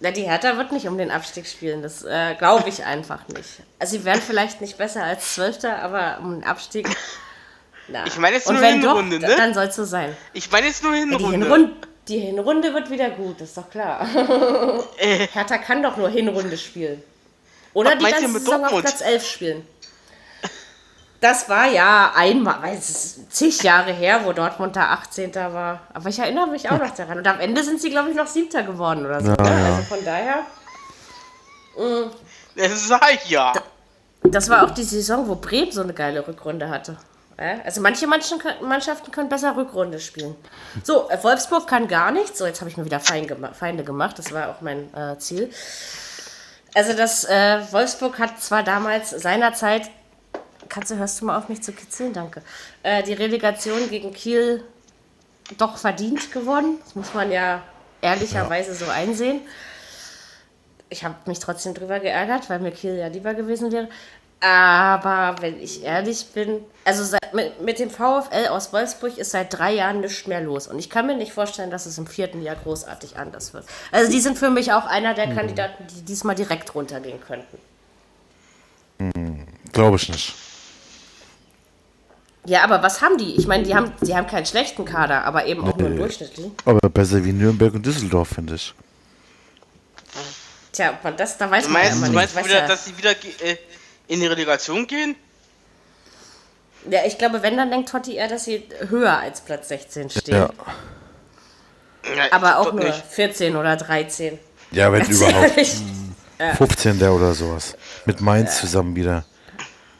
[0.00, 3.48] Na, die Hertha wird nicht um den Abstieg spielen, das äh, glaube ich einfach nicht.
[3.78, 6.88] Also sie werden vielleicht nicht besser als Zwölfter, aber um den Abstieg.
[7.88, 8.06] Na.
[8.06, 9.36] Ich meine jetzt nur Hinrunde, doch, ne?
[9.36, 10.16] Dann soll es so sein.
[10.34, 11.24] Ich meine jetzt nur Hinrunde.
[11.24, 14.06] Ja, die, Hinrunde die Hinrunde wird wieder gut, ist doch klar.
[14.98, 15.26] Äh.
[15.32, 17.02] Hertha kann doch nur Hinrunde spielen.
[17.74, 19.66] Oder Was die ganze Saison auf Platz 11 spielen.
[21.20, 25.34] Das war ja einmal, weil es ist zig Jahre her, wo Dortmund da 18.
[25.34, 25.80] war.
[25.92, 27.18] Aber ich erinnere mich auch noch daran.
[27.18, 29.32] Und am Ende sind sie, glaube ich, noch Siebter geworden oder so.
[29.32, 29.50] Ja, ne?
[29.50, 29.66] ja.
[29.66, 30.36] Also von daher.
[31.76, 32.10] Mh,
[32.56, 33.52] das sag ich ja.
[34.22, 36.96] Das war auch die Saison, wo Bremen so eine geile Rückrunde hatte.
[37.64, 40.34] Also manche Mannschaften können besser Rückrunde spielen.
[40.82, 42.38] So, äh, Wolfsburg kann gar nichts.
[42.38, 44.18] So, jetzt habe ich mir wieder Feinde gemacht.
[44.18, 45.48] Das war auch mein äh, Ziel.
[46.74, 49.88] Also das äh, Wolfsburg hat zwar damals seinerzeit
[50.68, 52.12] Katze, hörst du mal auf mich zu kitzeln?
[52.12, 52.42] Danke.
[52.82, 54.62] Äh, die Relegation gegen Kiel
[55.56, 56.78] doch verdient gewonnen.
[56.84, 57.62] Das muss man ja
[58.02, 58.76] ehrlicherweise ja.
[58.76, 59.40] so einsehen.
[60.90, 63.88] Ich habe mich trotzdem drüber geärgert, weil mir Kiel ja lieber gewesen wäre.
[64.40, 69.58] Aber wenn ich ehrlich bin, also seit, mit, mit, dem VfL aus Wolfsburg ist seit
[69.58, 70.68] drei Jahren nichts mehr los.
[70.68, 73.64] Und ich kann mir nicht vorstellen, dass es im vierten Jahr großartig anders wird.
[73.90, 75.36] Also die sind für mich auch einer der mhm.
[75.36, 77.58] Kandidaten, die diesmal direkt runtergehen könnten.
[78.98, 80.34] Mhm, Glaube ich nicht.
[82.48, 83.36] Ja, aber was haben die?
[83.36, 86.50] Ich meine, die haben, die haben keinen schlechten Kader, aber eben auch nur durchschnittlich.
[86.64, 88.72] Aber besser wie Nürnberg und Düsseldorf, finde ich.
[90.72, 92.32] Tja, man das, da weiß du meinst, man ja immer nicht.
[92.32, 92.66] Du meinst wieder, ja.
[92.66, 93.56] dass sie wieder äh,
[94.06, 95.14] in die Relegation gehen?
[96.88, 100.34] Ja, ich glaube, wenn, dann denkt Totti eher, dass sie höher als Platz 16 stehen.
[100.34, 100.50] Ja.
[102.16, 103.04] ja aber auch nur nicht.
[103.10, 104.38] 14 oder 13.
[104.70, 105.50] Ja, wenn Ganz überhaupt.
[105.50, 105.76] Ehrlich.
[106.56, 107.02] 15.
[107.02, 107.76] oder sowas.
[108.06, 108.60] Mit Mainz ja.
[108.60, 109.26] zusammen wieder.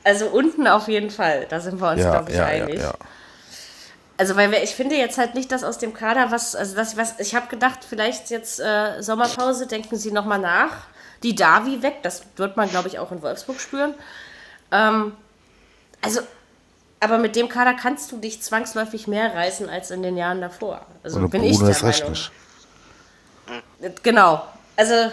[0.09, 2.81] Also unten auf jeden Fall, da sind wir uns, ja, glaube ich, ja, einig.
[2.81, 2.95] Ja,
[4.17, 6.97] also, weil wir, ich finde jetzt halt nicht, dass aus dem Kader was, also das,
[6.97, 10.73] was, ich habe gedacht, vielleicht jetzt äh, Sommerpause, denken Sie nochmal nach.
[11.23, 13.93] Die Davi weg, das wird man, glaube ich, auch in Wolfsburg spüren.
[14.73, 15.13] Ähm,
[16.01, 16.21] also,
[17.01, 20.87] aber mit dem Kader kannst du dich zwangsläufig mehr reißen als in den Jahren davor.
[21.03, 22.17] Also Oder bin Bruno ich der ist Meinung.
[23.81, 24.03] Nicht.
[24.03, 24.43] Genau.
[24.75, 25.13] Also,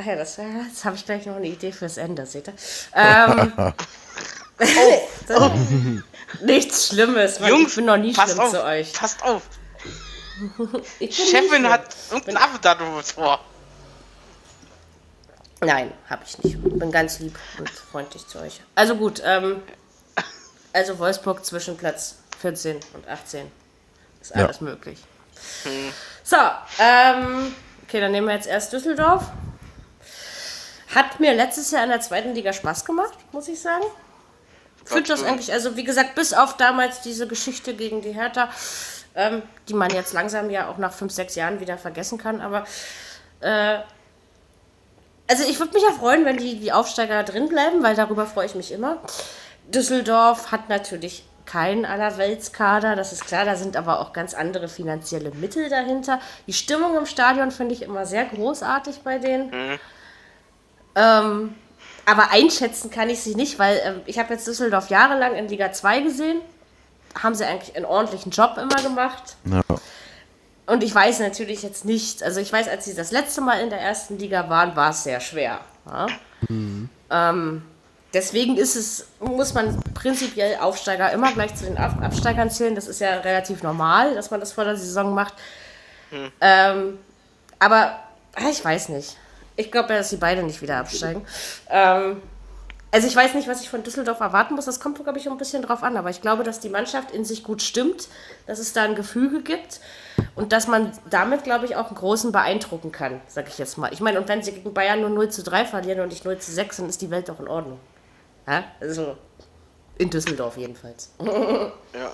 [0.00, 2.54] ja, das, jetzt habe ich gleich noch eine Idee fürs Ende, seht ihr?
[2.94, 3.52] Ähm,
[5.28, 5.34] Oh.
[5.36, 5.50] oh.
[6.44, 8.92] Nichts Schlimmes, weil Jungs, ich bin noch nie schlimm auf, zu euch.
[8.92, 9.42] Passt auf.
[11.00, 13.40] Chefin hat irgendeinen Affe da vor.
[15.60, 16.62] Nein, habe ich nicht.
[16.62, 18.60] Bin ganz lieb und freundlich zu euch.
[18.74, 19.62] Also gut, ähm,
[20.72, 23.50] also Wolfsburg zwischen Platz 14 und 18
[24.20, 24.64] ist alles ja.
[24.64, 24.98] möglich.
[25.64, 25.92] Hm.
[26.22, 26.36] So,
[26.78, 29.24] ähm, okay, dann nehmen wir jetzt erst Düsseldorf.
[30.94, 33.84] Hat mir letztes Jahr in der zweiten Liga Spaß gemacht, muss ich sagen
[34.90, 38.50] finde das eigentlich, also wie gesagt, bis auf damals diese Geschichte gegen die Hertha,
[39.14, 42.64] ähm, die man jetzt langsam ja auch nach fünf, sechs Jahren wieder vergessen kann, aber
[43.40, 43.78] äh,
[45.28, 48.46] also ich würde mich ja freuen, wenn die, die Aufsteiger drin bleiben, weil darüber freue
[48.46, 48.98] ich mich immer.
[49.68, 55.30] Düsseldorf hat natürlich keinen Allerweltskader, das ist klar, da sind aber auch ganz andere finanzielle
[55.30, 56.20] Mittel dahinter.
[56.48, 59.50] Die Stimmung im Stadion finde ich immer sehr großartig bei denen.
[59.50, 59.78] Mhm.
[61.00, 61.54] Ähm,
[62.04, 65.72] aber einschätzen kann ich sie nicht, weil ähm, ich habe jetzt Düsseldorf jahrelang in Liga
[65.72, 66.40] 2 gesehen.
[67.20, 69.36] Haben sie eigentlich einen ordentlichen Job immer gemacht.
[69.44, 69.62] Ja.
[70.66, 73.70] Und ich weiß natürlich jetzt nicht, also ich weiß, als sie das letzte Mal in
[73.70, 75.60] der ersten Liga waren, war es sehr schwer.
[75.86, 76.06] Ja?
[76.48, 76.88] Mhm.
[77.10, 77.62] Ähm,
[78.14, 82.76] deswegen ist es, muss man prinzipiell Aufsteiger immer gleich zu den Absteigern zählen.
[82.76, 85.34] Das ist ja relativ normal, dass man das vor der Saison macht.
[86.12, 86.32] Mhm.
[86.40, 86.98] Ähm,
[87.58, 87.98] aber
[88.36, 89.16] ah, ich weiß nicht.
[89.60, 91.24] Ich glaube ja, dass sie beide nicht wieder absteigen.
[91.68, 92.22] Ähm,
[92.90, 94.64] also ich weiß nicht, was ich von Düsseldorf erwarten muss.
[94.64, 95.96] Das kommt, glaube ich, ein bisschen drauf an.
[95.96, 98.08] Aber ich glaube, dass die Mannschaft in sich gut stimmt,
[98.46, 99.80] dass es da ein Gefüge gibt.
[100.34, 103.92] Und dass man damit, glaube ich, auch einen großen beeindrucken kann, sag ich jetzt mal.
[103.92, 106.38] Ich meine, und wenn sie gegen Bayern nur 0 zu 3 verlieren und nicht 0
[106.38, 107.78] zu 6, dann ist die Welt doch in Ordnung.
[108.46, 108.64] Ja?
[108.80, 109.16] Also
[109.98, 111.10] in Düsseldorf jedenfalls.
[111.92, 112.10] Ja, ja.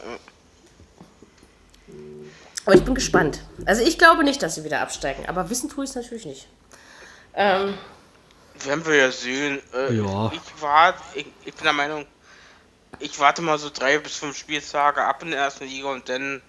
[2.65, 3.41] Aber ich bin gespannt.
[3.65, 6.49] Also ich glaube nicht, dass sie wieder absteigen, aber wissen tue ich es natürlich nicht.
[7.37, 7.75] Ähm,
[8.65, 9.61] Werden wir ja sehen.
[9.75, 10.33] Äh, Ja.
[10.33, 12.07] Ich, warte, ich, ich bin der Meinung,
[12.99, 16.41] ich warte mal so drei bis fünf Spieltage ab in der ersten Liga und dann.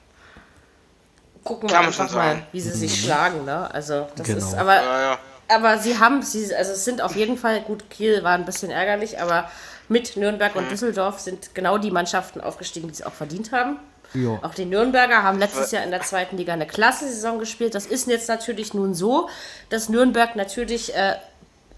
[1.44, 3.44] gucken wir einfach mal, wie sie sich schlagen.
[3.46, 3.70] Ne?
[3.74, 4.40] Also das Genau.
[4.48, 5.20] ist, aber Ja, ja.
[5.50, 8.70] Aber sie haben, sie, also es sind auf jeden Fall, gut, Kiel war ein bisschen
[8.70, 9.50] ärgerlich, aber
[9.88, 10.64] mit Nürnberg Mhm.
[10.64, 13.80] und Düsseldorf sind genau die Mannschaften aufgestiegen, die es auch verdient haben.
[14.14, 14.40] Ja.
[14.42, 17.76] Auch die Nürnberger haben letztes Jahr in der zweiten Liga eine klasse Saison gespielt.
[17.76, 19.30] Das ist jetzt natürlich nun so,
[19.70, 21.16] dass Nürnberg natürlich äh,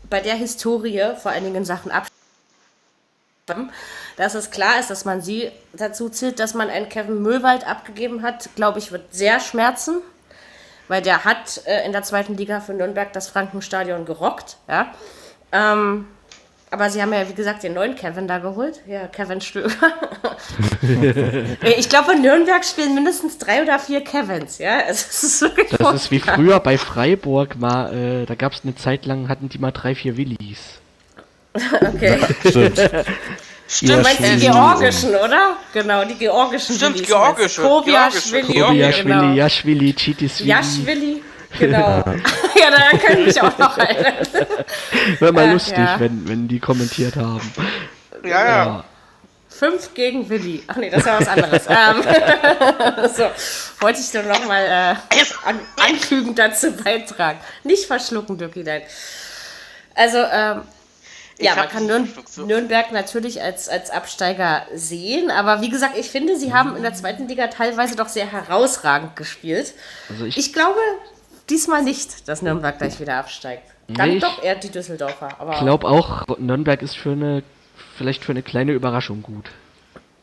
[0.09, 2.13] bei der Historie vor allen Dingen in Sachen Abstieg
[4.15, 8.21] dass es klar ist, dass man sie dazu zählt, dass man einen Kevin Möwald abgegeben
[8.21, 10.03] hat, glaube ich, wird sehr schmerzen
[10.89, 14.91] weil der hat äh, in der zweiten Liga für Nürnberg das Frankenstadion gerockt, ja.
[15.53, 16.07] Ähm,
[16.71, 18.81] aber sie haben ja, wie gesagt, den neuen Kevin da geholt.
[18.87, 19.69] Ja, Kevin Stöger.
[21.77, 24.79] ich glaube, in Nürnberg spielen mindestens drei oder vier Kevins, ja.
[24.87, 28.75] Es ist wirklich Das ist wie früher bei Freiburg mal, äh, da gab es eine
[28.75, 30.59] Zeit lang, hatten die mal drei, vier Willis.
[31.81, 32.19] Okay.
[32.47, 32.79] Stimmt.
[33.67, 35.57] Stimmt, Du meinst die georgischen, oder?
[35.73, 37.07] Genau, die georgischen Stimmt, Willis.
[37.07, 38.59] georgische, Kobiaschwili.
[38.59, 39.33] Kobiaschwili, genau.
[39.33, 40.49] Jaschwili, Chitiswili.
[40.49, 41.21] Jaschwili.
[41.57, 41.79] Genau.
[41.79, 42.03] ja,
[42.71, 44.27] da ich mich auch noch erinnern.
[45.19, 45.99] Wäre mal Ach, lustig, ja.
[45.99, 47.53] wenn, wenn die kommentiert haben.
[48.23, 48.45] Ja, ja.
[48.45, 48.83] Ja.
[49.49, 50.63] Fünf gegen Willi.
[50.67, 51.63] Ach nee, das war was anderes.
[51.67, 52.01] ähm,
[53.13, 53.25] so,
[53.81, 54.95] wollte ich nur noch mal äh,
[55.45, 57.39] an, anfügend dazu beitragen.
[57.63, 58.83] Nicht verschlucken, Dirkie, nein.
[59.95, 60.61] Also, ähm,
[61.39, 62.13] ja, man kann Nürn.
[62.37, 66.93] Nürnberg natürlich als, als Absteiger sehen, aber wie gesagt, ich finde, sie haben in der
[66.93, 69.73] zweiten Liga teilweise doch sehr herausragend gespielt.
[70.09, 70.79] Also ich, Ich glaube
[71.49, 73.63] diesmal nicht, dass Nürnberg gleich wieder absteigt.
[73.87, 75.29] Dann Nee, ich doch eher die Düsseldorfer.
[75.39, 77.43] Aber glaube auch, Nürnberg ist für eine,
[77.97, 79.49] vielleicht für eine kleine Überraschung gut.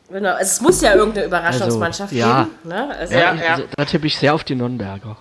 [0.09, 2.43] genau, also es muss ja irgendeine Überraschungsmannschaft Also, ja.
[2.43, 2.69] geben.
[2.69, 2.95] Ne?
[2.97, 3.51] Also, Ja, ich, ja.
[3.53, 5.17] Also, da tippe ich sehr auf die Nürnberger.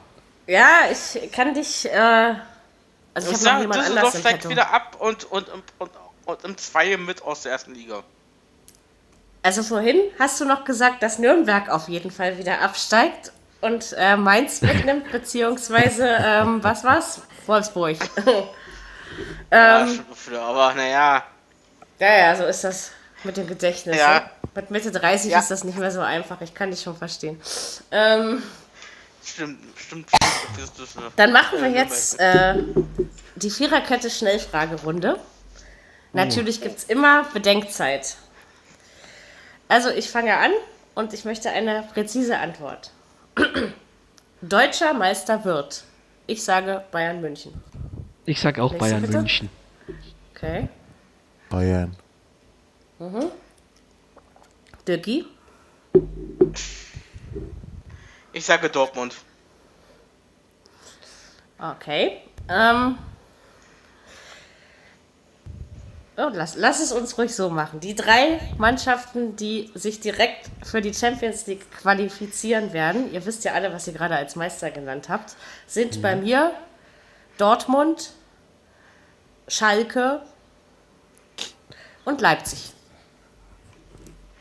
[0.46, 1.86] Ja, ich kann dich.
[1.86, 2.34] Äh,
[3.14, 5.90] also Ich ich habe noch sag, jemand Düsseldorf steigt wieder ab und, und, und, und,
[6.26, 8.02] und im Zwei mit aus der ersten Liga.
[9.42, 14.16] Also vorhin hast du noch gesagt, dass Nürnberg auf jeden Fall wieder absteigt und äh,
[14.16, 17.22] Mainz wegnimmt, beziehungsweise ähm, was war's?
[17.46, 17.96] Wolfsburg.
[19.50, 21.22] Ja, ähm, dafür, aber naja.
[21.98, 22.90] ja, ja, so ist das
[23.24, 23.96] mit dem Gedächtnis.
[23.96, 24.20] Ja.
[24.20, 24.30] Ne?
[24.54, 25.38] Mit Mitte 30 Ja.
[25.38, 26.40] ist das nicht mehr so einfach.
[26.40, 27.40] Ich kann dich schon verstehen.
[27.90, 28.42] Ähm,
[29.24, 30.08] Stimmt, stimmt.
[30.56, 32.54] das, Dann machen wir Äh, jetzt äh,
[33.34, 35.18] die Viererkette Schnellfragerunde.
[36.12, 38.16] Natürlich gibt es immer Bedenkzeit.
[39.68, 40.52] Also ich fange an
[40.94, 42.92] und ich möchte eine präzise Antwort.
[44.42, 45.84] Deutscher Meister wird.
[46.26, 47.52] Ich sage Bayern München.
[48.24, 49.16] Ich sag auch Nächste Bayern bitte.
[49.18, 49.48] München.
[50.34, 50.68] Okay.
[51.48, 51.96] Bayern.
[54.86, 55.24] Dirki?
[58.32, 59.16] Ich sage Dortmund.
[61.58, 62.22] Okay.
[62.48, 62.98] Ähm.
[66.18, 67.78] Oh, lass, lass es uns ruhig so machen.
[67.80, 73.52] Die drei Mannschaften, die sich direkt für die Champions League qualifizieren werden, ihr wisst ja
[73.52, 75.36] alle, was ihr gerade als Meister genannt habt,
[75.66, 76.52] sind bei mir
[77.36, 78.12] Dortmund,
[79.46, 80.22] Schalke
[82.06, 82.72] und Leipzig.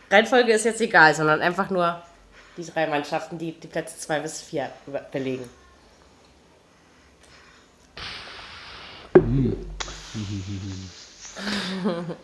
[0.09, 2.01] Reihenfolge ist jetzt egal, sondern einfach nur
[2.55, 4.69] die drei Mannschaften, die die Plätze zwei bis vier
[5.11, 5.49] belegen.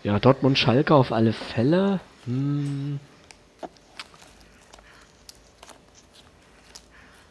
[0.03, 1.99] Ja, Dortmund Schalke auf alle Fälle.
[2.25, 2.99] Hm.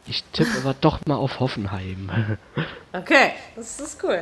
[0.07, 2.37] Ich tippe aber doch mal auf Hoffenheim.
[2.93, 4.21] Okay, das ist cool.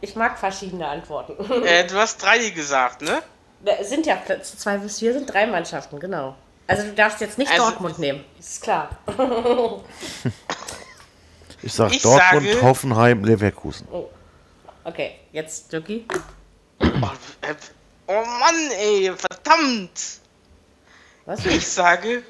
[0.00, 1.34] Ich mag verschiedene Antworten.
[1.64, 3.20] Äh, du hast drei gesagt, ne?
[3.64, 6.36] Da sind ja Plätze 2 bis 4 sind drei Mannschaften, genau.
[6.68, 8.90] Also du darfst jetzt nicht Also- Dortmund nehmen, ist klar.
[11.62, 13.88] Ich sag Ich Dortmund, sage- Hoffenheim, Leverkusen.
[14.84, 16.06] Okay, jetzt Dirki.
[18.06, 20.00] Oh, Mann, ey, verdammt!
[21.26, 21.44] Was?
[21.46, 22.22] Ich sage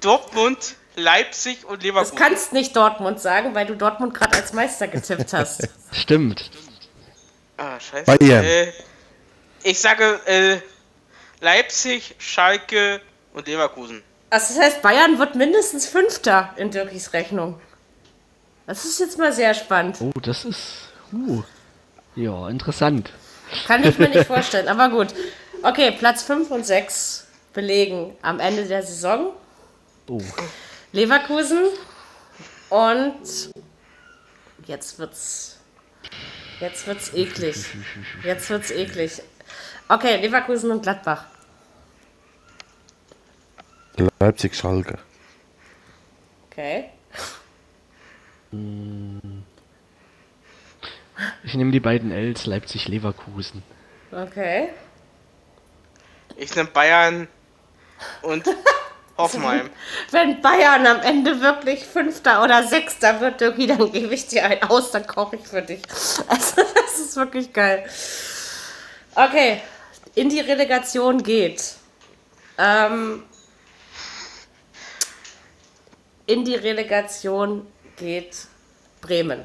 [0.00, 2.16] Dortmund, Leipzig und Das Leverkusen.
[2.16, 5.68] kannst nicht Dortmund sagen, weil du Dortmund gerade als Meister getippt hast.
[5.92, 6.50] Stimmt.
[7.56, 8.04] Ah, scheiße.
[8.04, 8.44] Bayern.
[8.44, 8.72] Äh,
[9.62, 10.60] ich sage äh,
[11.40, 13.00] Leipzig, Schalke
[13.32, 14.02] und Leverkusen.
[14.30, 17.60] Also das heißt, Bayern wird mindestens Fünfter in Dirkis Rechnung.
[18.66, 19.98] Das ist jetzt mal sehr spannend.
[20.00, 20.88] Oh, das ist.
[21.12, 21.42] Uh.
[22.16, 23.12] Ja, interessant.
[23.66, 25.14] Kann ich mir nicht vorstellen, aber gut.
[25.62, 29.32] Okay, Platz 5 und 6 belegen am Ende der Saison.
[30.08, 30.20] Oh.
[30.92, 31.64] Leverkusen
[32.68, 33.50] und
[34.66, 35.58] jetzt wird's
[36.60, 37.66] jetzt wird's eklig.
[38.24, 39.22] Jetzt wird's eklig.
[39.88, 41.24] Okay, Leverkusen und Gladbach.
[44.20, 44.98] Leipzig, Schalke.
[46.50, 46.90] Okay.
[51.44, 53.62] Ich nehme die beiden Ls, Leipzig-Leverkusen.
[54.10, 54.70] Okay.
[56.36, 57.28] Ich nehme Bayern
[58.22, 58.44] und
[59.18, 59.70] Hoffenheim.
[60.10, 64.62] Wenn Bayern am Ende wirklich Fünfter oder Sechster wird, Dirki, dann gebe ich dir einen
[64.62, 65.82] aus, dann koche ich für dich.
[66.28, 67.84] Also, das ist wirklich geil.
[69.14, 69.60] Okay,
[70.14, 71.74] in die Relegation geht.
[72.58, 73.22] Ähm,
[76.26, 77.66] in die Relegation
[77.96, 78.46] geht
[79.00, 79.44] Bremen.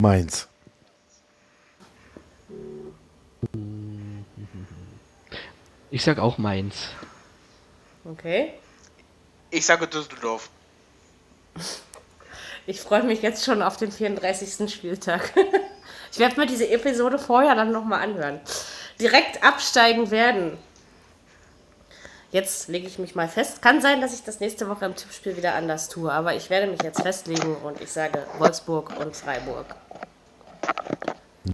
[0.00, 0.48] Mainz.
[5.90, 6.88] Ich sag auch Mainz.
[8.04, 8.54] Okay.
[9.50, 10.48] Ich sage Düsseldorf.
[12.66, 14.72] Ich freue mich jetzt schon auf den 34.
[14.72, 15.32] Spieltag.
[16.12, 18.40] Ich werde mir diese Episode vorher dann nochmal anhören.
[18.98, 20.58] Direkt absteigen werden.
[22.32, 23.60] Jetzt lege ich mich mal fest.
[23.60, 26.68] Kann sein, dass ich das nächste Woche im Tippspiel wieder anders tue, aber ich werde
[26.68, 29.66] mich jetzt festlegen und ich sage Wolfsburg und Freiburg.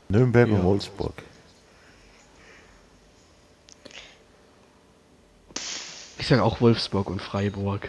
[0.08, 1.14] Nürnberg und Wolfsburg.
[6.18, 7.88] Ich sag auch Wolfsburg und Freiburg.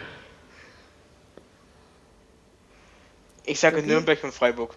[3.44, 4.74] Ich sage Nürnberg und Freiburg.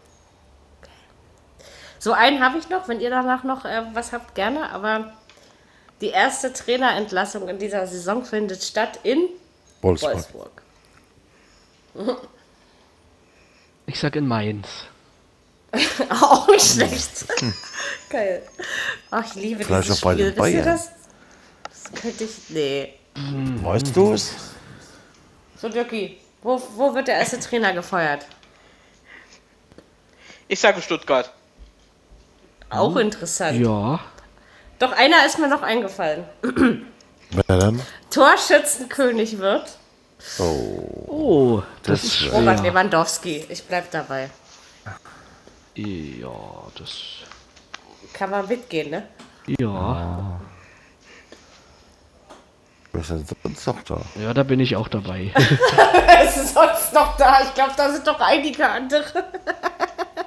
[2.00, 5.14] So einen habe ich noch, wenn ihr danach noch äh, was habt, gerne, aber
[6.00, 9.30] die erste Trainerentlassung in dieser Saison findet statt in
[9.82, 10.14] Wolfsburg.
[10.34, 10.62] Wolfsburg.
[13.88, 14.86] Ich sag in Mainz.
[16.10, 17.26] Auch nicht schlecht.
[18.10, 18.44] Geil.
[19.10, 20.26] Ach, ich liebe Vielleicht dieses auch bei den.
[20.28, 20.66] Wisst ihr Bayern.
[20.66, 20.90] das?
[21.64, 22.32] Das könnte ich.
[22.50, 22.94] Nee.
[23.64, 24.34] Weißt du es?
[25.62, 28.26] So, Dirki, wo, wo wird der erste Trainer gefeuert?
[30.48, 31.32] Ich sage Stuttgart.
[32.70, 33.60] Auch interessant.
[33.60, 34.00] Ja.
[34.80, 36.24] Doch einer ist mir noch eingefallen.
[37.48, 37.82] Wer denn?
[38.10, 39.78] Torschützenkönig wird
[40.40, 42.72] Oh, das, Das ist ist Robert schwer.
[42.72, 43.46] Lewandowski.
[43.50, 44.30] Ich bleib dabei.
[45.76, 46.94] Ja, das.
[48.14, 49.08] Kann man mitgehen, ne?
[49.48, 50.40] Ja.
[52.92, 54.02] Wer ist denn sonst noch da?
[54.22, 55.32] Ja, da bin ich auch dabei.
[56.24, 57.42] Es ist sonst noch da.
[57.44, 59.24] Ich glaube, da sind doch einige andere.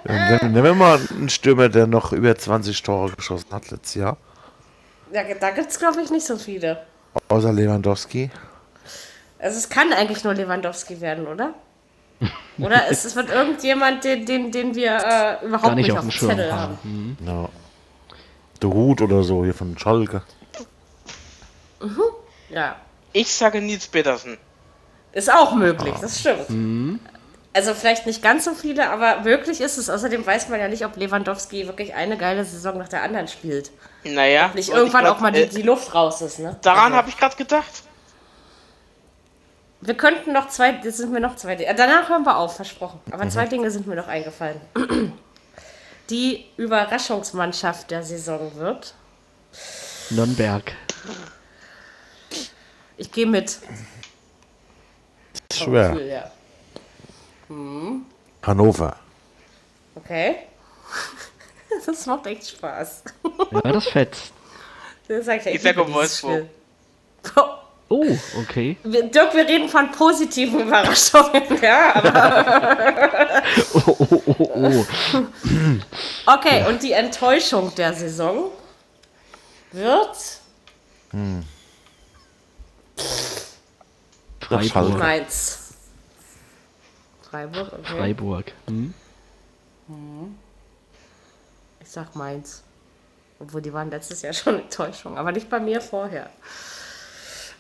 [0.04, 4.16] Dann Nehmen wir mal einen Stürmer, der noch über 20 Tore geschossen hat letztes Jahr.
[5.12, 6.82] Ja, da gibt es, glaube ich, nicht so viele.
[7.28, 8.30] Außer Lewandowski.
[9.38, 11.54] Also es kann eigentlich nur Lewandowski werden, oder?
[12.58, 15.98] Oder es, es wird irgendjemand, den, den, den wir äh, überhaupt Gar nicht nicht auf
[15.98, 16.78] auf dem Schirm Zettel haben.
[16.82, 17.18] haben.
[17.26, 17.48] Ja.
[18.62, 20.22] Der Hut oder so, hier von Schalke.
[22.50, 22.76] Ja,
[23.12, 24.38] Ich sage Nils Petersen.
[25.12, 27.00] ist auch möglich, das stimmt.
[27.52, 29.88] Also vielleicht nicht ganz so viele, aber möglich ist es.
[29.88, 33.70] Außerdem weiß man ja nicht, ob Lewandowski wirklich eine geile Saison nach der anderen spielt.
[34.02, 34.50] Naja.
[34.54, 36.56] Nicht und ich irgendwann glaub, auch mal die, äh, die Luft raus ist, ne?
[36.62, 37.84] Daran Also, habe ich gerade gedacht.
[39.86, 41.74] Wir könnten noch zwei, das sind mir noch zwei Dinge.
[41.74, 43.00] Danach hören wir auf, versprochen.
[43.10, 44.58] Aber zwei Dinge sind mir noch eingefallen.
[46.10, 48.94] Die Überraschungsmannschaft der Saison wird.
[50.08, 50.72] Nürnberg.
[52.96, 53.58] Ich gehe mit.
[55.50, 55.90] Ist schwer.
[55.90, 56.30] Gefühl, ja.
[58.42, 58.96] Hannover.
[59.94, 60.36] Okay.
[61.86, 63.02] Das macht echt Spaß.
[63.50, 64.32] Ja, das fetzt.
[65.08, 66.46] Das sag ich, ja, Ich sage Wolfsburg.
[67.88, 68.76] Oh, okay.
[68.82, 73.42] Wir, Dirk, wir reden von positiven Überraschungen, ja, aber
[73.74, 74.84] Oh, oh, oh, oh.
[76.26, 78.50] okay, und die Enttäuschung der Saison
[79.72, 80.16] wird
[84.44, 84.68] Schalke.
[84.68, 84.98] Freiburg.
[84.98, 85.74] Mainz.
[87.22, 87.96] Freiburg, okay.
[87.96, 88.52] Freiburg.
[88.66, 88.94] Hm?
[91.80, 92.62] Ich sag Mainz.
[93.40, 96.30] Obwohl die waren letztes Jahr schon Enttäuschung, aber nicht bei mir vorher.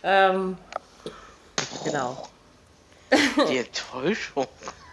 [0.04, 0.56] Ähm,
[1.82, 2.28] genau.
[3.48, 4.46] Die Enttäuschung.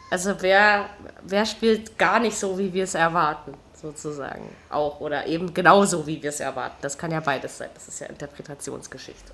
[0.09, 0.89] Also wer,
[1.23, 4.55] wer spielt gar nicht so, wie wir es erwarten, sozusagen.
[4.69, 4.99] Auch.
[5.01, 6.77] Oder eben genauso, wie wir es erwarten.
[6.81, 7.69] Das kann ja beides sein.
[7.73, 9.31] Das ist ja Interpretationsgeschichte.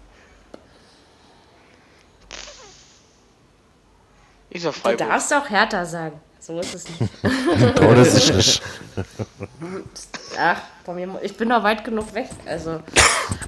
[4.50, 5.10] Ich sag Du Freiburg.
[5.10, 6.20] darfst auch härter sagen.
[6.40, 7.12] So ist es nicht.
[7.82, 8.62] Oh, das ist nicht.
[10.40, 12.30] Ach, bei mir, ich bin noch weit genug weg.
[12.46, 12.82] Also,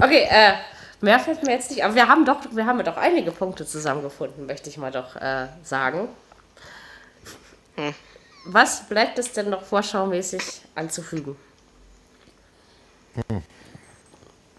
[0.02, 0.54] okay, äh,
[1.02, 1.84] mehr fällt mir jetzt nicht.
[1.84, 5.16] Aber wir haben doch, wir haben ja doch einige Punkte zusammengefunden, möchte ich mal doch
[5.16, 6.10] äh, sagen.
[8.46, 10.42] Was bleibt es denn noch vorschaumäßig
[10.76, 11.36] anzufügen?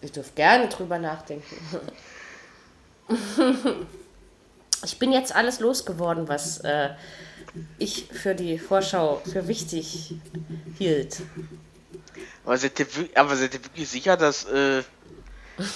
[0.01, 1.57] Ich dürfte gerne drüber nachdenken.
[4.83, 6.91] Ich bin jetzt alles losgeworden, was äh,
[7.79, 10.15] ich für die Vorschau für wichtig
[10.79, 11.21] hielt.
[12.45, 14.83] Aber seid ihr, aber seid ihr wirklich sicher, dass, äh,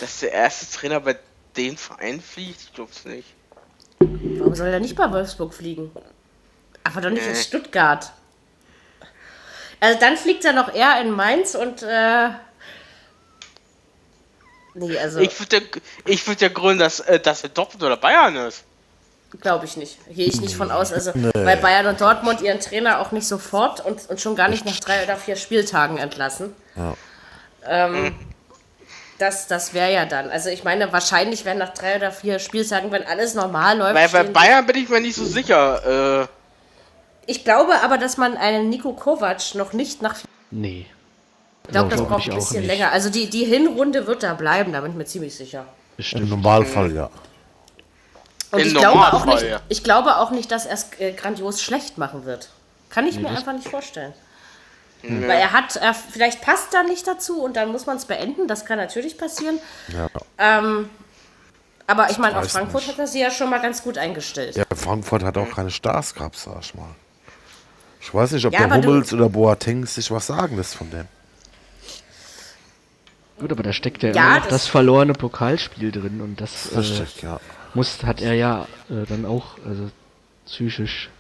[0.01, 1.17] dass der erste Trainer bei
[1.57, 2.61] den Verein fliegt?
[2.63, 3.29] Ich glaub's nicht.
[4.01, 5.91] Warum soll er nicht bei Wolfsburg fliegen?
[6.83, 7.39] Aber doch nicht in Nee.
[7.39, 8.13] Stuttgart.
[9.81, 12.29] Also dann fliegt er noch eher in Mainz und äh,
[14.75, 15.63] nee, also Ich würde ja,
[16.07, 18.65] ich würd ja gründen, dass, äh, dass er Dortmund oder Bayern ist.
[19.41, 19.99] glaube ich nicht.
[20.09, 20.93] Gehe ich nicht von aus.
[20.93, 24.65] Also weil Bayern und Dortmund ihren Trainer auch nicht sofort und, und schon gar nicht
[24.65, 26.55] nach drei oder vier Spieltagen entlassen.
[26.77, 26.95] Ja.
[27.67, 28.15] Ähm,
[29.19, 30.31] das das wäre ja dann.
[30.31, 33.95] Also ich meine, wahrscheinlich werden nach drei oder vier Spieltagen, wenn alles normal läuft.
[33.95, 36.23] Weil bei Bayern bin ich mir nicht so sicher.
[36.23, 36.27] Äh,
[37.27, 40.17] Ich glaube aber, dass man einen Nico Kovac noch nicht nach
[40.51, 40.87] Nee.
[41.67, 42.93] Ich glaube, das glaub braucht ein bisschen länger.
[42.93, 45.61] Also die, die Hinrunde wird da bleiben, da bin ich mir ziemlich sicher.
[45.61, 46.29] Im Bestimmt.
[46.31, 47.11] Normalfall, ja.
[48.51, 49.61] Und Im ich glaube, auch nicht, ja.
[49.69, 52.51] ich glaube auch nicht, dass er es äh, grandios schlecht machen wird.
[52.91, 54.13] Kann ich mir einfach nicht vorstellen.
[55.09, 58.49] Weil er hat, er, vielleicht passt da nicht dazu und dann muss man es beenden.
[58.49, 59.59] Das kann natürlich passieren.
[59.89, 60.09] ja.
[60.39, 60.89] Ähm,
[61.87, 62.93] aber ich meine, auf Frankfurt nicht.
[62.93, 64.57] hat er sie ja schon mal ganz gut eingestellt.
[64.57, 66.89] Ja, Frankfurt hat auch keine Stars gehabt, sag ich mal.
[68.01, 71.07] Ich weiß nicht, ob Ja, der Hummels oder Boateng sich was sagen lässt von dem.
[73.39, 76.73] Gut, aber da steckt ja, Ja, immer noch das- das, verlorene Pokalspiel drin und das
[76.73, 77.41] äh, Richtig, ja.
[77.75, 79.91] muss, hat er ja äh, dann auch, also
[80.47, 81.11] psychisch,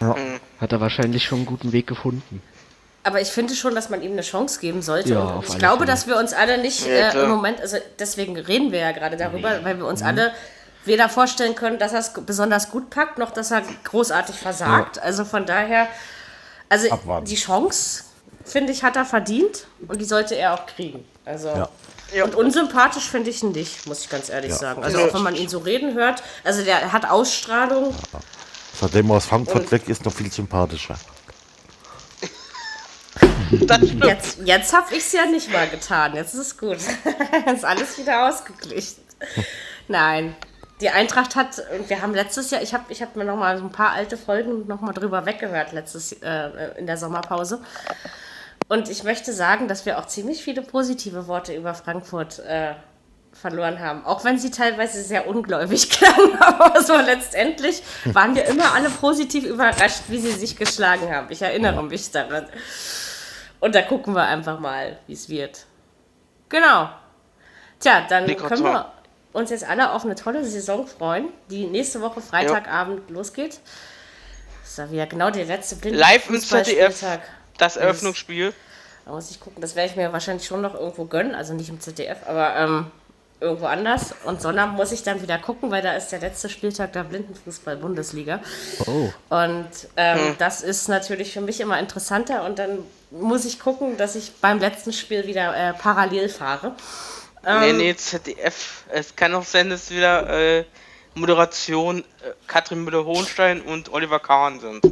[0.00, 0.14] Ja.
[0.60, 2.42] hat er wahrscheinlich schon einen guten Weg gefunden.
[3.04, 5.10] Aber ich finde schon, dass man ihm eine Chance geben sollte.
[5.10, 5.86] Ja, ich glaube, Fälle.
[5.92, 9.16] dass wir uns alle nicht Ja, äh, im Moment, also deswegen reden wir ja gerade
[9.16, 9.84] darüber, weil wir Mhm.
[9.84, 10.32] uns alle
[10.84, 14.98] weder vorstellen können, dass er es besonders gut packt, noch dass er großartig versagt.
[14.98, 15.86] Also von daher,
[16.68, 17.26] also Abwarten.
[17.26, 18.04] die Chance,
[18.44, 21.04] finde ich, hat er verdient und die sollte er auch kriegen.
[21.24, 21.48] Also.
[21.48, 21.68] Ja.
[22.14, 22.24] Ja.
[22.24, 24.56] Und unsympathisch finde ich ihn nicht, muss ich ganz ehrlich Ja.
[24.56, 24.82] sagen.
[24.82, 25.06] Also Ja.
[25.06, 27.94] auch wenn man ihn so reden hört, also der hat Ausstrahlung.
[28.80, 30.96] Seitdem er aus Frankfurt Und- weg ist, noch viel sympathischer.
[33.50, 36.14] Jetzt, jetzt habe ich es ja nicht mal getan.
[36.14, 36.78] Jetzt ist es gut.
[37.52, 39.02] ist alles wieder ausgeglichen.
[39.88, 40.36] Nein.
[40.80, 43.64] Die Eintracht hat, wir haben letztes Jahr, ich habe ich hab mir noch mal so
[43.64, 47.60] ein paar alte Folgen noch mal drüber weggehört, letztes äh, in der Sommerpause.
[48.68, 52.74] Und ich möchte sagen, dass wir auch ziemlich viele positive Worte über Frankfurt äh,
[53.32, 54.04] verloren haben.
[54.04, 56.36] Auch wenn sie teilweise sehr ungläubig klangen.
[56.40, 61.26] Aber so letztendlich waren wir immer alle positiv überrascht, wie sie sich geschlagen haben.
[61.30, 62.46] Ich erinnere mich daran.
[63.60, 65.66] Und da gucken wir einfach mal, wie es wird.
[66.48, 66.90] Genau.
[67.80, 68.92] Tja, dann Nico, können wir
[69.32, 73.60] uns jetzt alle auf eine tolle Saison freuen, die nächste Woche Freitagabend losgeht.
[74.62, 77.04] Das ist ja wieder genau der letzte blinde Live im ZDF.
[77.56, 78.52] Das Eröffnungsspiel.
[79.04, 81.70] Da muss ich gucken, das werde ich mir wahrscheinlich schon noch irgendwo gönnen, also nicht
[81.70, 82.90] im ZDF, aber ähm,
[83.40, 84.14] irgendwo anders.
[84.24, 88.40] Und Sonnabend muss ich dann wieder gucken, weil da ist der letzte Spieltag der Blindenfußball-Bundesliga.
[88.86, 89.10] Oh.
[89.28, 92.78] Und ähm, das ist natürlich für mich immer interessanter und dann
[93.10, 96.74] muss ich gucken, dass ich beim letzten Spiel wieder äh, parallel fahre.
[97.44, 98.84] nee, Ähm, nee, ZDF.
[98.90, 100.64] Es kann auch sein, dass wieder äh,
[101.14, 104.82] Moderation äh, Katrin Müller-Hohenstein und Oliver Kahn sind.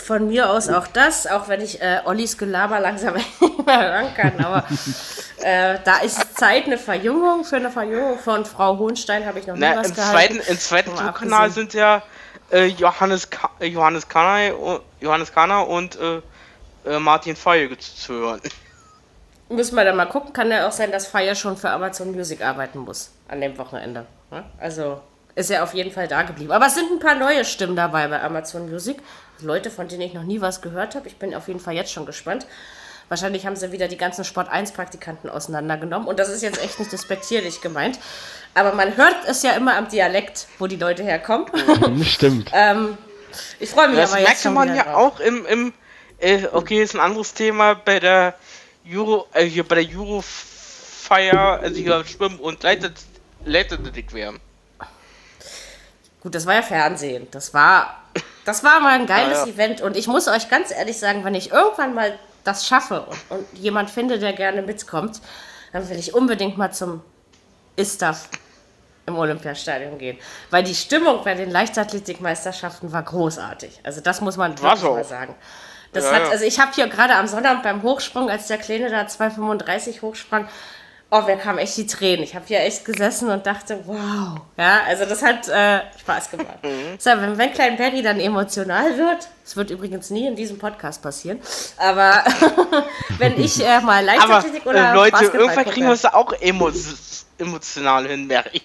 [0.00, 4.14] Von mir aus auch das, auch wenn ich äh, Ollis Gelaber langsam nicht mehr hören
[4.14, 4.44] kann.
[4.44, 4.64] Aber
[5.42, 7.44] äh, da ist Zeit, eine Verjüngung.
[7.44, 10.34] Für eine Verjüngung von Frau Hohenstein habe ich noch nie Na, was im gehalten.
[10.40, 11.70] zweiten, im zweiten Mal Kanal abgesehen.
[11.70, 12.02] sind ja
[12.50, 14.54] äh, Johannes, Ka äh, Johannes Kanai,
[15.00, 16.20] Johannes Kana und äh,
[16.86, 18.40] äh, Martin Feige zu, hören.
[19.48, 20.32] Müssen wir dann mal gucken.
[20.32, 24.06] Kann ja auch sein, dass Fire schon für Amazon Music arbeiten muss an dem Wochenende.
[24.30, 24.44] Ja?
[24.58, 25.00] Also
[25.34, 26.52] ist er auf jeden Fall da geblieben.
[26.52, 28.98] Aber es sind ein paar neue Stimmen dabei bei Amazon Music.
[29.40, 31.08] Leute, von denen ich noch nie was gehört habe.
[31.08, 32.46] Ich bin auf jeden Fall jetzt schon gespannt.
[33.08, 36.06] Wahrscheinlich haben sie wieder die ganzen Sport 1 Praktikanten auseinandergenommen.
[36.06, 37.98] Und das ist jetzt echt nicht despektierlich gemeint.
[38.54, 41.46] Aber man hört es ja immer am Dialekt, wo die Leute herkommen.
[42.04, 42.52] Stimmt.
[43.60, 44.94] Ich freue mich Das aber jetzt merkt schon man ja drauf.
[44.94, 45.72] auch im, im
[46.18, 48.34] äh, okay, ist ein anderes Thema bei der
[48.90, 52.94] Euro, äh, hier bei der Eurofeier, also hier Schwimmen und Leitet,
[53.44, 54.40] Leiterdetik werden.
[56.20, 57.28] Gut, das war ja Fernsehen.
[57.30, 58.02] Das war,
[58.48, 59.52] das war mal ein geiles Ja, ja.
[59.52, 59.80] Event.
[59.82, 63.46] Und ich muss euch ganz ehrlich sagen, wenn ich irgendwann mal das schaffe und, und
[63.58, 65.20] jemand finde, der gerne mitkommt,
[65.72, 67.02] dann will ich unbedingt mal zum
[67.76, 68.28] Istaf
[69.04, 70.18] im Olympiastadion gehen.
[70.50, 73.80] Weil die Stimmung bei den Leichtathletikmeisterschaften war großartig.
[73.84, 74.94] Also das muss man wirklich so.
[74.94, 75.34] mal sagen.
[75.92, 78.88] Das Ja, hat, also ich habe hier gerade am Sonntag beim Hochsprung, als der Kleine
[78.90, 80.48] da 2,35 hochsprang,
[81.10, 82.22] oh, mir kamen echt die Tränen.
[82.22, 84.40] Ich habe hier echt gesessen und dachte, wow.
[84.56, 86.62] Ja, also das hat äh, Spaß gemacht.
[86.62, 86.98] Mhm.
[86.98, 91.02] So, wenn, wenn Klein Barry dann emotional wird, das wird übrigens nie in diesem Podcast
[91.02, 91.40] passieren,
[91.78, 92.22] aber
[93.18, 96.04] wenn ich äh, mal Aber Leichtathletik oder äh, Leute, Basketball irgendwann gucke, kriegen wir es
[96.04, 96.70] auch emo
[97.38, 98.62] emotional hin, Mary.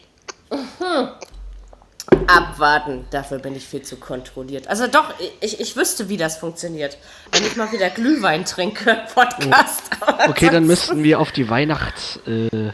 [2.28, 4.68] Abwarten, dafür bin ich viel zu kontrolliert.
[4.68, 6.98] Also doch, ich, ich wüsste, wie das funktioniert.
[7.32, 9.84] Wenn ich mal wieder Glühwein trinke, Podcast.
[10.02, 12.20] Aber Okay, dann müssten wir auf die Weihnachts...
[12.28, 12.72] Äh,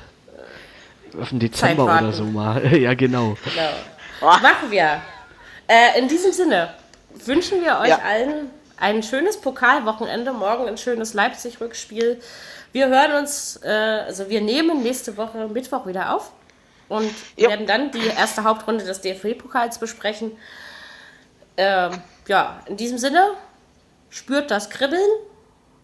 [1.19, 2.75] auf den Dezember oder so mal.
[2.77, 3.35] ja, genau.
[3.43, 4.31] Genau.
[4.41, 5.01] Machen wir.
[5.67, 6.73] Äh, in diesem Sinne
[7.25, 7.99] wünschen wir euch Ja.
[7.99, 10.31] allen ein schönes Pokalwochenende.
[10.33, 12.21] Morgen ein schönes Leipzig-Rückspiel.
[12.71, 16.31] Wir hören uns, äh, also wir nehmen nächste Woche Mittwoch wieder auf
[16.89, 17.49] und Ja.
[17.49, 20.33] werden dann die erste Hauptrunde des DFB-Pokals besprechen.
[21.55, 21.91] Ähm,
[22.27, 23.31] ja, in diesem Sinne,
[24.09, 25.01] spürt das Kribbeln.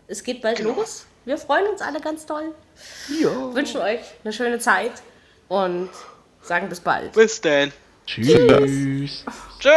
[0.07, 1.05] Es geht bald los.
[1.25, 2.53] Wir freuen uns alle ganz doll.
[3.53, 4.91] Wünschen euch eine schöne Zeit
[5.47, 5.89] und
[6.41, 7.13] sagen bis bald.
[7.13, 7.71] Bis denn.
[8.05, 9.25] Tschüss.
[9.59, 9.71] Tschö.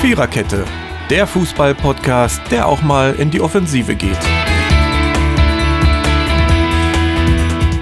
[0.00, 0.64] Viererkette,
[1.10, 4.18] der Fußball-Podcast, der auch mal in die Offensive geht.